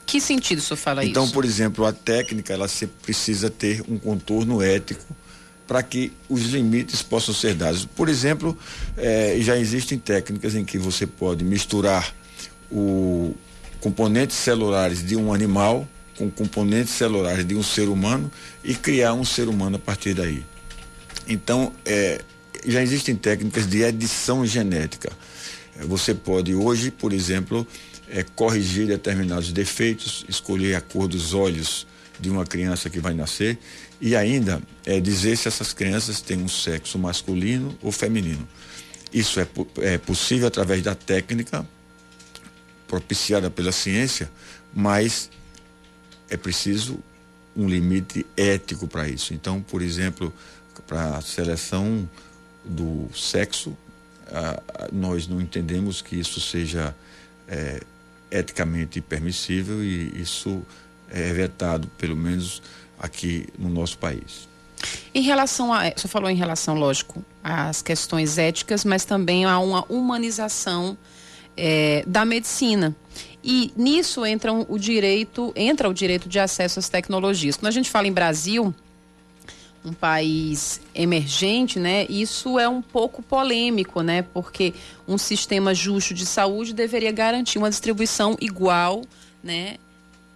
Que 0.06 0.22
sentido 0.22 0.60
o 0.60 0.62
senhor 0.62 0.78
fala 0.78 1.04
então, 1.04 1.24
isso? 1.24 1.32
Então, 1.32 1.34
por 1.34 1.46
exemplo, 1.46 1.86
a 1.86 1.94
técnica 1.94 2.54
ela 2.54 2.68
sempre 2.68 2.98
precisa 3.02 3.50
ter 3.50 3.84
um 3.88 3.98
contorno 3.98 4.62
ético 4.62 5.04
para 5.66 5.82
que 5.82 6.12
os 6.30 6.44
limites 6.44 7.02
possam 7.02 7.34
ser 7.34 7.56
dados. 7.56 7.86
Por 7.86 8.10
exemplo, 8.10 8.56
eh, 8.96 9.38
já 9.40 9.58
existem 9.58 9.98
técnicas 9.98 10.54
em 10.54 10.64
que 10.64 10.78
você 10.78 11.08
pode 11.08 11.44
misturar 11.44 12.14
o 12.70 13.34
componentes 13.84 14.38
celulares 14.38 15.06
de 15.06 15.18
um 15.18 15.34
animal 15.34 15.86
com 16.18 16.32
componentes 16.32 16.94
celulares 16.94 17.46
de 17.46 17.54
um 17.54 17.62
ser 17.62 17.90
humano 17.90 18.32
e 18.64 18.74
criar 18.74 19.14
um 19.14 19.26
ser 19.26 19.50
humano 19.50 19.76
a 19.76 19.80
partir 19.80 20.14
daí. 20.14 20.46
Então, 21.28 21.74
eh, 21.86 22.22
já 22.66 22.82
existem 22.82 23.14
técnicas 23.14 23.68
de 23.68 23.82
edição 23.82 24.46
genética. 24.46 25.12
Você 25.82 26.14
pode 26.14 26.56
hoje, 26.56 26.92
por 26.92 27.12
exemplo, 27.12 27.68
é, 28.10 28.24
corrigir 28.24 28.88
determinados 28.88 29.52
defeitos, 29.52 30.24
escolher 30.30 30.76
a 30.76 30.82
cor 30.82 31.10
dos 31.10 31.34
olhos 31.34 31.86
de 32.18 32.30
uma 32.30 32.46
criança 32.46 32.90
que 32.90 33.02
vai 33.02 33.14
nascer 33.14 33.58
e 34.00 34.16
ainda 34.16 34.62
é, 34.86 35.02
dizer 35.02 35.36
se 35.36 35.50
essas 35.50 35.74
crianças 35.74 36.22
têm 36.22 36.42
um 36.42 36.48
sexo 36.48 36.98
masculino 36.98 37.78
ou 37.82 37.92
feminino. 37.92 38.48
Isso 39.12 39.42
é, 39.42 39.48
é 39.82 39.98
possível 39.98 40.48
através 40.48 40.82
da 40.82 40.96
técnica 40.96 41.68
propiciada 42.94 43.50
pela 43.50 43.72
ciência, 43.72 44.30
mas 44.72 45.28
é 46.30 46.38
preciso 46.38 47.00
um 47.56 47.68
limite 47.68 48.24
ético 48.38 48.88
para 48.88 49.10
isso. 49.10 49.34
Então, 49.34 49.64
por 49.64 49.82
exemplo, 49.82 50.32
para 50.86 51.18
a 51.18 51.22
seleção 51.22 52.08
do 52.64 53.10
sexo, 53.12 53.76
nós 54.92 55.28
não 55.28 55.42
entendemos 55.42 56.04
que 56.04 56.20
isso 56.20 56.40
seja 56.40 56.96
é, 57.48 57.82
eticamente 58.30 59.02
permissível 59.02 59.84
e 59.84 60.22
isso 60.22 60.62
é 61.10 61.34
vetado, 61.34 61.88
pelo 61.98 62.16
menos 62.16 62.62
aqui 63.00 63.48
no 63.58 63.70
nosso 63.70 63.98
país. 63.98 64.48
Em 65.16 65.24
relação 65.24 65.74
a, 65.74 65.90
você 65.90 66.08
falou 66.08 66.30
em 66.30 66.36
relação, 66.36 66.76
lógico, 66.76 67.26
às 67.44 67.82
questões 67.82 68.38
éticas, 68.38 68.86
mas 68.86 69.04
também 69.04 69.46
a 69.46 69.58
uma 69.58 69.84
humanização 69.92 70.96
é, 71.58 72.04
da 72.08 72.26
medicina. 72.26 72.96
E 73.44 73.74
nisso 73.76 74.26
entra 74.26 74.54
o 74.54 74.80
direito, 74.80 75.52
entra 75.56 75.90
o 75.90 75.94
direito 75.94 76.30
de 76.30 76.40
acesso 76.40 76.80
às 76.80 76.88
tecnologias. 76.88 77.58
Quando 77.58 77.68
a 77.68 77.72
gente 77.72 77.90
fala 77.90 78.08
em 78.08 78.14
Brasil, 78.14 78.74
um 79.84 79.92
país 79.92 80.80
emergente, 80.96 81.78
né, 81.78 82.06
isso 82.08 82.58
é 82.58 82.70
um 82.70 82.82
pouco 82.82 83.22
polêmico, 83.22 84.02
né, 84.02 84.22
porque 84.34 84.74
um 85.06 85.18
sistema 85.18 85.74
justo 85.74 86.14
de 86.14 86.26
saúde 86.26 86.74
deveria 86.74 87.12
garantir 87.12 87.58
uma 87.58 87.70
distribuição 87.70 88.38
igual, 88.40 89.02
né, 89.44 89.76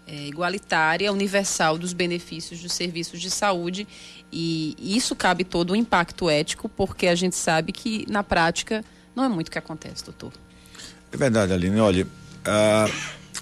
é, 0.06 0.28
igualitária, 0.28 1.12
universal 1.12 1.78
dos 1.78 1.94
benefícios 1.94 2.62
dos 2.62 2.74
serviços 2.74 3.22
de 3.22 3.30
saúde 3.30 3.88
e 4.32 4.76
isso 4.80 5.16
cabe 5.16 5.44
todo 5.44 5.72
o 5.72 5.76
impacto 5.76 6.30
ético, 6.30 6.68
porque 6.68 7.08
a 7.08 7.16
gente 7.16 7.36
sabe 7.36 7.72
que 7.72 8.06
na 8.10 8.24
prática 8.24 8.84
não 9.16 9.24
é 9.24 9.30
muito 9.30 9.48
o 9.48 9.52
que 9.52 9.58
acontece, 9.58 10.04
doutor. 10.04 10.34
É 11.12 11.18
verdade, 11.18 11.54
Aline. 11.54 11.80
Olha, 11.80 12.08
ah, 12.46 12.90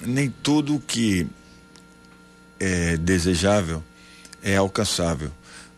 nem 0.02 0.30
tudo 0.30 0.82
que 0.86 1.28
é 2.60 2.98
desejável 2.98 3.84
é 4.42 4.56
alcançável 4.56 5.32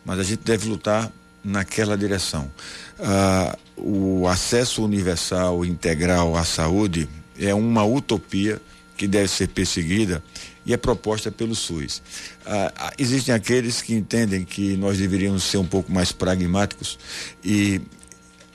mas 0.08 0.19
a 0.19 0.23
gente 0.23 0.39
deve 0.45 0.69
lutar 0.69 1.12
naquela 1.43 1.97
direção. 1.97 2.50
Ah, 2.97 3.58
o 3.76 4.26
acesso 4.26 4.82
universal, 4.82 5.65
integral 5.65 6.38
à 6.38 6.45
saúde 6.45 7.10
é 7.38 7.54
uma 7.54 7.84
utopia 7.84 8.62
que 8.95 9.06
deve 9.06 9.28
ser 9.28 9.50
perseguida 9.50 10.23
e 10.65 10.73
é 10.73 10.78
proposta 10.78 11.30
pelo 11.30 11.54
SUS. 11.54 12.02
Ah, 12.45 12.71
ah, 12.78 12.93
existem 12.97 13.36
aqueles 13.36 13.82
que 13.82 13.93
entendem 13.93 14.45
que 14.45 14.78
nós 14.78 14.97
deveríamos 14.97 15.43
ser 15.43 15.58
um 15.58 15.67
pouco 15.67 15.91
mais 15.91 16.13
pragmáticos 16.13 16.97
e 17.43 17.82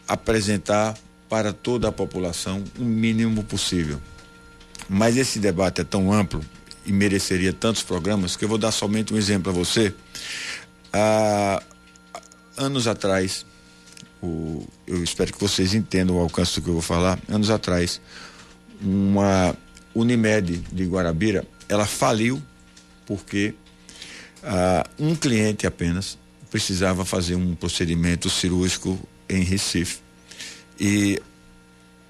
apresentar 0.09 0.95
para 1.33 1.51
toda 1.51 1.89
a 1.89 1.93
população 1.93 2.63
o 2.79 2.85
mínimo 2.85 3.43
possível. 3.43 3.99
Mas 4.87 5.17
esse 5.17 5.39
debate 5.39 5.81
é 5.81 5.85
tão 5.85 6.13
amplo 6.13 6.45
e 6.85 6.93
mereceria 6.93 7.55
tantos 7.55 7.83
programas 7.83 8.37
que 8.37 8.45
eu 8.45 8.49
vou 8.51 8.59
dar 8.59 8.71
somente 8.71 9.15
um 9.15 9.17
exemplo 9.17 9.51
a 9.51 9.55
você. 9.55 9.95
Há 10.93 11.63
anos 12.55 12.87
atrás, 12.87 13.47
o, 14.23 14.69
eu 14.87 15.03
espero 15.03 15.33
que 15.33 15.41
vocês 15.41 15.73
entendam 15.73 16.17
o 16.17 16.21
alcance 16.21 16.57
do 16.57 16.65
que 16.65 16.69
eu 16.69 16.75
vou 16.75 16.83
falar. 16.83 17.19
Anos 17.31 17.49
atrás, 17.49 17.99
uma 18.83 19.57
Unimed 19.95 20.59
de 20.71 20.85
Guarabira, 20.85 21.47
ela 21.67 21.87
faliu 21.87 22.43
porque 23.07 23.55
uh, 24.43 25.03
um 25.03 25.15
cliente 25.15 25.67
apenas 25.67 26.19
precisava 26.51 27.07
fazer 27.07 27.37
um 27.37 27.55
procedimento 27.55 28.29
cirúrgico 28.29 28.99
em 29.31 29.43
Recife. 29.43 30.12
E 30.85 31.23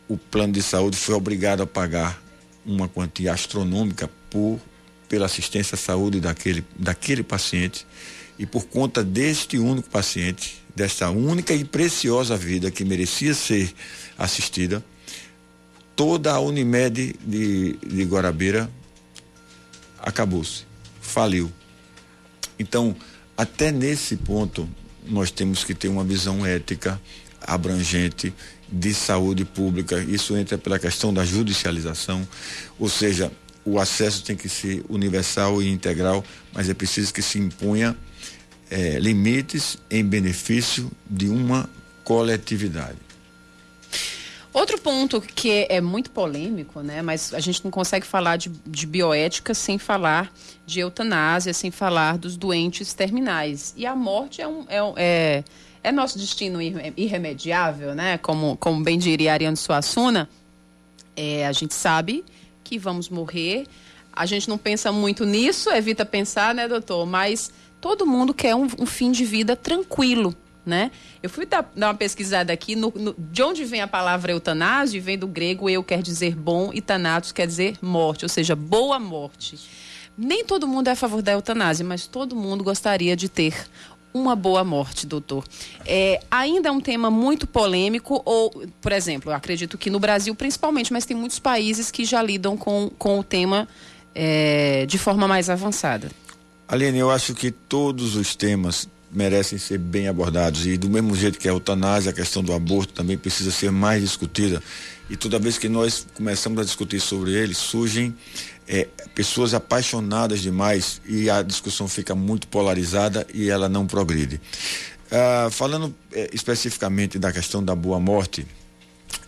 o 0.08 0.16
plano 0.16 0.54
de 0.54 0.62
saúde 0.62 0.96
foi 0.96 1.14
obrigado 1.14 1.62
a 1.62 1.66
pagar 1.66 2.18
uma 2.64 2.88
quantia 2.88 3.34
astronômica 3.34 4.08
por 4.30 4.58
pela 5.10 5.26
assistência 5.26 5.74
à 5.74 5.78
saúde 5.78 6.20
daquele, 6.20 6.64
daquele 6.74 7.22
paciente 7.22 7.86
e 8.38 8.46
por 8.46 8.64
conta 8.64 9.04
deste 9.04 9.58
único 9.58 9.90
paciente, 9.90 10.64
desta 10.74 11.10
única 11.10 11.52
e 11.52 11.64
preciosa 11.64 12.34
vida 12.34 12.70
que 12.70 12.82
merecia 12.82 13.34
ser 13.34 13.74
assistida, 14.16 14.82
toda 15.94 16.32
a 16.32 16.40
Unimed 16.40 17.14
de, 17.20 17.74
de 17.74 18.04
Guarabira 18.04 18.70
acabou-se, 19.98 20.64
faliu. 20.98 21.52
Então, 22.58 22.96
até 23.36 23.70
nesse 23.70 24.16
ponto, 24.16 24.66
nós 25.06 25.30
temos 25.30 25.62
que 25.62 25.74
ter 25.74 25.88
uma 25.88 26.04
visão 26.04 26.46
ética 26.46 26.98
abrangente 27.46 28.32
de 28.72 28.94
saúde 28.94 29.44
pública. 29.44 29.98
Isso 30.02 30.36
entra 30.36 30.56
pela 30.56 30.78
questão 30.78 31.12
da 31.12 31.24
judicialização, 31.24 32.26
ou 32.78 32.88
seja, 32.88 33.30
o 33.64 33.78
acesso 33.78 34.24
tem 34.24 34.34
que 34.34 34.48
ser 34.48 34.84
universal 34.88 35.62
e 35.62 35.68
integral, 35.68 36.24
mas 36.52 36.68
é 36.68 36.74
preciso 36.74 37.12
que 37.12 37.22
se 37.22 37.38
imponha 37.38 37.96
é, 38.70 38.98
limites 38.98 39.76
em 39.90 40.04
benefício 40.04 40.90
de 41.08 41.28
uma 41.28 41.68
coletividade. 42.02 42.98
Outro 44.52 44.78
ponto 44.78 45.18
que 45.20 45.66
é 45.70 45.80
muito 45.80 46.10
polêmico, 46.10 46.82
né? 46.82 47.00
Mas 47.00 47.32
a 47.32 47.40
gente 47.40 47.64
não 47.64 47.70
consegue 47.70 48.04
falar 48.04 48.36
de, 48.36 48.50
de, 48.66 48.86
bioética 48.86 49.54
sem 49.54 49.78
falar 49.78 50.30
de 50.66 50.80
eutanásia, 50.80 51.54
sem 51.54 51.70
falar 51.70 52.18
dos 52.18 52.36
doentes 52.36 52.92
terminais. 52.92 53.72
E 53.76 53.86
a 53.86 53.96
morte 53.96 54.42
é, 54.42 54.48
um, 54.48 54.66
é, 54.68 54.78
é, 54.96 55.44
é 55.82 55.90
nosso 55.90 56.18
destino 56.18 56.60
irremediável, 56.96 57.94
né? 57.94 58.18
Como, 58.18 58.56
como 58.56 58.82
bem 58.82 58.98
diria 58.98 59.32
Ariane 59.32 59.56
Suassuna, 59.56 60.28
é, 61.16 61.46
a 61.46 61.52
gente 61.52 61.74
sabe 61.74 62.24
que 62.62 62.78
vamos 62.78 63.08
morrer. 63.08 63.66
A 64.12 64.26
gente 64.26 64.48
não 64.48 64.58
pensa 64.58 64.92
muito 64.92 65.24
nisso, 65.24 65.70
evita 65.70 66.04
pensar, 66.04 66.54
né, 66.54 66.68
doutor? 66.68 67.06
Mas 67.06 67.50
todo 67.80 68.06
mundo 68.06 68.32
quer 68.32 68.54
um, 68.54 68.68
um 68.78 68.86
fim 68.86 69.10
de 69.10 69.24
vida 69.24 69.56
tranquilo, 69.56 70.34
né? 70.64 70.90
Eu 71.22 71.28
fui 71.28 71.46
dar, 71.46 71.70
dar 71.74 71.88
uma 71.88 71.94
pesquisada 71.94 72.52
aqui 72.52 72.76
no, 72.76 72.92
no, 72.94 73.14
de 73.18 73.42
onde 73.42 73.64
vem 73.64 73.80
a 73.80 73.88
palavra 73.88 74.32
eutanásia, 74.32 75.00
vem 75.00 75.18
do 75.18 75.26
grego 75.26 75.68
eu 75.68 75.82
quer 75.82 76.02
dizer 76.02 76.36
bom 76.36 76.70
e 76.72 76.80
thanatos 76.80 77.32
quer 77.32 77.46
dizer 77.46 77.76
morte, 77.82 78.24
ou 78.24 78.28
seja, 78.28 78.54
boa 78.54 78.98
morte. 78.98 79.58
Nem 80.16 80.44
todo 80.44 80.68
mundo 80.68 80.88
é 80.88 80.90
a 80.90 80.96
favor 80.96 81.22
da 81.22 81.32
eutanásia, 81.32 81.84
mas 81.84 82.06
todo 82.06 82.36
mundo 82.36 82.62
gostaria 82.62 83.16
de 83.16 83.30
ter 83.30 83.66
uma 84.14 84.36
boa 84.36 84.62
morte, 84.64 85.06
doutor. 85.06 85.44
É, 85.86 86.20
ainda 86.30 86.68
é 86.68 86.72
um 86.72 86.80
tema 86.80 87.10
muito 87.10 87.46
polêmico, 87.46 88.22
ou, 88.24 88.50
por 88.80 88.92
exemplo, 88.92 89.32
acredito 89.32 89.78
que 89.78 89.90
no 89.90 89.98
Brasil 89.98 90.34
principalmente, 90.34 90.92
mas 90.92 91.04
tem 91.04 91.16
muitos 91.16 91.38
países 91.38 91.90
que 91.90 92.04
já 92.04 92.22
lidam 92.22 92.56
com, 92.56 92.90
com 92.98 93.18
o 93.18 93.24
tema 93.24 93.68
é, 94.14 94.86
de 94.86 94.98
forma 94.98 95.26
mais 95.26 95.48
avançada. 95.48 96.10
Aline, 96.68 96.98
eu 96.98 97.10
acho 97.10 97.34
que 97.34 97.50
todos 97.50 98.16
os 98.16 98.34
temas 98.34 98.88
merecem 99.12 99.58
ser 99.58 99.78
bem 99.78 100.08
abordados 100.08 100.66
e 100.66 100.78
do 100.78 100.88
mesmo 100.88 101.14
jeito 101.14 101.38
que 101.38 101.46
a 101.46 101.52
eutanásia, 101.52 102.10
a 102.10 102.14
questão 102.14 102.42
do 102.42 102.52
aborto 102.52 102.94
também 102.94 103.18
precisa 103.18 103.50
ser 103.50 103.70
mais 103.70 104.00
discutida 104.00 104.62
e 105.10 105.16
toda 105.16 105.38
vez 105.38 105.58
que 105.58 105.68
nós 105.68 106.06
começamos 106.14 106.58
a 106.58 106.64
discutir 106.64 106.98
sobre 106.98 107.32
ele 107.32 107.52
surgem 107.52 108.14
é, 108.72 108.88
pessoas 109.14 109.52
apaixonadas 109.52 110.40
demais 110.40 111.02
e 111.06 111.28
a 111.28 111.42
discussão 111.42 111.86
fica 111.86 112.14
muito 112.14 112.48
polarizada 112.48 113.26
e 113.34 113.50
ela 113.50 113.68
não 113.68 113.86
progride. 113.86 114.40
Ah, 115.10 115.50
falando 115.50 115.94
é, 116.10 116.30
especificamente 116.32 117.18
da 117.18 117.30
questão 117.30 117.62
da 117.62 117.76
boa 117.76 118.00
morte 118.00 118.46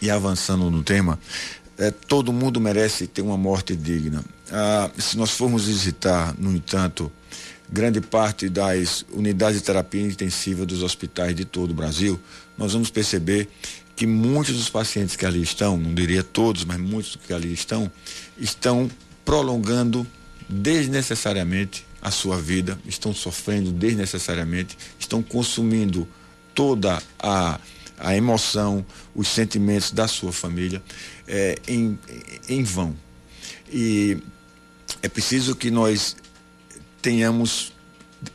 e 0.01 0.11
avançando 0.11 0.71
no 0.71 0.83
tema, 0.83 1.19
é, 1.77 1.91
todo 1.91 2.33
mundo 2.33 2.59
merece 2.59 3.07
ter 3.07 3.21
uma 3.21 3.37
morte 3.37 3.77
digna. 3.77 4.25
Ah, 4.51 4.91
se 4.97 5.19
nós 5.19 5.33
formos 5.33 5.67
visitar, 5.67 6.35
no 6.39 6.51
entanto, 6.57 7.13
grande 7.71 8.01
parte 8.01 8.49
das 8.49 9.05
unidades 9.13 9.59
de 9.59 9.67
terapia 9.67 10.01
intensiva 10.01 10.65
dos 10.65 10.83
hospitais 10.83 11.35
de 11.37 11.45
todo 11.45 11.73
o 11.73 11.75
Brasil, 11.75 12.19
nós 12.57 12.73
vamos 12.73 12.89
perceber 12.89 13.51
que 13.95 14.07
muitos 14.07 14.57
dos 14.57 14.71
pacientes 14.71 15.17
que 15.17 15.25
ali 15.27 15.43
estão, 15.43 15.77
não 15.77 15.95
diria 15.95 16.23
todos, 16.23 16.65
mas 16.65 16.79
muitos 16.79 17.17
que 17.17 17.33
ali 17.33 17.53
estão, 17.53 17.91
estão 18.39 18.91
prolongando 19.25 20.07
desnecessariamente 20.49 21.87
a 22.01 22.11
sua 22.11 22.39
vida, 22.39 22.79
estão 22.87 23.15
sofrendo 23.15 23.73
desnecessariamente, 23.73 24.77
estão 24.99 25.23
consumindo 25.23 26.07
toda 26.55 27.03
a, 27.19 27.59
a 27.99 28.15
emoção, 28.15 28.85
os 29.15 29.27
sentimentos 29.29 29.91
da 29.91 30.07
sua 30.07 30.33
família 30.33 30.83
é, 31.27 31.57
em, 31.67 31.99
em 32.49 32.63
vão. 32.63 32.95
E 33.73 34.19
é 35.03 35.09
preciso 35.09 35.57
que 35.57 35.71
nós 35.71 36.15
tenhamos, 37.01 37.73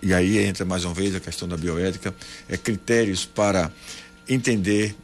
e 0.02 0.13
aí 0.13 0.39
entra 0.39 0.65
mais 0.65 0.84
uma 0.84 0.93
vez 0.93 1.15
a 1.15 1.19
questão 1.19 1.47
da 1.47 1.56
bioética, 1.56 2.13
é, 2.47 2.58
critérios 2.58 3.25
para 3.25 3.71
entender, 4.28 4.95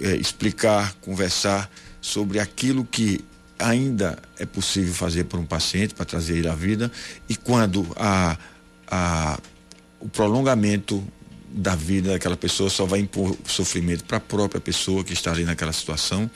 é, 0.00 0.16
explicar, 0.16 0.94
conversar 0.94 1.70
sobre 2.00 2.38
aquilo 2.38 2.84
que 2.84 3.24
ainda 3.58 4.18
é 4.38 4.46
possível 4.46 4.92
fazer 4.94 5.24
por 5.24 5.38
um 5.38 5.46
paciente 5.46 5.94
para 5.94 6.04
trazer 6.04 6.38
ele 6.38 6.48
à 6.48 6.54
vida 6.54 6.90
e 7.28 7.36
quando 7.36 7.86
a, 7.96 8.36
a, 8.86 9.38
o 10.00 10.08
prolongamento 10.08 11.02
da 11.50 11.76
vida 11.76 12.12
daquela 12.12 12.36
pessoa 12.36 12.68
só 12.68 12.84
vai 12.84 12.98
impor 12.98 13.36
sofrimento 13.46 14.04
para 14.04 14.16
a 14.16 14.20
própria 14.20 14.60
pessoa 14.60 15.04
que 15.04 15.12
está 15.12 15.30
ali 15.30 15.44
naquela 15.44 15.72
situação 15.72 16.28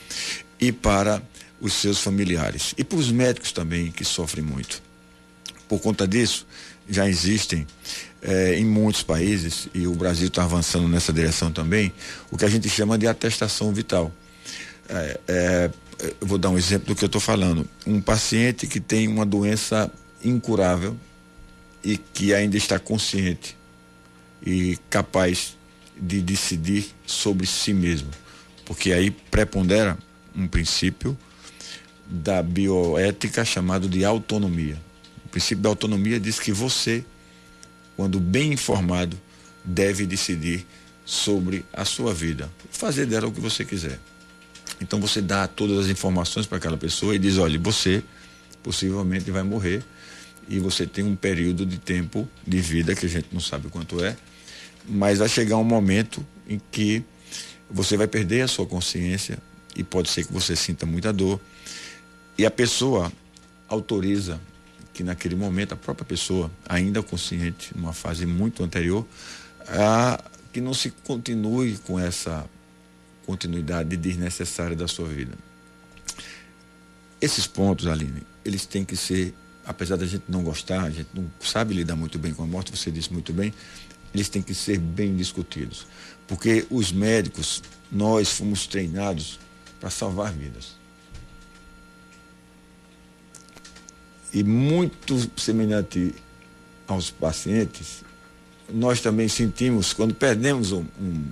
e 0.59 0.71
para 0.71 1.21
os 1.59 1.73
seus 1.73 1.99
familiares 1.99 2.73
e 2.77 2.83
para 2.83 2.97
os 2.97 3.11
médicos 3.11 3.51
também 3.51 3.91
que 3.91 4.05
sofrem 4.05 4.43
muito. 4.43 4.81
Por 5.67 5.79
conta 5.79 6.07
disso, 6.07 6.47
já 6.89 7.07
existem 7.07 7.67
eh, 8.21 8.55
em 8.57 8.65
muitos 8.65 9.03
países, 9.03 9.69
e 9.73 9.85
o 9.85 9.93
Brasil 9.93 10.27
está 10.27 10.43
avançando 10.43 10.87
nessa 10.87 11.13
direção 11.13 11.51
também, 11.51 11.93
o 12.31 12.37
que 12.37 12.43
a 12.43 12.49
gente 12.49 12.67
chama 12.67 12.97
de 12.97 13.07
atestação 13.07 13.71
vital. 13.71 14.11
É, 14.89 15.19
é, 15.27 15.69
vou 16.21 16.37
dar 16.37 16.49
um 16.49 16.57
exemplo 16.57 16.87
do 16.87 16.95
que 16.95 17.03
eu 17.03 17.07
estou 17.07 17.21
falando. 17.21 17.67
Um 17.85 18.01
paciente 18.01 18.67
que 18.67 18.79
tem 18.79 19.07
uma 19.07 19.25
doença 19.25 19.91
incurável 20.23 20.95
e 21.83 21.97
que 21.97 22.33
ainda 22.33 22.57
está 22.57 22.79
consciente 22.79 23.57
e 24.45 24.77
capaz 24.89 25.57
de 25.97 26.21
decidir 26.21 26.93
sobre 27.05 27.45
si 27.45 27.73
mesmo. 27.73 28.09
Porque 28.65 28.93
aí 28.93 29.11
prepondera 29.11 29.97
um 30.35 30.47
princípio 30.47 31.17
da 32.05 32.41
bioética 32.41 33.43
chamado 33.43 33.87
de 33.87 34.05
autonomia. 34.05 34.77
O 35.25 35.29
princípio 35.29 35.61
da 35.61 35.69
autonomia 35.69 36.19
diz 36.19 36.39
que 36.39 36.51
você, 36.51 37.03
quando 37.95 38.19
bem 38.19 38.53
informado, 38.53 39.19
deve 39.63 40.05
decidir 40.05 40.65
sobre 41.05 41.65
a 41.73 41.83
sua 41.85 42.13
vida, 42.13 42.49
fazer 42.71 43.05
dela 43.05 43.27
o 43.27 43.31
que 43.31 43.41
você 43.41 43.65
quiser. 43.65 43.99
Então 44.81 44.99
você 44.99 45.21
dá 45.21 45.47
todas 45.47 45.85
as 45.85 45.87
informações 45.87 46.45
para 46.45 46.57
aquela 46.57 46.77
pessoa 46.77 47.15
e 47.15 47.19
diz: 47.19 47.37
olha, 47.37 47.59
você 47.59 48.03
possivelmente 48.63 49.31
vai 49.31 49.43
morrer 49.43 49.83
e 50.47 50.59
você 50.59 50.85
tem 50.85 51.03
um 51.03 51.15
período 51.15 51.65
de 51.65 51.77
tempo 51.77 52.27
de 52.45 52.59
vida 52.59 52.95
que 52.95 53.05
a 53.05 53.09
gente 53.09 53.27
não 53.31 53.39
sabe 53.39 53.69
quanto 53.69 54.03
é, 54.03 54.17
mas 54.87 55.19
vai 55.19 55.29
chegar 55.29 55.57
um 55.57 55.63
momento 55.63 56.25
em 56.47 56.59
que 56.71 57.03
você 57.69 57.95
vai 57.95 58.07
perder 58.07 58.41
a 58.41 58.47
sua 58.47 58.65
consciência 58.65 59.37
e 59.75 59.83
pode 59.83 60.09
ser 60.09 60.25
que 60.25 60.33
você 60.33 60.55
sinta 60.55 60.85
muita 60.85 61.13
dor. 61.13 61.39
E 62.37 62.45
a 62.45 62.51
pessoa 62.51 63.11
autoriza 63.67 64.39
que 64.93 65.03
naquele 65.03 65.35
momento 65.35 65.73
a 65.73 65.77
própria 65.77 66.05
pessoa, 66.05 66.51
ainda 66.67 67.03
consciente, 67.03 67.71
numa 67.75 67.93
fase 67.93 68.25
muito 68.25 68.63
anterior, 68.63 69.05
a, 69.67 70.21
que 70.51 70.59
não 70.59 70.73
se 70.73 70.89
continue 70.89 71.77
com 71.85 71.99
essa 71.99 72.45
continuidade 73.29 73.95
desnecessária 73.95 74.75
da 74.75 74.87
sua 74.87 75.07
vida. 75.07 75.33
Esses 77.21 77.45
pontos, 77.45 77.85
Aline, 77.85 78.23
eles 78.43 78.65
têm 78.65 78.83
que 78.83 78.97
ser, 78.97 79.35
apesar 79.63 79.97
da 79.97 80.05
gente 80.07 80.23
não 80.27 80.41
gostar, 80.41 80.81
a 80.83 80.89
gente 80.89 81.09
não 81.13 81.29
sabe 81.39 81.75
lidar 81.75 81.95
muito 81.95 82.17
bem 82.17 82.33
com 82.33 82.41
a 82.41 82.47
morte, 82.47 82.75
você 82.75 82.89
disse 82.89 83.13
muito 83.13 83.31
bem, 83.31 83.53
eles 84.15 84.29
têm 84.29 84.41
que 84.41 84.55
ser 84.55 84.79
bem 84.79 85.15
discutidos. 85.15 85.85
Porque 86.27 86.65
os 86.71 86.91
médicos, 86.91 87.61
nós 87.91 88.31
fomos 88.31 88.65
treinados 88.65 89.39
para 89.79 89.91
salvar 89.91 90.33
vidas. 90.33 90.79
e 94.31 94.43
muito 94.43 95.17
semelhante 95.35 96.13
aos 96.87 97.09
pacientes, 97.09 98.03
nós 98.71 99.01
também 99.01 99.27
sentimos 99.27 99.91
quando 99.91 100.13
perdemos 100.13 100.71
um, 100.71 100.85
um, 101.01 101.25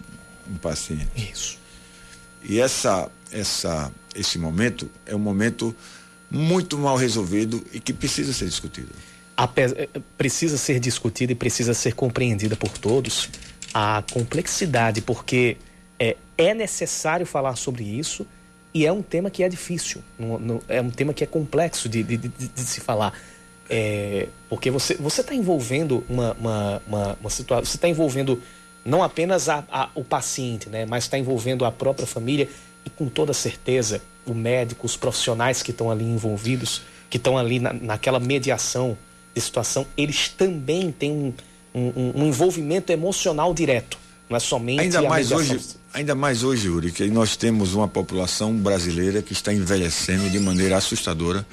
um 0.49 0.55
paciente. 0.55 1.07
Isso. 1.15 1.59
E 2.43 2.59
essa, 2.59 3.09
essa, 3.31 3.91
esse 4.15 4.37
momento 4.37 4.89
é 5.05 5.15
um 5.15 5.19
momento 5.19 5.75
muito 6.29 6.77
mal 6.77 6.95
resolvido 6.95 7.63
e 7.73 7.79
que 7.79 7.93
precisa 7.93 8.33
ser 8.33 8.45
discutido. 8.45 8.89
Eh, 9.37 9.87
precisa 10.17 10.57
ser 10.57 10.79
discutida 10.79 11.31
e 11.31 11.35
precisa 11.35 11.73
ser 11.73 11.93
compreendida 11.93 12.55
por 12.55 12.69
todos 12.77 13.29
a 13.73 14.03
complexidade, 14.11 15.01
porque 15.01 15.57
é, 15.99 16.17
é 16.37 16.53
necessário 16.53 17.25
falar 17.25 17.55
sobre 17.55 17.83
isso 17.83 18.25
e 18.73 18.85
é 18.85 18.91
um 18.91 19.01
tema 19.01 19.29
que 19.29 19.43
é 19.43 19.49
difícil, 19.49 20.01
no, 20.17 20.39
no, 20.39 20.63
é 20.67 20.81
um 20.81 20.89
tema 20.89 21.13
que 21.13 21.23
é 21.23 21.27
complexo 21.27 21.87
de, 21.87 22.03
de, 22.03 22.17
de, 22.17 22.29
de 22.29 22.61
se 22.61 22.79
falar. 22.79 23.13
É, 23.69 24.29
porque 24.49 24.71
você 24.71 24.93
está 24.93 25.35
envolvendo 25.35 26.03
uma, 26.07 26.33
uma, 26.33 26.81
uma, 26.87 27.17
uma 27.19 27.29
situação, 27.29 27.65
você 27.65 27.77
está 27.77 27.87
envolvendo 27.87 28.41
não 28.87 29.03
apenas 29.03 29.49
a, 29.49 29.63
a, 29.69 29.89
o 29.93 30.03
paciente, 30.03 30.69
né, 30.69 30.85
mas 30.85 31.03
está 31.03 31.17
envolvendo 31.17 31.65
a 31.65 31.71
própria 31.71 32.07
família 32.07 32.49
e 32.85 32.89
com 32.89 33.07
toda 33.09 33.33
certeza 33.33 34.01
o 34.25 34.33
médico, 34.33 34.85
os 34.85 34.95
profissionais 34.95 35.61
que 35.61 35.71
estão 35.71 35.91
ali 35.91 36.05
envolvidos, 36.05 36.81
que 37.09 37.17
estão 37.17 37.37
ali 37.37 37.59
na, 37.59 37.73
naquela 37.73 38.19
mediação 38.19 38.97
de 39.35 39.41
situação, 39.41 39.85
eles 39.97 40.29
também 40.29 40.91
têm 40.91 41.11
um, 41.11 41.33
um, 41.73 42.23
um 42.23 42.27
envolvimento 42.27 42.91
emocional 42.91 43.53
direto. 43.53 43.97
Não 44.29 44.35
é 44.35 44.39
somente 44.39 44.81
ainda 44.81 45.01
mais 45.03 45.31
hoje 45.31 45.59
Ainda 45.93 46.13
mais 46.13 46.43
hoje, 46.43 46.67
Yuri, 46.67 46.91
que 46.91 47.07
nós 47.07 47.35
temos 47.35 47.73
uma 47.73 47.87
população 47.87 48.53
brasileira 48.53 49.21
que 49.21 49.33
está 49.33 49.51
envelhecendo 49.51 50.29
de 50.29 50.39
maneira 50.39 50.77
assustadora. 50.77 51.43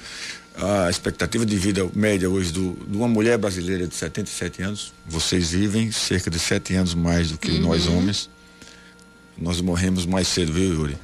A 0.57 0.89
expectativa 0.89 1.45
de 1.45 1.55
vida 1.57 1.87
média 1.93 2.29
hoje 2.29 2.51
do, 2.51 2.77
de 2.87 2.95
uma 2.95 3.07
mulher 3.07 3.37
brasileira 3.37 3.85
de 3.87 3.93
77 3.93 4.63
anos, 4.63 4.93
vocês 5.05 5.51
vivem 5.51 5.91
cerca 5.91 6.29
de 6.29 6.39
7 6.39 6.75
anos 6.75 6.93
mais 6.93 7.31
do 7.31 7.37
que 7.37 7.51
uhum. 7.51 7.61
nós 7.61 7.87
homens. 7.87 8.29
Nós 9.37 9.59
morremos 9.59 10.05
mais 10.05 10.29
cedo, 10.29 10.53
viu, 10.53 10.73
Yuri? 10.73 10.97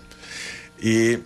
E 0.82 1.19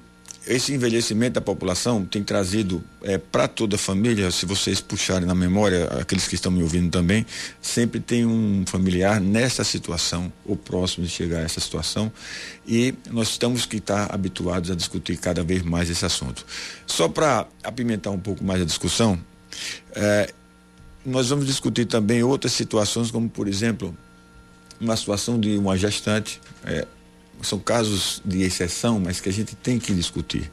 esse 0.48 0.74
envelhecimento 0.74 1.34
da 1.34 1.42
população 1.42 2.06
tem 2.06 2.24
trazido 2.24 2.84
é, 3.02 3.18
para 3.18 3.48
toda 3.48 3.76
a 3.76 3.80
família, 3.80 4.30
se 4.30 4.46
vocês 4.46 4.80
puxarem 4.80 5.28
na 5.28 5.34
memória, 5.34 5.86
aqueles 6.00 6.28
que 6.28 6.36
estão 6.36 6.52
me 6.52 6.62
ouvindo 6.62 6.92
também, 6.92 7.26
sempre 7.62 8.00
tem 8.00 8.26
um 8.26 8.64
familiar 8.68 9.20
nessa 9.20 9.64
situação, 9.64 10.32
ou 10.46 10.56
próximo 10.56 11.06
de 11.06 11.12
chegar 11.12 11.40
a 11.40 11.42
essa 11.42 11.60
situação, 11.60 12.12
e 12.68 12.94
nós 13.12 13.30
estamos 13.30 13.66
que 13.66 13.78
estar 13.78 14.14
habituados 14.14 14.70
a 14.70 14.76
discutir 14.76 15.18
cada 15.18 15.44
vez 15.44 15.64
mais 15.64 15.90
esse 15.90 16.06
assunto. 16.06 16.46
Só 16.86 17.08
para 17.08 17.48
apimentar 17.64 18.12
um 18.12 18.20
pouco 18.20 18.44
mais 18.44 18.62
a 18.62 18.66
discussão, 18.66 19.20
é, 19.96 20.32
nós 21.04 21.30
vamos 21.30 21.46
discutir 21.48 21.86
também 21.86 22.22
outras 22.24 22.54
situações, 22.54 23.10
como 23.10 23.30
por 23.30 23.48
exemplo, 23.48 23.96
uma 24.80 24.96
situação 24.96 25.40
de 25.40 25.58
uma 25.58 25.78
gestante, 25.78 26.40
é, 26.66 26.86
são 27.42 27.60
casos 27.60 28.22
de 28.26 28.42
exceção, 28.44 29.00
mas 29.00 29.20
que 29.20 29.30
a 29.30 29.34
gente 29.34 29.56
tem 29.56 29.80
que 29.80 29.94
discutir. 29.94 30.50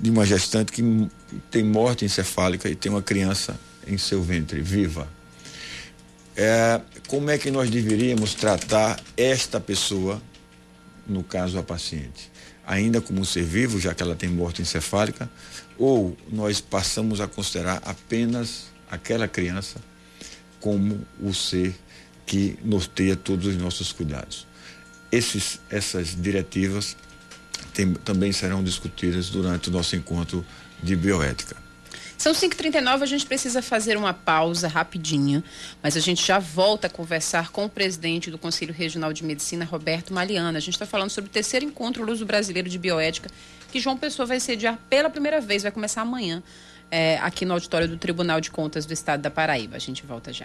De 0.00 0.10
uma 0.10 0.24
gestante 0.24 0.72
que 0.72 1.08
tem 1.50 1.62
morte 1.62 2.04
encefálica 2.04 2.68
e 2.68 2.74
tem 2.74 2.90
uma 2.90 3.02
criança 3.02 3.58
em 3.86 3.98
seu 3.98 4.22
ventre, 4.22 4.60
viva. 4.60 5.08
É, 6.36 6.80
como 7.08 7.30
é 7.30 7.36
que 7.36 7.50
nós 7.50 7.68
deveríamos 7.68 8.34
tratar 8.34 8.98
esta 9.16 9.60
pessoa, 9.60 10.22
no 11.06 11.22
caso 11.22 11.58
a 11.58 11.62
paciente? 11.62 12.30
Ainda 12.66 13.00
como 13.00 13.24
ser 13.24 13.44
vivo, 13.44 13.78
já 13.78 13.94
que 13.94 14.02
ela 14.02 14.14
tem 14.14 14.28
morte 14.28 14.62
encefálica, 14.62 15.28
ou 15.76 16.16
nós 16.30 16.60
passamos 16.60 17.20
a 17.20 17.26
considerar 17.26 17.82
apenas 17.84 18.66
aquela 18.90 19.26
criança 19.26 19.80
como 20.60 21.04
o 21.20 21.34
ser 21.34 21.74
que 22.24 22.56
norteia 22.64 23.16
todos 23.16 23.46
os 23.46 23.56
nossos 23.56 23.92
cuidados. 23.92 24.46
Esses, 25.12 25.60
essas 25.70 26.16
diretivas 26.20 26.96
tem, 27.72 27.92
também 27.92 28.32
serão 28.32 28.64
discutidas 28.64 29.28
durante 29.28 29.68
o 29.68 29.72
nosso 29.72 29.94
encontro 29.94 30.44
de 30.82 30.96
bioética. 30.96 31.56
São 32.22 32.32
5h39, 32.32 33.02
a 33.02 33.06
gente 33.06 33.26
precisa 33.26 33.60
fazer 33.60 33.96
uma 33.96 34.14
pausa 34.14 34.68
rapidinho, 34.68 35.42
mas 35.82 35.96
a 35.96 36.00
gente 36.00 36.24
já 36.24 36.38
volta 36.38 36.86
a 36.86 36.90
conversar 36.90 37.50
com 37.50 37.64
o 37.64 37.68
presidente 37.68 38.30
do 38.30 38.38
Conselho 38.38 38.72
Regional 38.72 39.12
de 39.12 39.24
Medicina, 39.24 39.64
Roberto 39.64 40.14
Maliana. 40.14 40.56
A 40.56 40.60
gente 40.60 40.74
está 40.74 40.86
falando 40.86 41.10
sobre 41.10 41.28
o 41.28 41.32
terceiro 41.32 41.66
encontro 41.66 42.04
Luso 42.04 42.24
Brasileiro 42.24 42.68
de 42.68 42.78
Bioética, 42.78 43.28
que 43.72 43.80
João 43.80 43.96
Pessoa 43.96 44.24
vai 44.24 44.38
sediar 44.38 44.78
pela 44.88 45.10
primeira 45.10 45.40
vez, 45.40 45.64
vai 45.64 45.72
começar 45.72 46.02
amanhã, 46.02 46.40
é, 46.92 47.18
aqui 47.18 47.44
no 47.44 47.54
auditório 47.54 47.88
do 47.88 47.96
Tribunal 47.96 48.40
de 48.40 48.52
Contas 48.52 48.86
do 48.86 48.92
Estado 48.92 49.20
da 49.20 49.30
Paraíba. 49.30 49.74
A 49.74 49.80
gente 49.80 50.06
volta 50.06 50.32
já. 50.32 50.44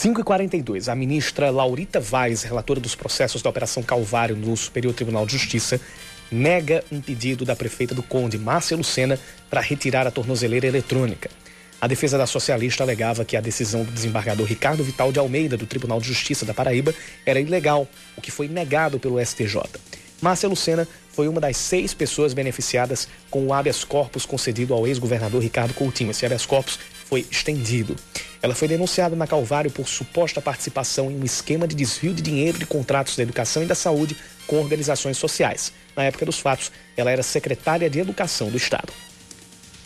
5h42, 0.00 0.90
a 0.90 0.94
ministra 0.94 1.50
Laurita 1.50 2.00
Vaz, 2.00 2.42
relatora 2.42 2.80
dos 2.80 2.94
processos 2.94 3.42
da 3.42 3.50
Operação 3.50 3.82
Calvário 3.82 4.34
no 4.34 4.56
Superior 4.56 4.94
Tribunal 4.94 5.26
de 5.26 5.32
Justiça, 5.32 5.78
nega 6.32 6.82
um 6.90 7.02
pedido 7.02 7.44
da 7.44 7.54
prefeita 7.54 7.94
do 7.94 8.02
Conde, 8.02 8.38
Márcia 8.38 8.78
Lucena, 8.78 9.18
para 9.50 9.60
retirar 9.60 10.06
a 10.06 10.10
tornozeleira 10.10 10.66
eletrônica. 10.66 11.28
A 11.78 11.86
defesa 11.86 12.16
da 12.16 12.26
socialista 12.26 12.82
alegava 12.82 13.26
que 13.26 13.36
a 13.36 13.42
decisão 13.42 13.84
do 13.84 13.92
desembargador 13.92 14.46
Ricardo 14.46 14.82
Vital 14.82 15.12
de 15.12 15.18
Almeida, 15.18 15.58
do 15.58 15.66
Tribunal 15.66 16.00
de 16.00 16.08
Justiça 16.08 16.46
da 16.46 16.54
Paraíba, 16.54 16.94
era 17.26 17.38
ilegal, 17.38 17.86
o 18.16 18.22
que 18.22 18.30
foi 18.30 18.48
negado 18.48 18.98
pelo 18.98 19.22
STJ. 19.22 19.60
Márcia 20.22 20.48
Lucena 20.48 20.88
foi 21.12 21.28
uma 21.28 21.42
das 21.42 21.58
seis 21.58 21.92
pessoas 21.92 22.32
beneficiadas 22.32 23.06
com 23.30 23.46
o 23.46 23.52
habeas 23.52 23.84
corpus 23.84 24.24
concedido 24.24 24.72
ao 24.72 24.86
ex-governador 24.86 25.42
Ricardo 25.42 25.74
Coutinho. 25.74 26.10
Esse 26.10 26.24
habeas 26.24 26.46
corpus 26.46 26.78
foi 27.10 27.26
estendido. 27.28 27.96
Ela 28.40 28.54
foi 28.54 28.68
denunciada 28.68 29.16
na 29.16 29.26
Calvário 29.26 29.68
por 29.68 29.88
suposta 29.88 30.40
participação 30.40 31.10
em 31.10 31.20
um 31.20 31.24
esquema 31.24 31.66
de 31.66 31.74
desvio 31.74 32.14
de 32.14 32.22
dinheiro 32.22 32.56
de 32.56 32.64
contratos 32.64 33.16
da 33.16 33.24
educação 33.24 33.64
e 33.64 33.66
da 33.66 33.74
saúde 33.74 34.16
com 34.46 34.60
organizações 34.60 35.18
sociais. 35.18 35.72
Na 35.96 36.04
época 36.04 36.24
dos 36.24 36.38
fatos, 36.38 36.70
ela 36.96 37.10
era 37.10 37.24
secretária 37.24 37.90
de 37.90 37.98
Educação 37.98 38.48
do 38.48 38.56
Estado. 38.56 38.92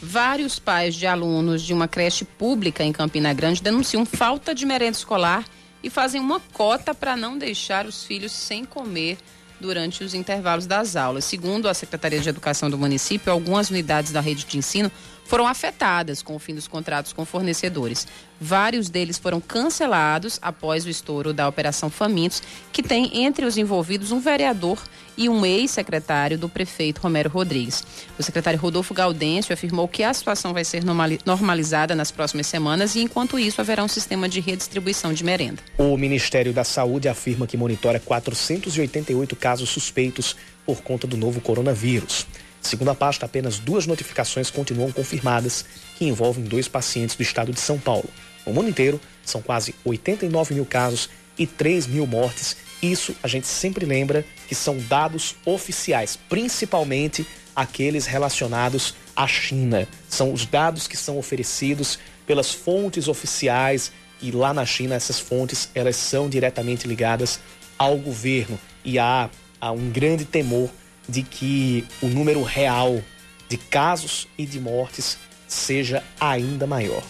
Vários 0.02 0.58
pais 0.58 0.94
de 0.94 1.06
alunos 1.06 1.62
de 1.62 1.72
uma 1.72 1.88
creche 1.88 2.26
pública 2.26 2.84
em 2.84 2.92
Campina 2.92 3.32
Grande 3.32 3.62
denunciam 3.62 4.04
falta 4.04 4.54
de 4.54 4.66
merenda 4.66 4.98
escolar 4.98 5.46
e 5.82 5.88
fazem 5.88 6.20
uma 6.20 6.40
cota 6.52 6.94
para 6.94 7.16
não 7.16 7.38
deixar 7.38 7.86
os 7.86 8.04
filhos 8.04 8.32
sem 8.32 8.66
comer 8.66 9.16
durante 9.58 10.04
os 10.04 10.12
intervalos 10.12 10.66
das 10.66 10.94
aulas. 10.94 11.24
Segundo 11.24 11.68
a 11.68 11.74
Secretaria 11.74 12.20
de 12.20 12.28
Educação 12.28 12.68
do 12.68 12.76
município, 12.76 13.32
algumas 13.32 13.70
unidades 13.70 14.12
da 14.12 14.20
rede 14.20 14.44
de 14.44 14.58
ensino 14.58 14.92
foram 15.24 15.46
afetadas 15.46 16.22
com 16.22 16.34
o 16.36 16.38
fim 16.38 16.54
dos 16.54 16.68
contratos 16.68 17.12
com 17.12 17.24
fornecedores. 17.24 18.06
Vários 18.40 18.90
deles 18.90 19.16
foram 19.16 19.40
cancelados 19.40 20.38
após 20.42 20.84
o 20.84 20.90
estouro 20.90 21.32
da 21.32 21.48
Operação 21.48 21.88
Famintos, 21.88 22.42
que 22.72 22.82
tem 22.82 23.22
entre 23.24 23.46
os 23.46 23.56
envolvidos 23.56 24.12
um 24.12 24.20
vereador 24.20 24.78
e 25.16 25.28
um 25.28 25.46
ex-secretário 25.46 26.36
do 26.36 26.48
prefeito 26.48 27.00
Romero 27.00 27.30
Rodrigues. 27.30 27.84
O 28.18 28.22
secretário 28.22 28.58
Rodolfo 28.58 28.92
Gaudêncio 28.92 29.54
afirmou 29.54 29.86
que 29.86 30.02
a 30.02 30.12
situação 30.12 30.52
vai 30.52 30.64
ser 30.64 30.82
normalizada 31.24 31.94
nas 31.94 32.10
próximas 32.10 32.46
semanas 32.46 32.94
e, 32.96 33.00
enquanto 33.00 33.38
isso, 33.38 33.60
haverá 33.60 33.82
um 33.82 33.88
sistema 33.88 34.28
de 34.28 34.40
redistribuição 34.40 35.12
de 35.12 35.24
merenda. 35.24 35.62
O 35.78 35.96
Ministério 35.96 36.52
da 36.52 36.64
Saúde 36.64 37.08
afirma 37.08 37.46
que 37.46 37.56
monitora 37.56 38.00
488 38.00 39.36
casos 39.36 39.70
suspeitos 39.70 40.36
por 40.66 40.82
conta 40.82 41.06
do 41.06 41.16
novo 41.16 41.40
coronavírus. 41.40 42.26
Segundo 42.64 42.88
a 42.88 42.94
pasta, 42.94 43.26
apenas 43.26 43.58
duas 43.58 43.86
notificações 43.86 44.50
continuam 44.50 44.90
confirmadas, 44.90 45.66
que 45.96 46.06
envolvem 46.06 46.44
dois 46.44 46.66
pacientes 46.66 47.14
do 47.14 47.22
estado 47.22 47.52
de 47.52 47.60
São 47.60 47.78
Paulo. 47.78 48.08
No 48.46 48.54
mundo 48.54 48.70
inteiro, 48.70 48.98
são 49.22 49.42
quase 49.42 49.74
89 49.84 50.54
mil 50.54 50.64
casos 50.64 51.10
e 51.38 51.46
3 51.46 51.86
mil 51.86 52.06
mortes. 52.06 52.56
Isso 52.82 53.14
a 53.22 53.28
gente 53.28 53.46
sempre 53.46 53.84
lembra 53.84 54.24
que 54.48 54.54
são 54.54 54.78
dados 54.78 55.36
oficiais, 55.44 56.18
principalmente 56.26 57.26
aqueles 57.54 58.06
relacionados 58.06 58.94
à 59.14 59.26
China. 59.26 59.86
São 60.08 60.32
os 60.32 60.46
dados 60.46 60.88
que 60.88 60.96
são 60.96 61.18
oferecidos 61.18 61.98
pelas 62.26 62.50
fontes 62.50 63.08
oficiais 63.08 63.92
e 64.22 64.30
lá 64.30 64.54
na 64.54 64.64
China 64.64 64.94
essas 64.94 65.20
fontes 65.20 65.68
elas 65.74 65.96
são 65.96 66.30
diretamente 66.30 66.88
ligadas 66.88 67.38
ao 67.76 67.98
governo 67.98 68.58
e 68.82 68.98
há, 68.98 69.28
há 69.60 69.70
um 69.70 69.90
grande 69.90 70.24
temor 70.24 70.70
de 71.08 71.22
que 71.22 71.86
o 72.00 72.06
número 72.06 72.42
real 72.42 73.02
de 73.48 73.56
casos 73.56 74.26
e 74.36 74.46
de 74.46 74.58
mortes 74.58 75.18
seja 75.46 76.02
ainda 76.18 76.66
maior. 76.66 77.02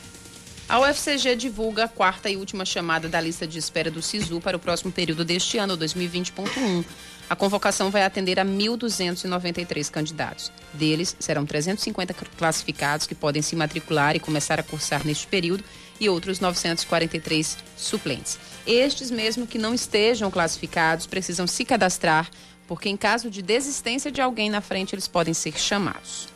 A 0.67 0.81
UFCG 0.81 1.37
divulga 1.37 1.85
a 1.85 1.89
quarta 1.89 2.31
e 2.31 2.37
última 2.37 2.65
chamada 2.65 3.07
da 3.07 3.21
lista 3.21 3.47
de 3.47 3.59
espera 3.59 3.91
do 3.91 4.01
SISU 4.01 4.41
para 4.41 4.57
o 4.57 4.61
próximo 4.61 4.91
período 4.91 5.25
deste 5.25 5.59
ano, 5.59 5.77
2020.1. 5.77 6.85
A 7.29 7.37
convocação 7.37 7.91
vai 7.91 8.03
atender 8.03 8.39
a 8.41 8.45
1.293 8.45 9.91
candidatos. 9.91 10.51
Deles, 10.73 11.17
serão 11.19 11.45
350 11.45 12.15
classificados 12.37 13.07
que 13.07 13.15
podem 13.15 13.43
se 13.43 13.55
matricular 13.55 14.17
e 14.17 14.21
começar 14.21 14.59
a 14.59 14.63
cursar 14.63 15.07
neste 15.07 15.27
período 15.27 15.63
e 16.01 16.09
outros 16.09 16.41
943 16.41 17.59
suplentes. 17.77 18.39
Estes, 18.67 19.11
mesmo 19.11 19.47
que 19.47 19.59
não 19.59 19.75
estejam 19.75 20.31
classificados, 20.31 21.07
precisam 21.07 21.47
se 21.47 21.65
cadastrar 21.65 22.29
porque 22.67 22.89
em 22.89 22.97
caso 22.97 23.31
de 23.31 23.43
desistência 23.43 24.11
de 24.11 24.21
alguém 24.21 24.51
na 24.51 24.61
frente, 24.61 24.95
eles 24.95 25.09
podem 25.09 25.35
ser 25.35 25.59
chamados. 25.59 26.29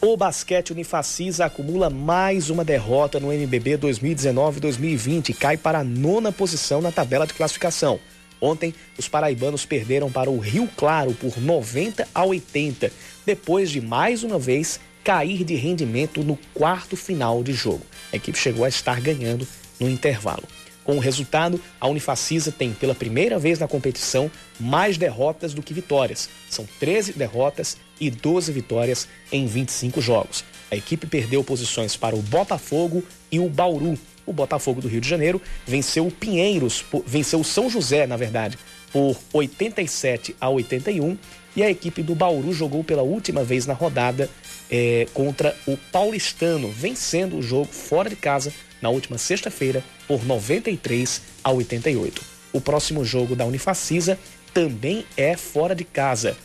O 0.00 0.16
basquete 0.16 0.70
Unifacisa 0.70 1.46
acumula 1.46 1.88
mais 1.88 2.50
uma 2.50 2.64
derrota 2.64 3.18
no 3.18 3.32
NBB 3.32 3.78
2019-2020 3.78 5.30
e 5.30 5.34
cai 5.34 5.56
para 5.56 5.78
a 5.78 5.84
nona 5.84 6.30
posição 6.30 6.82
na 6.82 6.92
tabela 6.92 7.26
de 7.26 7.32
classificação. 7.32 7.98
Ontem, 8.40 8.74
os 8.98 9.08
paraibanos 9.08 9.64
perderam 9.64 10.12
para 10.12 10.30
o 10.30 10.38
Rio 10.38 10.68
Claro 10.76 11.14
por 11.14 11.40
90 11.40 12.06
a 12.14 12.24
80, 12.24 12.92
depois 13.24 13.70
de 13.70 13.80
mais 13.80 14.22
uma 14.22 14.38
vez 14.38 14.78
cair 15.02 15.44
de 15.44 15.54
rendimento 15.54 16.22
no 16.22 16.36
quarto 16.52 16.96
final 16.96 17.42
de 17.42 17.54
jogo. 17.54 17.86
A 18.12 18.16
equipe 18.16 18.38
chegou 18.38 18.64
a 18.64 18.68
estar 18.68 19.00
ganhando 19.00 19.48
no 19.80 19.88
intervalo. 19.88 20.44
Com 20.84 20.96
o 20.96 21.00
resultado, 21.00 21.58
a 21.80 21.88
Unifacisa 21.88 22.52
tem, 22.52 22.72
pela 22.72 22.94
primeira 22.94 23.38
vez 23.38 23.58
na 23.58 23.66
competição, 23.66 24.30
mais 24.60 24.98
derrotas 24.98 25.54
do 25.54 25.62
que 25.62 25.72
vitórias. 25.72 26.28
São 26.48 26.68
13 26.78 27.14
derrotas 27.14 27.78
e 27.98 28.10
12 28.10 28.52
vitórias 28.52 29.08
em 29.32 29.46
25 29.46 30.00
jogos. 30.00 30.44
A 30.70 30.76
equipe 30.76 31.06
perdeu 31.06 31.42
posições 31.42 31.96
para 31.96 32.14
o 32.14 32.22
Botafogo 32.22 33.02
e 33.32 33.40
o 33.40 33.48
Bauru. 33.48 33.98
O 34.26 34.32
Botafogo 34.32 34.80
do 34.80 34.88
Rio 34.88 35.00
de 35.00 35.08
Janeiro 35.08 35.40
venceu 35.66 36.06
o 36.06 36.10
Pinheiros, 36.10 36.84
venceu 37.06 37.40
o 37.40 37.44
São 37.44 37.70
José, 37.70 38.06
na 38.06 38.16
verdade, 38.16 38.58
por 38.92 39.16
87 39.32 40.36
a 40.40 40.48
81. 40.50 41.16
E 41.56 41.62
a 41.62 41.70
equipe 41.70 42.02
do 42.02 42.14
Bauru 42.14 42.52
jogou 42.52 42.82
pela 42.82 43.02
última 43.02 43.44
vez 43.44 43.64
na 43.64 43.74
rodada 43.74 44.28
é, 44.70 45.06
contra 45.14 45.56
o 45.66 45.76
Paulistano, 45.76 46.68
vencendo 46.68 47.38
o 47.38 47.42
jogo 47.42 47.72
fora 47.72 48.10
de 48.10 48.16
casa 48.16 48.52
na 48.82 48.90
última 48.90 49.16
sexta-feira 49.16 49.84
por 50.06 50.24
93 50.24 51.22
a 51.42 51.50
88. 51.50 52.22
O 52.52 52.60
próximo 52.60 53.04
jogo 53.04 53.34
da 53.34 53.44
Unifacisa 53.44 54.18
também 54.52 55.04
é 55.16 55.36
fora 55.36 55.74
de 55.74 55.84
casa. 55.84 56.36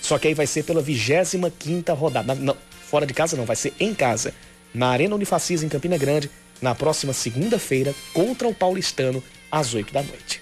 Só 0.00 0.18
que 0.18 0.28
aí 0.28 0.34
vai 0.34 0.46
ser 0.46 0.64
pela 0.64 0.82
25 0.82 1.94
rodada. 1.94 2.34
Não, 2.34 2.56
fora 2.88 3.06
de 3.06 3.14
casa 3.14 3.36
não, 3.36 3.44
vai 3.44 3.56
ser 3.56 3.72
em 3.78 3.94
casa. 3.94 4.34
Na 4.72 4.88
Arena 4.88 5.14
Unifacisa 5.14 5.64
em 5.64 5.68
Campina 5.68 5.96
Grande, 5.96 6.30
na 6.60 6.74
próxima 6.74 7.12
segunda-feira, 7.12 7.94
contra 8.12 8.48
o 8.48 8.54
Paulistano, 8.54 9.22
às 9.50 9.74
8 9.74 9.92
da 9.92 10.02
noite. 10.02 10.40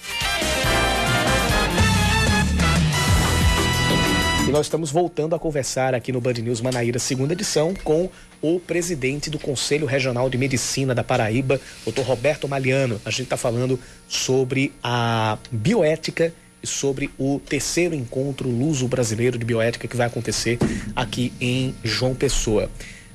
E 4.47 4.51
nós 4.53 4.66
estamos 4.66 4.92
voltando 4.92 5.34
a 5.34 5.40
conversar 5.40 5.92
aqui 5.92 6.12
no 6.12 6.20
Band 6.20 6.34
News 6.34 6.61
Manaíra, 6.61 7.01
segunda 7.01 7.32
edição, 7.32 7.74
com 7.82 8.09
o 8.40 8.61
presidente 8.61 9.28
do 9.28 9.40
Conselho 9.40 9.86
Regional 9.86 10.30
de 10.30 10.38
Medicina 10.38 10.94
da 10.94 11.03
Paraíba, 11.03 11.61
Dr. 11.84 12.03
Roberto 12.03 12.47
Maliano. 12.47 13.01
A 13.05 13.11
gente 13.11 13.24
está 13.24 13.36
falando 13.36 13.76
sobre 14.07 14.72
a 14.84 15.36
bioética 15.51 16.32
e 16.62 16.66
sobre 16.66 17.11
o 17.18 17.40
terceiro 17.40 17.92
encontro 17.92 18.49
luso-brasileiro 18.49 19.36
de 19.36 19.44
bioética 19.44 19.88
que 19.88 19.97
vai 19.97 20.07
acontecer 20.07 20.59
aqui 20.94 21.32
em 21.40 21.74
João 21.82 22.14
Pessoa. 22.14 22.70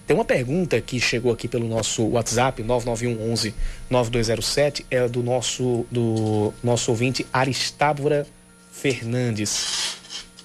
Tem 0.05 0.13
uma 0.13 0.25
pergunta 0.25 0.81
que 0.81 0.99
chegou 0.99 1.31
aqui 1.31 1.47
pelo 1.47 1.65
nosso 1.65 2.03
WhatsApp, 2.07 2.61
991 2.61 3.31
11 3.31 3.55
9207, 3.89 4.85
é 4.91 5.07
do 5.07 5.23
nosso, 5.23 5.85
do 5.89 6.53
nosso 6.61 6.91
ouvinte 6.91 7.25
Aristávora 7.31 8.27
Fernandes. 8.69 10.00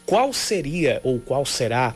Qual 0.06 0.32
seria 0.32 1.00
ou 1.02 1.18
qual 1.18 1.44
será 1.44 1.94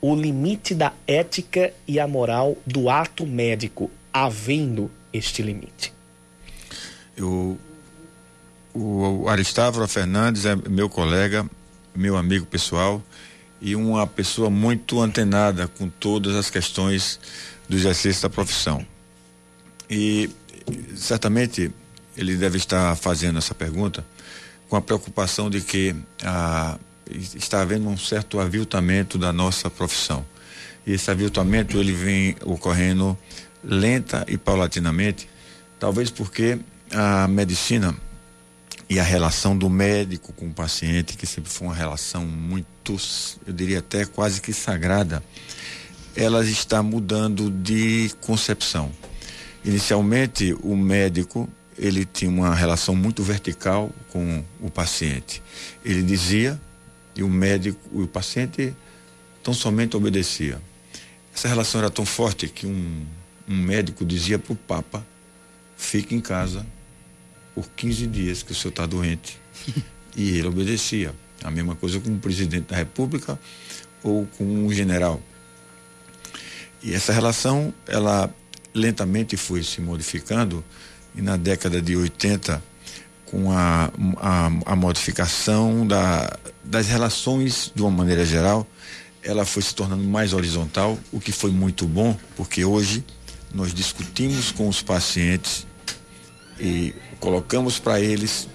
o 0.00 0.14
limite 0.14 0.74
da 0.74 0.92
ética 1.06 1.72
e 1.86 1.98
a 1.98 2.06
moral 2.06 2.56
do 2.66 2.90
ato 2.90 3.24
médico, 3.24 3.90
havendo 4.12 4.90
este 5.12 5.40
limite? 5.40 5.92
Eu, 7.16 7.56
o 8.74 9.28
Aristávora 9.28 9.86
Fernandes 9.86 10.44
é 10.44 10.56
meu 10.56 10.90
colega, 10.90 11.48
meu 11.94 12.16
amigo 12.16 12.44
pessoal 12.44 13.00
e 13.60 13.74
uma 13.74 14.06
pessoa 14.06 14.50
muito 14.50 15.00
antenada 15.00 15.66
com 15.68 15.88
todas 15.88 16.34
as 16.34 16.50
questões 16.50 17.18
do 17.66 17.74
exercício 17.74 18.22
da 18.22 18.28
profissão. 18.28 18.84
E 19.88 20.28
certamente 20.94 21.72
ele 22.14 22.36
deve 22.36 22.58
estar 22.58 22.94
fazendo 22.96 23.38
essa 23.38 23.54
pergunta 23.54 24.04
com 24.68 24.76
a 24.76 24.82
preocupação 24.82 25.48
de 25.48 25.60
que 25.60 25.96
ah, 26.22 26.78
está 27.10 27.60
havendo 27.60 27.88
um 27.88 27.96
certo 27.96 28.40
aviltamento 28.40 29.18
da 29.18 29.32
nossa 29.32 29.70
profissão. 29.70 30.24
E 30.86 30.92
esse 30.92 31.10
aviltamento 31.10 31.78
ele 31.78 31.92
vem 31.92 32.36
ocorrendo 32.44 33.16
lenta 33.62 34.24
e 34.28 34.36
paulatinamente, 34.36 35.28
talvez 35.78 36.10
porque 36.10 36.58
a 36.92 37.26
medicina 37.26 37.96
e 38.88 39.00
a 39.00 39.02
relação 39.02 39.56
do 39.56 39.70
médico 39.70 40.32
com 40.32 40.46
o 40.46 40.52
paciente, 40.52 41.16
que 41.16 41.26
sempre 41.26 41.50
foi 41.50 41.68
uma 41.68 41.74
relação 41.74 42.26
muito, 42.26 42.98
eu 43.46 43.52
diria 43.52 43.78
até 43.78 44.04
quase 44.04 44.40
que 44.40 44.52
sagrada, 44.52 45.22
ela 46.14 46.44
está 46.44 46.82
mudando 46.82 47.50
de 47.50 48.10
concepção. 48.20 48.92
Inicialmente, 49.64 50.54
o 50.62 50.76
médico 50.76 51.48
ele 51.78 52.04
tinha 52.04 52.30
uma 52.30 52.54
relação 52.54 52.94
muito 52.94 53.22
vertical 53.22 53.90
com 54.10 54.44
o 54.60 54.70
paciente. 54.70 55.42
Ele 55.84 56.02
dizia 56.02 56.60
e 57.16 57.22
o 57.22 57.28
médico 57.28 57.78
e 57.92 58.02
o 58.02 58.08
paciente 58.08 58.74
tão 59.42 59.54
somente 59.54 59.96
obedecia. 59.96 60.60
Essa 61.34 61.48
relação 61.48 61.80
era 61.80 61.90
tão 61.90 62.06
forte 62.06 62.48
que 62.48 62.66
um, 62.66 63.06
um 63.48 63.56
médico 63.56 64.04
dizia 64.04 64.38
para 64.38 64.52
o 64.52 64.56
Papa: 64.56 65.06
fique 65.76 66.14
em 66.14 66.20
casa 66.20 66.66
por 67.54 67.68
15 67.76 68.06
dias 68.06 68.42
que 68.42 68.52
o 68.52 68.54
senhor 68.54 68.70
está 68.70 68.86
doente. 68.86 69.38
e 70.16 70.38
ele 70.38 70.48
obedecia. 70.48 71.14
A 71.42 71.50
mesma 71.50 71.74
coisa 71.74 72.00
com 72.00 72.10
o 72.10 72.18
presidente 72.18 72.68
da 72.68 72.76
República 72.76 73.38
ou 74.02 74.26
com 74.38 74.44
um 74.44 74.72
general. 74.72 75.20
E 76.82 76.92
essa 76.92 77.12
relação, 77.12 77.72
ela 77.86 78.32
lentamente 78.74 79.36
foi 79.36 79.62
se 79.62 79.80
modificando 79.80 80.64
e 81.14 81.22
na 81.22 81.36
década 81.36 81.80
de 81.80 81.96
80, 81.96 82.62
com 83.34 83.50
a, 83.50 83.90
a, 84.18 84.46
a 84.64 84.76
modificação 84.76 85.84
da, 85.84 86.38
das 86.62 86.86
relações 86.86 87.72
de 87.74 87.82
uma 87.82 87.90
maneira 87.90 88.24
geral, 88.24 88.64
ela 89.24 89.44
foi 89.44 89.60
se 89.60 89.74
tornando 89.74 90.04
mais 90.04 90.32
horizontal, 90.32 90.96
o 91.10 91.18
que 91.18 91.32
foi 91.32 91.50
muito 91.50 91.84
bom, 91.84 92.16
porque 92.36 92.64
hoje 92.64 93.04
nós 93.52 93.74
discutimos 93.74 94.52
com 94.52 94.68
os 94.68 94.82
pacientes 94.82 95.66
e 96.60 96.94
colocamos 97.18 97.80
para 97.80 98.00
eles 98.00 98.48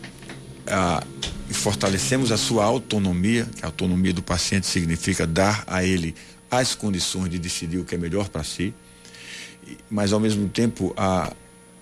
a, 0.66 1.04
e 1.50 1.54
fortalecemos 1.54 2.32
a 2.32 2.38
sua 2.38 2.64
autonomia, 2.64 3.46
que 3.58 3.66
a 3.66 3.68
autonomia 3.68 4.14
do 4.14 4.24
paciente 4.24 4.66
significa 4.66 5.28
dar 5.28 5.66
a 5.68 5.84
ele 5.84 6.16
as 6.50 6.74
condições 6.74 7.30
de 7.30 7.38
decidir 7.38 7.80
o 7.80 7.84
que 7.84 7.96
é 7.96 7.98
melhor 7.98 8.30
para 8.30 8.46
si, 8.46 8.74
mas 9.90 10.14
ao 10.14 10.22
mesmo 10.22 10.48
tempo 10.48 10.94
a, 10.96 11.34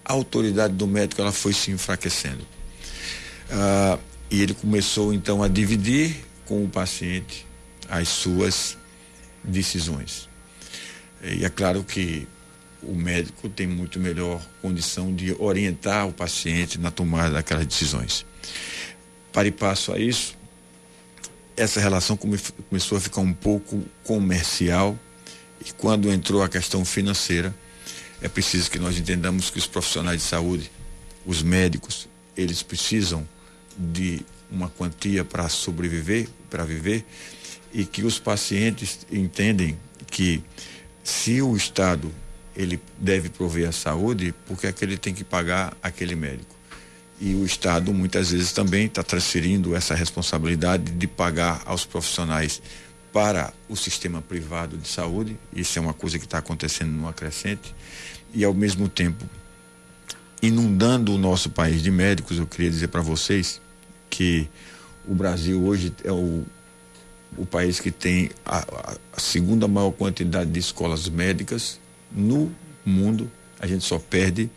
autoridade 0.04 0.74
do 0.74 0.88
médico 0.88 1.22
ela 1.22 1.34
foi 1.34 1.52
se 1.52 1.70
enfraquecendo. 1.70 2.57
Ah, 3.52 3.98
e 4.30 4.42
ele 4.42 4.54
começou 4.54 5.14
então 5.14 5.42
a 5.42 5.48
dividir 5.48 6.16
com 6.46 6.64
o 6.64 6.70
paciente 6.70 7.46
as 7.90 8.10
suas 8.10 8.78
decisões. 9.44 10.28
E 11.24 11.46
é 11.46 11.50
claro 11.50 11.84
que 11.84 12.28
o 12.84 12.94
médico 12.94 13.50
tem 13.50 13.66
muito 13.66 14.00
melhor 14.00 14.42
condição 14.62 15.14
de 15.14 15.36
orientar 15.40 16.08
o 16.08 16.14
paciente 16.14 16.78
na 16.78 16.92
tomada 16.92 17.32
daquelas 17.32 17.66
decisões. 17.66 18.26
Para 19.32 19.48
e 19.48 19.52
passo 19.52 19.94
a 19.94 20.00
isso, 20.00 20.38
essa 21.56 21.80
relação 21.80 22.16
come, 22.16 22.38
começou 22.70 22.98
a 22.98 23.02
ficar 23.02 23.22
um 23.22 23.34
pouco 23.34 23.84
comercial 24.04 24.98
e 25.66 25.72
quando 25.74 26.12
entrou 26.12 26.44
a 26.44 26.50
questão 26.50 26.86
financeira, 26.86 27.56
é 28.22 28.28
preciso 28.28 28.70
que 28.70 28.78
nós 28.78 28.98
entendamos 28.98 29.50
que 29.50 29.58
os 29.58 29.68
profissionais 29.68 30.22
de 30.22 30.28
saúde, 30.28 30.72
os 31.26 31.42
médicos, 31.42 32.08
eles 32.36 32.62
precisam 32.62 33.28
de 33.78 34.26
uma 34.50 34.70
quantia 34.70 35.24
para 35.24 35.48
sobreviver, 35.50 36.28
para 36.50 36.64
viver, 36.64 37.06
e 37.74 37.86
que 37.86 38.04
os 38.04 38.18
pacientes 38.18 39.06
entendem 39.12 39.78
que 40.08 40.44
se 41.04 41.42
o 41.42 41.56
Estado 41.56 42.12
ele 42.56 42.82
deve 42.98 43.30
prover 43.30 43.70
a 43.70 43.72
saúde, 43.72 44.34
porque 44.48 44.68
é 44.68 44.72
que 44.72 44.84
ele 44.84 44.98
tem 44.98 45.14
que 45.14 45.24
pagar 45.24 45.78
aquele 45.82 46.16
médico. 46.16 46.56
E 47.20 47.36
o 47.36 47.46
Estado 47.46 47.94
muitas 47.94 48.32
vezes 48.32 48.52
também 48.52 48.88
está 48.88 49.04
transferindo 49.04 49.76
essa 49.76 49.94
responsabilidade 49.94 50.92
de 50.92 51.08
pagar 51.08 51.62
aos 51.66 51.86
profissionais 51.86 52.62
para 53.14 53.54
o 53.70 53.76
sistema 53.76 54.22
privado 54.22 54.78
de 54.78 54.88
saúde, 54.88 55.38
isso 55.54 55.78
é 55.80 55.82
uma 55.82 55.94
coisa 55.94 56.20
que 56.20 56.26
está 56.26 56.40
acontecendo 56.40 56.92
numa 56.92 57.14
crescente, 57.14 57.74
e 58.34 58.44
ao 58.44 58.54
mesmo 58.54 58.88
tempo 58.88 59.26
inundando 60.42 61.14
o 61.14 61.18
nosso 61.18 61.50
país 61.50 61.82
de 61.82 61.90
médicos, 61.90 62.38
eu 62.38 62.46
queria 62.46 62.70
dizer 62.70 62.90
para 62.90 63.02
vocês 63.02 63.60
que 64.18 64.50
o 65.08 65.14
Brasil 65.14 65.64
hoje 65.64 65.94
é 66.04 66.12
o, 66.12 66.44
o 67.38 67.46
país 67.46 67.80
que 67.80 67.92
tem 67.92 68.32
a, 68.44 68.66
a 69.14 69.20
segunda 69.20 69.68
maior 69.68 69.92
quantidade 69.92 70.50
de 70.50 70.60
escolas 70.60 71.08
médicas 71.08 71.80
no 72.12 72.52
mundo. 72.84 73.32
A 73.60 73.68
gente 73.68 73.86
só 73.86 74.00
perde 74.00 74.50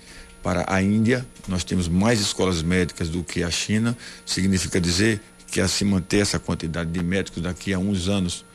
para 0.42 0.64
a 0.66 0.82
Índia. 0.82 1.26
Nós 1.46 1.62
temos 1.62 1.88
mais 1.88 2.20
escolas 2.20 2.62
médicas 2.62 3.10
do 3.10 3.22
que 3.22 3.42
a 3.42 3.50
China. 3.50 3.94
Significa 4.24 4.80
dizer 4.80 5.20
que 5.46 5.60
a 5.60 5.68
se 5.68 5.84
manter 5.84 6.20
essa 6.20 6.38
quantidade 6.38 6.90
de 6.90 7.02
médicos 7.04 7.42
daqui 7.42 7.74
a 7.74 7.78
uns 7.78 8.08
anos 8.08 8.46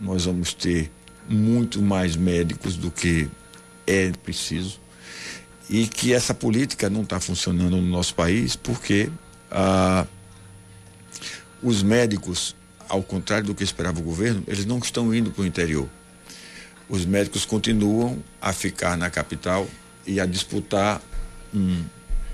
nós 0.00 0.24
vamos 0.24 0.54
ter 0.54 0.90
muito 1.28 1.80
mais 1.80 2.16
médicos 2.16 2.74
do 2.76 2.90
que 2.90 3.28
é 3.86 4.10
preciso 4.24 4.80
e 5.68 5.86
que 5.86 6.12
essa 6.12 6.32
política 6.32 6.88
não 6.88 7.02
está 7.02 7.20
funcionando 7.20 7.76
no 7.76 7.82
nosso 7.82 8.14
país 8.14 8.56
porque 8.56 9.10
ah, 9.50 10.06
os 11.62 11.82
médicos, 11.82 12.54
ao 12.88 13.02
contrário 13.02 13.46
do 13.46 13.54
que 13.54 13.64
esperava 13.64 13.98
o 13.98 14.02
governo, 14.02 14.42
eles 14.46 14.64
não 14.64 14.78
estão 14.78 15.14
indo 15.14 15.30
para 15.30 15.42
o 15.42 15.46
interior. 15.46 15.88
Os 16.88 17.04
médicos 17.04 17.44
continuam 17.44 18.22
a 18.40 18.52
ficar 18.52 18.96
na 18.96 19.10
capital 19.10 19.68
e 20.06 20.18
a 20.20 20.26
disputar 20.26 21.02
um, 21.54 21.84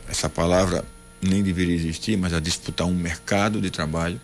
essa 0.08 0.28
palavra 0.28 0.84
nem 1.20 1.42
deveria 1.42 1.74
existir, 1.74 2.16
mas 2.16 2.32
a 2.32 2.40
disputar 2.40 2.86
um 2.86 2.94
mercado 2.94 3.60
de 3.60 3.70
trabalho 3.70 4.20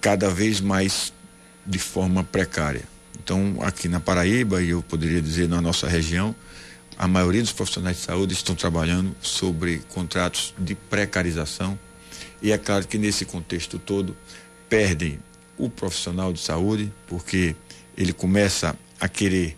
cada 0.00 0.30
vez 0.30 0.60
mais 0.60 1.12
de 1.66 1.78
forma 1.78 2.24
precária. 2.24 2.82
Então, 3.22 3.58
aqui 3.60 3.88
na 3.88 4.00
Paraíba, 4.00 4.62
e 4.62 4.70
eu 4.70 4.82
poderia 4.82 5.20
dizer 5.20 5.48
na 5.48 5.60
nossa 5.60 5.88
região, 5.88 6.34
a 6.98 7.06
maioria 7.06 7.40
dos 7.40 7.52
profissionais 7.52 7.98
de 7.98 8.02
saúde 8.02 8.34
estão 8.34 8.54
trabalhando 8.54 9.14
sobre 9.20 9.78
contratos 9.88 10.54
de 10.58 10.74
precarização. 10.74 11.78
E 12.42 12.50
é 12.50 12.58
claro 12.58 12.86
que 12.86 12.98
nesse 12.98 13.24
contexto 13.24 13.78
todo, 13.78 14.16
perdem 14.68 15.18
o 15.56 15.70
profissional 15.70 16.32
de 16.32 16.40
saúde, 16.40 16.92
porque 17.06 17.54
ele 17.96 18.12
começa 18.12 18.76
a 18.98 19.08
querer 19.08 19.56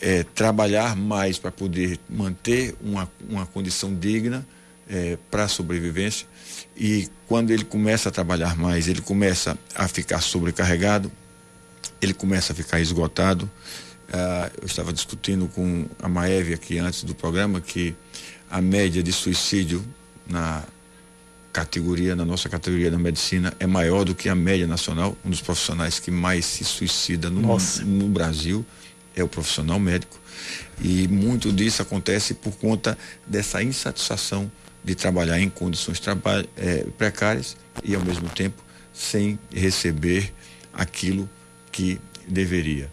é, 0.00 0.22
trabalhar 0.22 0.94
mais 0.96 1.38
para 1.38 1.50
poder 1.50 1.98
manter 2.08 2.74
uma, 2.82 3.10
uma 3.28 3.46
condição 3.46 3.94
digna 3.94 4.46
é, 4.88 5.16
para 5.30 5.44
a 5.44 5.48
sobrevivência. 5.48 6.26
E 6.76 7.08
quando 7.26 7.50
ele 7.50 7.64
começa 7.64 8.08
a 8.08 8.12
trabalhar 8.12 8.56
mais, 8.56 8.88
ele 8.88 9.00
começa 9.00 9.56
a 9.74 9.88
ficar 9.88 10.20
sobrecarregado, 10.20 11.10
ele 12.00 12.12
começa 12.12 12.52
a 12.52 12.56
ficar 12.56 12.80
esgotado. 12.80 13.50
Uh, 14.08 14.50
eu 14.60 14.66
estava 14.66 14.92
discutindo 14.92 15.48
com 15.48 15.86
a 16.02 16.08
Maeve 16.08 16.52
aqui 16.52 16.78
antes 16.78 17.02
do 17.02 17.14
programa 17.14 17.62
que 17.62 17.94
a 18.50 18.60
média 18.60 19.02
de 19.02 19.10
suicídio 19.10 19.82
na, 20.26 20.62
categoria, 21.52 22.16
na 22.16 22.24
nossa 22.24 22.48
categoria 22.48 22.90
da 22.90 22.98
medicina, 22.98 23.52
é 23.60 23.66
maior 23.66 24.04
do 24.04 24.14
que 24.14 24.28
a 24.28 24.34
média 24.34 24.66
nacional. 24.66 25.16
Um 25.24 25.30
dos 25.30 25.40
profissionais 25.40 25.98
que 25.98 26.10
mais 26.10 26.46
se 26.46 26.64
suicida 26.64 27.28
no, 27.28 27.42
no 27.84 28.08
Brasil 28.08 28.64
é 29.14 29.22
o 29.22 29.28
profissional 29.28 29.78
médico. 29.78 30.18
E 30.80 31.06
muito 31.08 31.52
disso 31.52 31.82
acontece 31.82 32.34
por 32.34 32.52
conta 32.56 32.96
dessa 33.26 33.62
insatisfação 33.62 34.50
de 34.82 34.94
trabalhar 34.94 35.38
em 35.38 35.48
condições 35.48 36.00
é, 36.56 36.84
precárias 36.96 37.56
e, 37.84 37.94
ao 37.94 38.02
mesmo 38.02 38.28
tempo, 38.30 38.62
sem 38.92 39.38
receber 39.54 40.32
aquilo 40.72 41.28
que 41.70 42.00
deveria. 42.26 42.90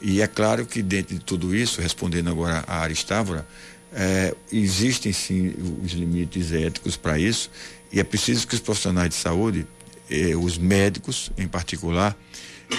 E 0.00 0.20
é 0.20 0.26
claro 0.26 0.66
que, 0.66 0.82
dentro 0.82 1.14
de 1.14 1.24
tudo 1.24 1.54
isso, 1.54 1.80
respondendo 1.80 2.28
agora 2.28 2.62
a 2.66 2.80
Aristávora, 2.80 3.46
é, 3.92 4.34
existem 4.52 5.12
sim 5.12 5.54
os 5.82 5.92
limites 5.92 6.52
éticos 6.52 6.96
para 6.96 7.18
isso, 7.18 7.50
e 7.94 8.00
é 8.00 8.02
preciso 8.02 8.44
que 8.48 8.56
os 8.56 8.60
profissionais 8.60 9.08
de 9.10 9.14
saúde, 9.14 9.64
eh, 10.10 10.34
os 10.34 10.58
médicos 10.58 11.30
em 11.38 11.46
particular, 11.46 12.16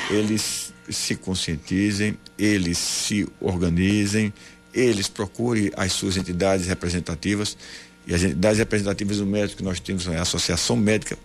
eles 0.09 0.73
se 0.89 1.15
conscientizem, 1.15 2.17
eles 2.37 2.77
se 2.77 3.25
organizem, 3.39 4.33
eles 4.73 5.07
procurem 5.07 5.71
as 5.77 5.93
suas 5.93 6.17
entidades 6.17 6.67
representativas. 6.67 7.57
E 8.05 8.13
as 8.13 8.23
entidades 8.23 8.59
representativas 8.59 9.19
do 9.19 9.25
médico 9.25 9.59
que 9.59 9.63
nós 9.63 9.79
temos 9.79 10.05
é 10.05 10.17
a 10.17 10.21
Associação 10.21 10.75
Médica 10.75 11.17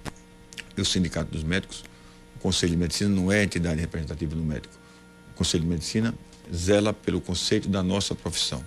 e 0.76 0.80
o 0.80 0.84
Sindicato 0.84 1.32
dos 1.32 1.42
Médicos. 1.42 1.82
O 2.36 2.38
Conselho 2.38 2.70
de 2.70 2.78
Medicina 2.78 3.10
não 3.10 3.32
é 3.32 3.40
a 3.40 3.42
entidade 3.42 3.80
representativa 3.80 4.36
do 4.36 4.42
médico. 4.44 4.72
O 5.32 5.34
Conselho 5.34 5.64
de 5.64 5.68
Medicina 5.68 6.14
zela 6.54 6.92
pelo 6.92 7.20
conceito 7.20 7.68
da 7.68 7.82
nossa 7.82 8.14
profissão. 8.14 8.64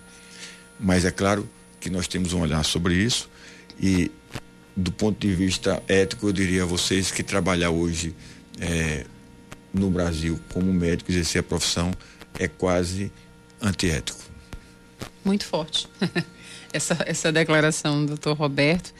Mas 0.78 1.06
é 1.06 1.12
claro 1.12 1.50
que 1.80 1.90
nós 1.90 2.10
temos 2.10 2.34
um 2.34 2.42
olhar 2.42 2.64
sobre 2.66 2.94
isso 2.96 3.30
e, 3.80 4.12
do 4.76 4.92
ponto 4.92 5.20
de 5.20 5.34
vista 5.34 5.82
ético, 5.88 6.28
eu 6.28 6.34
diria 6.34 6.64
a 6.64 6.66
vocês 6.66 7.12
que 7.12 7.24
trabalhar 7.24 7.70
hoje 7.70 8.16
é, 8.60 9.06
no 9.74 9.90
Brasil 9.90 10.40
como 10.52 10.72
médico, 10.74 11.12
exercer 11.12 11.42
a 11.42 11.44
profissão, 11.44 11.92
é 12.40 12.48
quase 12.48 13.12
antiético. 13.62 14.20
Muito 15.24 15.46
forte 15.46 15.88
essa, 16.74 16.98
essa 17.06 17.32
declaração, 17.32 18.06
doutor 18.06 18.36
Roberto. 18.36 18.94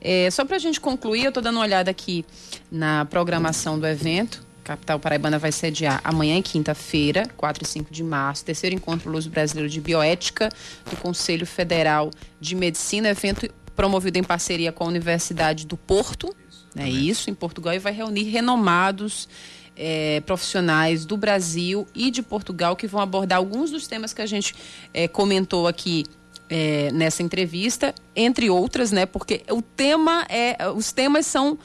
É, 0.00 0.28
só 0.30 0.44
para 0.44 0.56
a 0.56 0.58
gente 0.58 0.80
concluir, 0.80 1.24
eu 1.24 1.28
estou 1.28 1.42
dando 1.42 1.56
uma 1.56 1.64
olhada 1.64 1.90
aqui 1.90 2.24
na 2.70 3.04
programação 3.04 3.78
do 3.78 3.86
evento. 3.86 4.44
Capital 4.64 4.98
Paraibana 4.98 5.38
vai 5.38 5.50
sediar 5.50 6.00
amanhã 6.04 6.38
e 6.38 6.42
quinta-feira, 6.42 7.28
4 7.36 7.64
e 7.64 7.66
5 7.66 7.92
de 7.92 8.02
março, 8.02 8.44
terceiro 8.44 8.76
encontro 8.76 9.10
Luz 9.10 9.26
Brasileiro 9.26 9.68
de 9.68 9.80
Bioética 9.80 10.48
do 10.88 10.96
Conselho 10.96 11.46
Federal 11.46 12.10
de 12.40 12.54
Medicina, 12.54 13.08
evento 13.08 13.48
promovido 13.74 14.18
em 14.18 14.22
parceria 14.22 14.72
com 14.72 14.84
a 14.84 14.86
Universidade 14.86 15.66
do 15.66 15.76
Porto, 15.76 16.34
né? 16.74 16.88
Isso, 16.88 17.28
em 17.30 17.34
Portugal, 17.34 17.74
e 17.74 17.78
vai 17.78 17.92
reunir 17.92 18.24
renomados 18.24 19.28
é, 19.76 20.20
profissionais 20.20 21.04
do 21.04 21.16
Brasil 21.16 21.86
e 21.94 22.10
de 22.10 22.22
Portugal 22.22 22.76
que 22.76 22.86
vão 22.86 23.00
abordar 23.00 23.38
alguns 23.38 23.70
dos 23.70 23.86
temas 23.86 24.12
que 24.12 24.22
a 24.22 24.26
gente 24.26 24.54
é, 24.92 25.08
comentou 25.08 25.66
aqui 25.66 26.04
é, 26.48 26.90
nessa 26.92 27.22
entrevista, 27.22 27.94
entre 28.14 28.50
outras, 28.50 28.92
né? 28.92 29.06
Porque 29.06 29.42
o 29.50 29.62
tema 29.62 30.26
é, 30.28 30.56
os 30.74 30.92
temas 30.92 31.26
são 31.26 31.58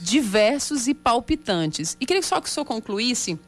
diversos 0.00 0.86
e 0.86 0.94
palpitantes. 0.94 1.96
E 2.00 2.06
queria 2.06 2.22
só 2.22 2.40
que 2.40 2.48
o 2.48 2.50
senhor 2.50 2.64
concluísse. 2.64 3.38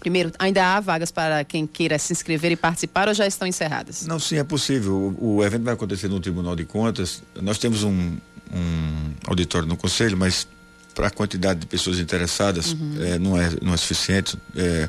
Primeiro, 0.00 0.32
ainda 0.38 0.64
há 0.64 0.80
vagas 0.80 1.10
para 1.10 1.44
quem 1.44 1.66
queira 1.66 1.98
se 1.98 2.12
inscrever 2.12 2.52
e 2.52 2.56
participar 2.56 3.08
ou 3.08 3.14
já 3.14 3.26
estão 3.26 3.46
encerradas? 3.46 4.06
Não, 4.06 4.18
sim, 4.18 4.36
é 4.36 4.44
possível. 4.44 4.94
O, 5.18 5.36
o 5.36 5.44
evento 5.44 5.64
vai 5.64 5.74
acontecer 5.74 6.08
no 6.08 6.20
Tribunal 6.20 6.54
de 6.54 6.64
Contas. 6.64 7.22
Nós 7.40 7.58
temos 7.58 7.82
um, 7.82 8.16
um 8.52 9.12
auditório 9.26 9.66
no 9.66 9.76
Conselho, 9.76 10.16
mas 10.16 10.46
para 10.94 11.08
a 11.08 11.10
quantidade 11.10 11.60
de 11.60 11.66
pessoas 11.66 11.98
interessadas 11.98 12.72
uhum. 12.72 12.96
é, 13.00 13.18
não, 13.18 13.40
é, 13.40 13.50
não 13.62 13.74
é 13.74 13.76
suficiente. 13.76 14.36
É, 14.56 14.88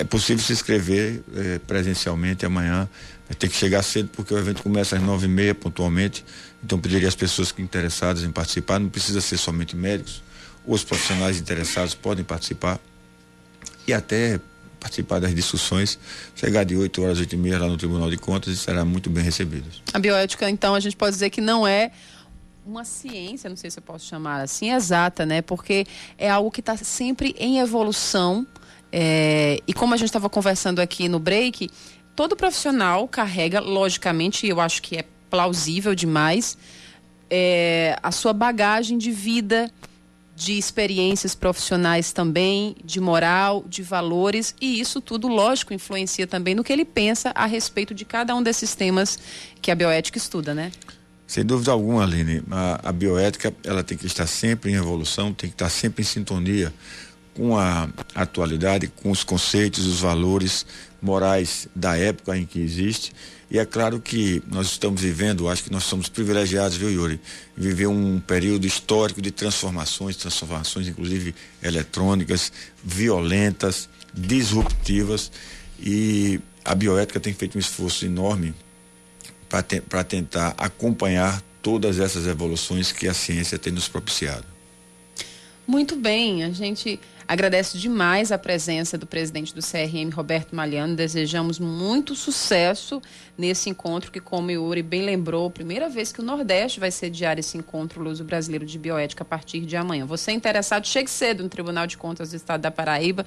é 0.00 0.04
possível 0.04 0.42
se 0.42 0.52
inscrever 0.52 1.22
é, 1.34 1.58
presencialmente 1.58 2.44
amanhã. 2.44 2.88
Tem 3.38 3.48
que 3.48 3.56
chegar 3.56 3.82
cedo 3.82 4.08
porque 4.14 4.32
o 4.32 4.38
evento 4.38 4.62
começa 4.62 4.96
às 4.96 5.02
nove 5.02 5.26
e 5.26 5.28
meia 5.28 5.54
pontualmente. 5.54 6.24
Então 6.64 6.78
pediria 6.78 7.08
às 7.08 7.14
pessoas 7.14 7.52
que 7.52 7.62
interessadas 7.62 8.22
em 8.22 8.30
participar, 8.30 8.78
não 8.78 8.88
precisa 8.88 9.20
ser 9.20 9.36
somente 9.36 9.76
médicos, 9.76 10.22
os 10.66 10.82
profissionais 10.84 11.38
interessados 11.38 11.94
podem 11.94 12.24
participar 12.24 12.78
e 13.88 13.94
até 13.94 14.40
participar 14.78 15.18
das 15.18 15.34
discussões, 15.34 15.98
chegar 16.34 16.64
de 16.64 16.76
8 16.76 17.02
horas, 17.02 17.18
8 17.18 17.32
e 17.34 17.38
meia 17.38 17.58
lá 17.58 17.66
no 17.66 17.76
Tribunal 17.76 18.08
de 18.08 18.16
Contas 18.16 18.54
e 18.54 18.56
será 18.56 18.84
muito 18.84 19.10
bem 19.10 19.24
recebidos. 19.24 19.82
A 19.92 19.98
bioética, 19.98 20.48
então, 20.48 20.74
a 20.74 20.80
gente 20.80 20.96
pode 20.96 21.12
dizer 21.12 21.30
que 21.30 21.40
não 21.40 21.66
é 21.66 21.90
uma 22.64 22.84
ciência, 22.84 23.48
não 23.48 23.56
sei 23.56 23.70
se 23.70 23.78
eu 23.78 23.82
posso 23.82 24.06
chamar 24.06 24.42
assim, 24.42 24.72
exata, 24.72 25.24
né? 25.24 25.40
Porque 25.40 25.86
é 26.18 26.30
algo 26.30 26.50
que 26.50 26.60
está 26.60 26.76
sempre 26.76 27.34
em 27.38 27.58
evolução. 27.58 28.46
É, 28.92 29.58
e 29.66 29.72
como 29.72 29.94
a 29.94 29.96
gente 29.96 30.08
estava 30.08 30.28
conversando 30.28 30.80
aqui 30.80 31.08
no 31.08 31.18
break, 31.18 31.70
todo 32.14 32.36
profissional 32.36 33.08
carrega, 33.08 33.58
logicamente, 33.58 34.46
eu 34.46 34.60
acho 34.60 34.82
que 34.82 34.96
é 34.96 35.04
plausível 35.30 35.94
demais, 35.94 36.56
é, 37.30 37.98
a 38.02 38.10
sua 38.10 38.32
bagagem 38.32 38.96
de 38.96 39.10
vida, 39.10 39.70
de 40.38 40.56
experiências 40.56 41.34
profissionais 41.34 42.12
também, 42.12 42.76
de 42.84 43.00
moral, 43.00 43.64
de 43.68 43.82
valores, 43.82 44.54
e 44.60 44.80
isso 44.80 45.00
tudo, 45.00 45.26
lógico, 45.26 45.74
influencia 45.74 46.28
também 46.28 46.54
no 46.54 46.62
que 46.62 46.72
ele 46.72 46.84
pensa 46.84 47.32
a 47.34 47.44
respeito 47.44 47.92
de 47.92 48.04
cada 48.04 48.36
um 48.36 48.40
desses 48.40 48.72
temas 48.72 49.18
que 49.60 49.68
a 49.68 49.74
bioética 49.74 50.16
estuda, 50.16 50.54
né? 50.54 50.70
Sem 51.26 51.44
dúvida 51.44 51.72
alguma, 51.72 52.04
Aline, 52.04 52.40
a, 52.52 52.88
a, 52.88 52.92
bioética 52.92 53.52
ela 53.64 53.82
tem 53.82 53.98
que 53.98 54.06
estar 54.06 54.28
sempre 54.28 54.70
em 54.70 54.76
evolução, 54.76 55.34
tem 55.34 55.50
que 55.50 55.54
estar 55.54 55.68
sempre 55.68 56.02
em 56.02 56.06
sintonia 56.06 56.72
com 57.34 57.58
a 57.58 57.88
atualidade, 58.14 58.86
com 58.86 59.10
os 59.10 59.24
conceitos, 59.24 59.86
os 59.86 60.00
valores 60.00 60.64
morais 61.02 61.66
da 61.74 61.96
época 61.96 62.38
em 62.38 62.46
que 62.46 62.60
existe. 62.60 63.12
E 63.50 63.58
é 63.58 63.64
claro 63.64 63.98
que 63.98 64.42
nós 64.46 64.66
estamos 64.66 65.00
vivendo, 65.00 65.48
acho 65.48 65.64
que 65.64 65.72
nós 65.72 65.84
somos 65.84 66.08
privilegiados, 66.08 66.76
viu, 66.76 66.90
Yuri? 66.90 67.18
Viver 67.56 67.86
um 67.86 68.20
período 68.20 68.66
histórico 68.66 69.22
de 69.22 69.30
transformações, 69.30 70.16
transformações 70.16 70.86
inclusive 70.86 71.34
eletrônicas, 71.62 72.52
violentas, 72.84 73.88
disruptivas. 74.12 75.32
E 75.80 76.40
a 76.62 76.74
bioética 76.74 77.18
tem 77.18 77.32
feito 77.32 77.56
um 77.56 77.60
esforço 77.60 78.04
enorme 78.04 78.54
para 79.48 79.62
te, 79.62 79.80
tentar 80.06 80.54
acompanhar 80.58 81.42
todas 81.62 81.98
essas 81.98 82.26
evoluções 82.26 82.92
que 82.92 83.08
a 83.08 83.14
ciência 83.14 83.58
tem 83.58 83.72
nos 83.72 83.88
propiciado. 83.88 84.44
Muito 85.66 85.96
bem, 85.96 86.44
a 86.44 86.50
gente 86.50 87.00
agradece 87.28 87.76
demais 87.76 88.32
a 88.32 88.38
presença 88.38 88.96
do 88.96 89.06
presidente 89.06 89.54
do 89.54 89.60
CRM, 89.60 90.10
Roberto 90.12 90.56
Malhano. 90.56 90.96
Desejamos 90.96 91.58
muito 91.58 92.14
sucesso 92.14 93.02
nesse 93.36 93.68
encontro 93.68 94.10
que, 94.10 94.18
como 94.18 94.48
o 94.48 94.50
Yuri 94.50 94.82
bem 94.82 95.02
lembrou, 95.02 95.50
primeira 95.50 95.90
vez 95.90 96.10
que 96.10 96.20
o 96.20 96.24
Nordeste 96.24 96.80
vai 96.80 96.90
sediar 96.90 97.38
esse 97.38 97.58
encontro 97.58 98.02
Luso 98.02 98.24
Brasileiro 98.24 98.64
de 98.64 98.78
Bioética 98.78 99.22
a 99.22 99.26
partir 99.26 99.60
de 99.60 99.76
amanhã. 99.76 100.06
Você 100.06 100.32
interessado, 100.32 100.86
chegue 100.86 101.10
cedo 101.10 101.42
no 101.42 101.50
Tribunal 101.50 101.86
de 101.86 101.98
Contas 101.98 102.30
do 102.30 102.36
Estado 102.36 102.62
da 102.62 102.70
Paraíba, 102.70 103.26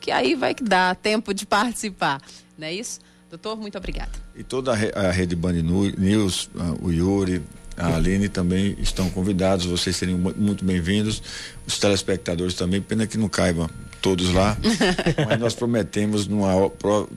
que 0.00 0.10
aí 0.10 0.34
vai 0.34 0.54
dar 0.54 0.96
tempo 0.96 1.34
de 1.34 1.44
participar, 1.44 2.22
não 2.56 2.66
é 2.66 2.72
isso? 2.72 3.00
Doutor, 3.28 3.56
muito 3.56 3.78
obrigada. 3.78 4.10
E 4.34 4.42
toda 4.42 4.72
a 4.72 5.10
rede 5.10 5.36
Band 5.36 5.52
News, 5.52 6.50
o 6.82 6.90
Yuri, 6.90 7.42
a 7.76 7.96
Aline 7.96 8.28
também 8.28 8.76
estão 8.80 9.08
convidados, 9.10 9.66
vocês 9.66 9.96
seriam 9.96 10.18
muito 10.18 10.64
bem-vindos, 10.64 11.22
os 11.66 11.78
telespectadores 11.78 12.54
também, 12.54 12.80
pena 12.80 13.06
que 13.06 13.16
não 13.16 13.28
caibam 13.28 13.68
todos 14.00 14.32
lá, 14.32 14.56
mas 15.26 15.38
nós 15.38 15.54
prometemos 15.54 16.26
numa 16.26 16.68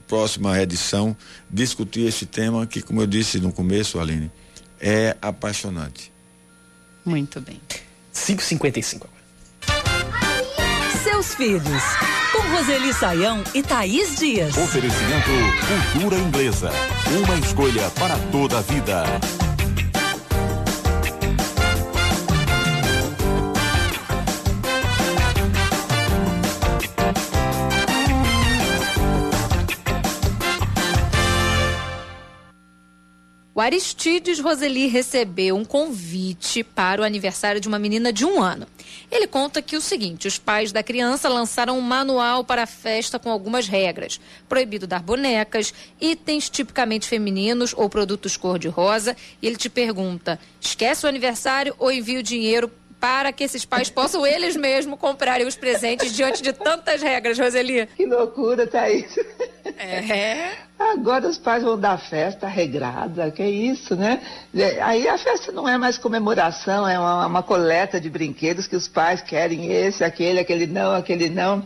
próxima 0.06 0.60
edição 0.60 1.16
discutir 1.50 2.06
esse 2.06 2.26
tema 2.26 2.66
que, 2.66 2.80
como 2.80 3.02
eu 3.02 3.06
disse 3.06 3.40
no 3.40 3.52
começo, 3.52 3.98
Aline, 3.98 4.30
é 4.80 5.16
apaixonante. 5.20 6.12
Muito 7.04 7.40
bem. 7.40 7.60
5h55 8.14 8.96
agora. 8.96 9.16
Seus 11.02 11.34
filhos 11.34 11.82
com 12.32 12.40
Roseli 12.50 12.92
Saião 12.92 13.42
e 13.54 13.62
Thaís 13.62 14.16
Dias. 14.16 14.56
Oferecimento 14.56 15.30
Cultura 15.92 16.18
Inglesa. 16.18 16.70
Uma 17.24 17.38
escolha 17.38 17.90
para 17.90 18.18
toda 18.30 18.58
a 18.58 18.62
vida. 18.62 19.04
O 33.56 33.60
Aristides 33.62 34.38
Roseli 34.38 34.86
recebeu 34.86 35.56
um 35.56 35.64
convite 35.64 36.62
para 36.62 37.00
o 37.00 37.04
aniversário 37.06 37.58
de 37.58 37.66
uma 37.66 37.78
menina 37.78 38.12
de 38.12 38.22
um 38.22 38.42
ano. 38.42 38.66
Ele 39.10 39.26
conta 39.26 39.62
que 39.62 39.78
o 39.78 39.80
seguinte: 39.80 40.28
os 40.28 40.38
pais 40.38 40.72
da 40.72 40.82
criança 40.82 41.26
lançaram 41.26 41.78
um 41.78 41.80
manual 41.80 42.44
para 42.44 42.64
a 42.64 42.66
festa 42.66 43.18
com 43.18 43.30
algumas 43.30 43.66
regras. 43.66 44.20
Proibido 44.46 44.86
dar 44.86 45.02
bonecas, 45.02 45.72
itens 45.98 46.50
tipicamente 46.50 47.08
femininos 47.08 47.72
ou 47.74 47.88
produtos 47.88 48.36
cor-de-rosa. 48.36 49.16
E 49.40 49.46
ele 49.46 49.56
te 49.56 49.70
pergunta: 49.70 50.38
esquece 50.60 51.06
o 51.06 51.08
aniversário 51.08 51.74
ou 51.78 51.90
envia 51.90 52.20
o 52.20 52.22
dinheiro 52.22 52.70
para 53.00 53.32
que 53.32 53.44
esses 53.44 53.64
pais 53.64 53.90
possam 53.90 54.26
eles 54.26 54.56
mesmos 54.56 54.98
comprarem 54.98 55.46
os 55.46 55.56
presentes 55.56 56.12
diante 56.12 56.42
de 56.42 56.52
tantas 56.52 57.02
regras, 57.02 57.38
Roseli? 57.38 57.86
Que 57.96 58.06
loucura, 58.06 58.66
Thaís. 58.66 59.16
É. 59.78 60.52
Agora 60.78 61.28
os 61.28 61.38
pais 61.38 61.62
vão 61.62 61.78
dar 61.78 61.98
festa 61.98 62.46
regrada, 62.46 63.30
que 63.30 63.42
é 63.42 63.50
isso, 63.50 63.94
né? 63.94 64.20
Aí 64.82 65.08
a 65.08 65.18
festa 65.18 65.52
não 65.52 65.68
é 65.68 65.76
mais 65.76 65.98
comemoração, 65.98 66.88
é 66.88 66.98
uma, 66.98 67.26
uma 67.26 67.42
coleta 67.42 68.00
de 68.00 68.08
brinquedos 68.08 68.66
que 68.66 68.76
os 68.76 68.88
pais 68.88 69.20
querem 69.20 69.72
esse, 69.72 70.04
aquele, 70.04 70.40
aquele 70.40 70.66
não, 70.66 70.94
aquele 70.94 71.28
não. 71.28 71.64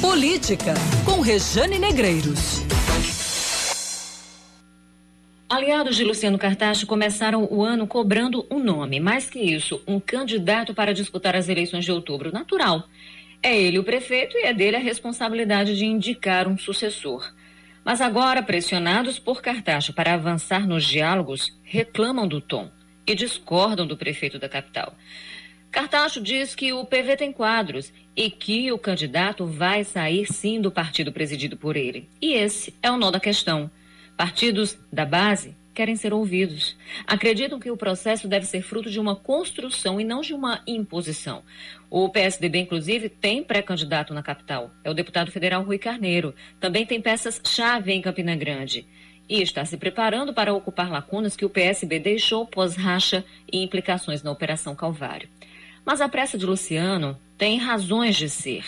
Política 0.00 0.74
com 1.04 1.20
Rejane 1.20 1.78
Negreiros. 1.78 2.62
Aliados 5.52 5.96
de 5.96 6.02
Luciano 6.02 6.38
Cartacho 6.38 6.86
começaram 6.86 7.46
o 7.50 7.62
ano 7.62 7.86
cobrando 7.86 8.46
um 8.50 8.58
nome, 8.58 8.98
mais 8.98 9.28
que 9.28 9.38
isso, 9.38 9.82
um 9.86 10.00
candidato 10.00 10.72
para 10.72 10.94
disputar 10.94 11.36
as 11.36 11.46
eleições 11.46 11.84
de 11.84 11.92
outubro. 11.92 12.32
Natural. 12.32 12.88
É 13.42 13.54
ele 13.54 13.78
o 13.78 13.84
prefeito 13.84 14.34
e 14.38 14.44
é 14.44 14.54
dele 14.54 14.76
a 14.76 14.80
responsabilidade 14.80 15.76
de 15.76 15.84
indicar 15.84 16.48
um 16.48 16.56
sucessor. 16.56 17.30
Mas 17.84 18.00
agora, 18.00 18.42
pressionados 18.42 19.18
por 19.18 19.42
Cartacho 19.42 19.92
para 19.92 20.14
avançar 20.14 20.66
nos 20.66 20.86
diálogos, 20.86 21.54
reclamam 21.62 22.26
do 22.26 22.40
tom 22.40 22.70
e 23.06 23.14
discordam 23.14 23.86
do 23.86 23.94
prefeito 23.94 24.38
da 24.38 24.48
capital. 24.48 24.94
Cartacho 25.70 26.22
diz 26.22 26.54
que 26.54 26.72
o 26.72 26.86
PV 26.86 27.14
tem 27.14 27.30
quadros 27.30 27.92
e 28.16 28.30
que 28.30 28.72
o 28.72 28.78
candidato 28.78 29.44
vai 29.44 29.84
sair 29.84 30.24
sim 30.32 30.62
do 30.62 30.70
partido 30.70 31.12
presidido 31.12 31.58
por 31.58 31.76
ele. 31.76 32.08
E 32.22 32.32
esse 32.32 32.72
é 32.82 32.90
o 32.90 32.96
nó 32.96 33.10
da 33.10 33.20
questão. 33.20 33.70
Partidos 34.22 34.78
da 34.92 35.04
base 35.04 35.56
querem 35.74 35.96
ser 35.96 36.14
ouvidos. 36.14 36.76
Acreditam 37.08 37.58
que 37.58 37.72
o 37.72 37.76
processo 37.76 38.28
deve 38.28 38.46
ser 38.46 38.62
fruto 38.62 38.88
de 38.88 39.00
uma 39.00 39.16
construção 39.16 40.00
e 40.00 40.04
não 40.04 40.20
de 40.20 40.32
uma 40.32 40.62
imposição. 40.64 41.42
O 41.90 42.08
PSDB, 42.08 42.60
inclusive, 42.60 43.08
tem 43.08 43.42
pré-candidato 43.42 44.14
na 44.14 44.22
capital. 44.22 44.70
É 44.84 44.90
o 44.92 44.94
deputado 44.94 45.32
federal 45.32 45.64
Rui 45.64 45.76
Carneiro. 45.76 46.36
Também 46.60 46.86
tem 46.86 47.00
peças-chave 47.00 47.90
em 47.90 48.00
Campina 48.00 48.36
Grande. 48.36 48.86
E 49.28 49.42
está 49.42 49.64
se 49.64 49.76
preparando 49.76 50.32
para 50.32 50.54
ocupar 50.54 50.88
lacunas 50.88 51.34
que 51.34 51.44
o 51.44 51.50
PSB 51.50 51.98
deixou 51.98 52.46
pós-racha 52.46 53.24
e 53.52 53.60
implicações 53.60 54.22
na 54.22 54.30
Operação 54.30 54.76
Calvário. 54.76 55.28
Mas 55.84 56.00
a 56.00 56.08
pressa 56.08 56.38
de 56.38 56.46
Luciano 56.46 57.18
tem 57.36 57.58
razões 57.58 58.14
de 58.14 58.30
ser. 58.30 58.64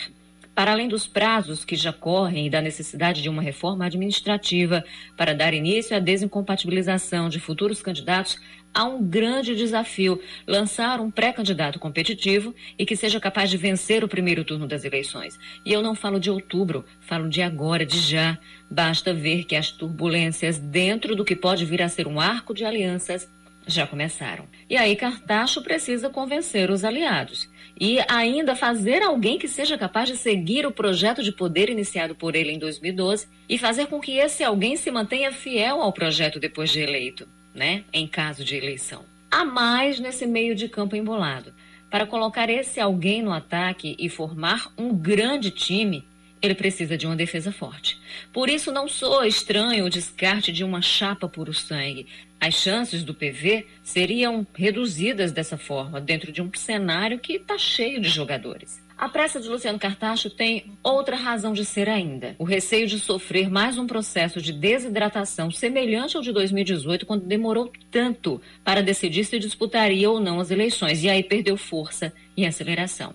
Para 0.55 0.71
além 0.71 0.87
dos 0.87 1.05
prazos 1.05 1.65
que 1.65 1.75
já 1.75 1.91
correm 1.91 2.47
e 2.47 2.49
da 2.49 2.61
necessidade 2.61 3.21
de 3.21 3.27
uma 3.27 3.41
reforma 3.41 3.85
administrativa 3.85 4.85
para 5.17 5.35
dar 5.35 5.53
início 5.53 5.95
à 5.97 5.99
desincompatibilização 5.99 7.27
de 7.27 7.41
futuros 7.41 7.81
candidatos, 7.81 8.39
há 8.73 8.85
um 8.85 9.03
grande 9.03 9.53
desafio: 9.53 10.17
lançar 10.47 11.01
um 11.01 11.11
pré-candidato 11.11 11.77
competitivo 11.77 12.55
e 12.79 12.85
que 12.85 12.95
seja 12.95 13.19
capaz 13.19 13.49
de 13.49 13.57
vencer 13.57 14.01
o 14.01 14.07
primeiro 14.07 14.45
turno 14.45 14.65
das 14.65 14.85
eleições. 14.85 15.37
E 15.65 15.73
eu 15.73 15.81
não 15.81 15.93
falo 15.93 16.21
de 16.21 16.31
outubro, 16.31 16.85
falo 17.01 17.27
de 17.27 17.41
agora, 17.41 17.85
de 17.85 17.99
já. 17.99 18.37
Basta 18.71 19.13
ver 19.13 19.43
que 19.43 19.57
as 19.57 19.71
turbulências 19.71 20.57
dentro 20.57 21.17
do 21.17 21.25
que 21.25 21.35
pode 21.35 21.65
vir 21.65 21.81
a 21.81 21.89
ser 21.89 22.07
um 22.07 22.17
arco 22.17 22.53
de 22.53 22.63
alianças 22.63 23.29
já 23.67 23.85
começaram. 23.85 24.47
E 24.69 24.77
aí 24.77 24.95
Cartacho 24.95 25.61
precisa 25.61 26.09
convencer 26.09 26.71
os 26.71 26.85
aliados 26.85 27.53
e 27.79 27.99
ainda 28.07 28.55
fazer 28.55 29.01
alguém 29.01 29.37
que 29.37 29.47
seja 29.47 29.77
capaz 29.77 30.07
de 30.07 30.17
seguir 30.17 30.65
o 30.65 30.71
projeto 30.71 31.21
de 31.21 31.31
poder 31.31 31.69
iniciado 31.69 32.15
por 32.15 32.35
ele 32.35 32.51
em 32.51 32.59
2012 32.59 33.27
e 33.49 33.57
fazer 33.57 33.87
com 33.87 33.99
que 33.99 34.17
esse 34.17 34.43
alguém 34.43 34.75
se 34.75 34.89
mantenha 34.89 35.31
fiel 35.31 35.81
ao 35.81 35.91
projeto 35.91 36.39
depois 36.39 36.71
de 36.71 36.79
eleito, 36.79 37.27
né? 37.53 37.83
Em 37.91 38.07
caso 38.07 38.43
de 38.43 38.55
eleição. 38.55 39.03
Há 39.29 39.43
mais 39.43 39.99
nesse 39.99 40.25
meio 40.25 40.55
de 40.55 40.69
campo 40.69 40.95
embolado. 40.95 41.53
Para 41.89 42.07
colocar 42.07 42.49
esse 42.49 42.79
alguém 42.79 43.21
no 43.21 43.33
ataque 43.33 43.95
e 43.99 44.09
formar 44.09 44.71
um 44.77 44.95
grande 44.95 45.51
time, 45.51 46.05
ele 46.41 46.55
precisa 46.55 46.97
de 46.97 47.05
uma 47.05 47.15
defesa 47.15 47.51
forte. 47.51 47.99
Por 48.31 48.49
isso, 48.49 48.71
não 48.71 48.87
soa 48.87 49.27
estranho 49.27 49.85
o 49.85 49.89
descarte 49.89 50.51
de 50.51 50.63
uma 50.63 50.81
chapa 50.81 51.27
puro 51.27 51.53
sangue. 51.53 52.07
As 52.39 52.53
chances 52.53 53.03
do 53.03 53.13
PV 53.13 53.65
seriam 53.83 54.45
reduzidas 54.53 55.31
dessa 55.31 55.57
forma, 55.57 55.99
dentro 55.99 56.31
de 56.31 56.41
um 56.41 56.51
cenário 56.53 57.19
que 57.19 57.33
está 57.33 57.57
cheio 57.57 57.99
de 57.99 58.09
jogadores. 58.09 58.83
A 58.97 59.09
pressa 59.09 59.41
de 59.41 59.49
Luciano 59.49 59.77
Cartacho 59.77 60.29
tem 60.29 60.71
outra 60.81 61.17
razão 61.17 61.51
de 61.51 61.65
ser 61.65 61.89
ainda: 61.89 62.33
o 62.39 62.45
receio 62.45 62.87
de 62.87 62.97
sofrer 62.97 63.49
mais 63.49 63.77
um 63.77 63.85
processo 63.85 64.41
de 64.41 64.53
desidratação 64.53 65.51
semelhante 65.51 66.15
ao 66.15 66.23
de 66.23 66.31
2018, 66.31 67.05
quando 67.05 67.25
demorou 67.25 67.71
tanto 67.91 68.41
para 68.63 68.81
decidir 68.81 69.25
se 69.25 69.37
disputaria 69.37 70.09
ou 70.09 70.21
não 70.21 70.39
as 70.39 70.49
eleições, 70.49 71.03
e 71.03 71.09
aí 71.09 71.23
perdeu 71.23 71.57
força 71.57 72.13
e 72.37 72.45
aceleração. 72.45 73.13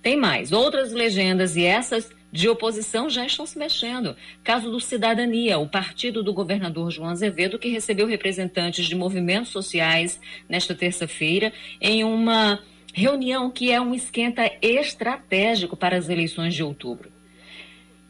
Tem 0.00 0.16
mais, 0.16 0.52
outras 0.52 0.92
legendas 0.92 1.56
e 1.56 1.64
essas 1.64 2.08
de 2.30 2.48
oposição 2.48 3.08
já 3.08 3.24
estão 3.24 3.46
se 3.46 3.58
mexendo. 3.58 4.16
Caso 4.44 4.70
do 4.70 4.80
Cidadania, 4.80 5.58
o 5.58 5.68
partido 5.68 6.22
do 6.22 6.32
governador 6.32 6.90
João 6.90 7.08
Azevedo, 7.08 7.58
que 7.58 7.68
recebeu 7.68 8.06
representantes 8.06 8.86
de 8.86 8.94
movimentos 8.94 9.50
sociais 9.50 10.20
nesta 10.48 10.74
terça-feira 10.74 11.52
em 11.80 12.04
uma 12.04 12.60
reunião 12.92 13.50
que 13.50 13.70
é 13.70 13.80
um 13.80 13.94
esquenta 13.94 14.50
estratégico 14.60 15.76
para 15.76 15.96
as 15.96 16.08
eleições 16.08 16.54
de 16.54 16.62
outubro. 16.62 17.10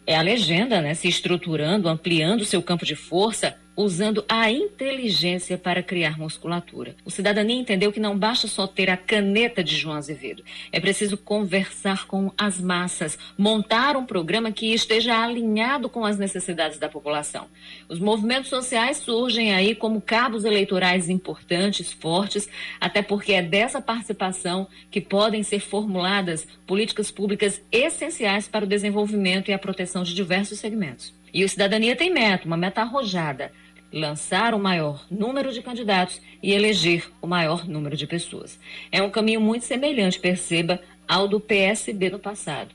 É 0.06 0.16
a 0.16 0.22
legenda, 0.22 0.80
né, 0.80 0.94
se 0.94 1.06
estruturando, 1.06 1.88
ampliando 1.88 2.44
seu 2.44 2.62
campo 2.62 2.86
de 2.86 2.96
força 2.96 3.58
usando 3.78 4.24
a 4.28 4.50
inteligência 4.50 5.56
para 5.56 5.84
criar 5.84 6.18
musculatura. 6.18 6.96
O 7.04 7.12
cidadania 7.12 7.54
entendeu 7.54 7.92
que 7.92 8.00
não 8.00 8.18
basta 8.18 8.48
só 8.48 8.66
ter 8.66 8.90
a 8.90 8.96
caneta 8.96 9.62
de 9.62 9.76
João 9.76 9.94
Azevedo. 9.94 10.42
É 10.72 10.80
preciso 10.80 11.16
conversar 11.16 12.08
com 12.08 12.32
as 12.36 12.60
massas, 12.60 13.16
montar 13.38 13.96
um 13.96 14.04
programa 14.04 14.50
que 14.50 14.74
esteja 14.74 15.22
alinhado 15.22 15.88
com 15.88 16.04
as 16.04 16.18
necessidades 16.18 16.76
da 16.76 16.88
população. 16.88 17.46
Os 17.88 18.00
movimentos 18.00 18.50
sociais 18.50 18.96
surgem 18.96 19.54
aí 19.54 19.76
como 19.76 20.00
cabos 20.00 20.44
eleitorais 20.44 21.08
importantes, 21.08 21.92
fortes, 21.92 22.48
até 22.80 23.00
porque 23.00 23.32
é 23.32 23.42
dessa 23.42 23.80
participação 23.80 24.66
que 24.90 25.00
podem 25.00 25.44
ser 25.44 25.60
formuladas 25.60 26.48
políticas 26.66 27.12
públicas 27.12 27.62
essenciais 27.70 28.48
para 28.48 28.64
o 28.64 28.68
desenvolvimento 28.68 29.50
e 29.50 29.54
a 29.54 29.58
proteção 29.58 30.02
de 30.02 30.16
diversos 30.16 30.58
segmentos. 30.58 31.16
E 31.32 31.44
o 31.44 31.48
Cidadania 31.48 31.94
tem 31.94 32.10
meta, 32.10 32.46
uma 32.46 32.56
meta 32.56 32.80
arrojada 32.80 33.52
lançar 33.92 34.54
o 34.54 34.58
maior 34.58 35.04
número 35.10 35.52
de 35.52 35.62
candidatos 35.62 36.20
e 36.42 36.52
eleger 36.52 37.10
o 37.20 37.26
maior 37.26 37.66
número 37.66 37.96
de 37.96 38.06
pessoas. 38.06 38.58
É 38.92 39.02
um 39.02 39.10
caminho 39.10 39.40
muito 39.40 39.64
semelhante, 39.64 40.20
perceba, 40.20 40.80
ao 41.06 41.26
do 41.26 41.40
PSB 41.40 42.10
no 42.10 42.18
passado. 42.18 42.74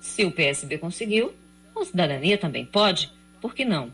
Se 0.00 0.24
o 0.24 0.30
PSB 0.30 0.78
conseguiu, 0.78 1.32
a 1.76 1.84
cidadania 1.84 2.38
também 2.38 2.64
pode, 2.64 3.10
por 3.40 3.54
que 3.54 3.64
não? 3.64 3.92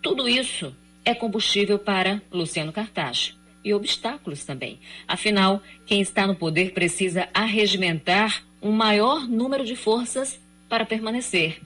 Tudo 0.00 0.28
isso 0.28 0.74
é 1.04 1.14
combustível 1.14 1.78
para 1.78 2.22
Luciano 2.30 2.72
Cartacho. 2.72 3.34
e 3.64 3.74
obstáculos 3.74 4.44
também. 4.44 4.78
Afinal, 5.08 5.60
quem 5.86 6.00
está 6.00 6.24
no 6.24 6.36
poder 6.36 6.72
precisa 6.72 7.28
arregimentar 7.34 8.44
um 8.62 8.70
maior 8.70 9.26
número 9.26 9.64
de 9.64 9.74
forças 9.74 10.38
para 10.68 10.86
permanecer. 10.86 11.60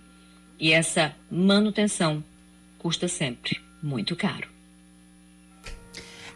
E 0.59 0.73
essa 0.73 1.15
manutenção 1.31 2.25
custa 2.79 3.07
sempre 3.07 3.61
muito 3.83 4.17
caro. 4.17 4.49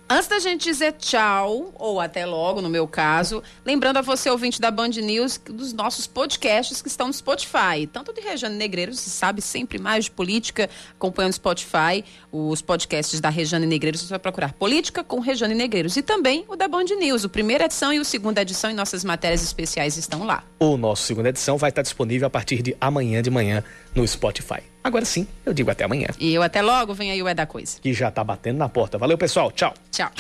Antes 0.09 0.29
da 0.29 0.39
gente 0.39 0.65
dizer 0.65 0.93
tchau, 0.93 1.73
ou 1.77 1.99
até 1.99 2.27
logo, 2.27 2.61
no 2.61 2.69
meu 2.69 2.87
caso, 2.87 3.43
lembrando 3.65 3.97
a 3.97 4.03
você, 4.03 4.29
ouvinte 4.29 4.61
da 4.61 4.71
Band 4.71 4.91
News, 4.91 5.41
dos 5.47 5.73
nossos 5.73 6.07
podcasts 6.07 6.83
que 6.83 6.89
estão 6.89 7.07
no 7.07 7.13
Spotify. 7.13 7.87
Tanto 7.91 8.13
de 8.13 8.21
Rejane 8.21 8.55
Negreiros, 8.55 9.01
você 9.01 9.09
sabe 9.09 9.41
sempre 9.41 9.79
mais 9.79 10.05
de 10.05 10.11
política, 10.11 10.69
acompanhando 10.93 11.33
o 11.33 11.35
Spotify, 11.35 12.05
os 12.31 12.61
podcasts 12.61 13.19
da 13.19 13.31
Rejane 13.31 13.65
Negreiros, 13.65 14.03
você 14.03 14.11
vai 14.11 14.19
procurar 14.19 14.53
Política 14.53 15.03
com 15.03 15.21
Rejane 15.21 15.55
Negreiros. 15.55 15.97
E 15.97 16.03
também 16.03 16.45
o 16.49 16.55
da 16.55 16.69
Band 16.69 16.85
News, 16.85 17.25
o 17.25 17.31
primeira 17.31 17.65
edição 17.65 17.91
e 17.91 17.99
o 17.99 18.05
segunda 18.05 18.43
edição 18.43 18.71
e 18.71 18.75
nossas 18.75 19.05
matérias 19.05 19.43
especiais 19.43 19.97
estão 19.97 20.25
lá. 20.25 20.45
O 20.61 20.77
nosso 20.77 21.05
segunda 21.05 21.31
edição 21.31 21.57
vai 21.57 21.71
estar 21.71 21.83
disponível 21.83 22.27
a 22.27 22.31
partir 22.31 22.61
de 22.61 22.77
amanhã 22.79 23.23
de 23.23 23.31
manhã 23.31 23.65
no 23.95 24.07
Spotify. 24.07 24.74
Agora 24.85 25.07
sim, 25.07 25.27
eu 25.47 25.55
digo 25.55 25.71
até 25.71 25.85
amanhã. 25.85 26.09
E 26.21 26.35
eu 26.35 26.43
até 26.43 26.61
logo, 26.61 26.93
vem 26.93 27.11
aí 27.11 27.23
o 27.23 27.27
É 27.27 27.33
da 27.35 27.47
Coisa. 27.47 27.79
Que 27.81 27.95
já 27.95 28.11
tá 28.11 28.23
batendo 28.23 28.59
na 28.59 28.69
porta. 28.69 28.99
Valeu, 28.99 29.17
pessoal. 29.17 29.51
Tchau. 29.51 29.73
Tchau. 29.91 30.11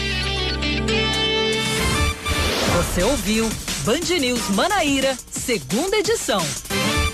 Você 2.76 3.02
ouviu 3.04 3.48
Band 3.84 4.18
News 4.18 4.48
Manaíra, 4.48 5.14
segunda 5.30 5.98
edição. 5.98 6.40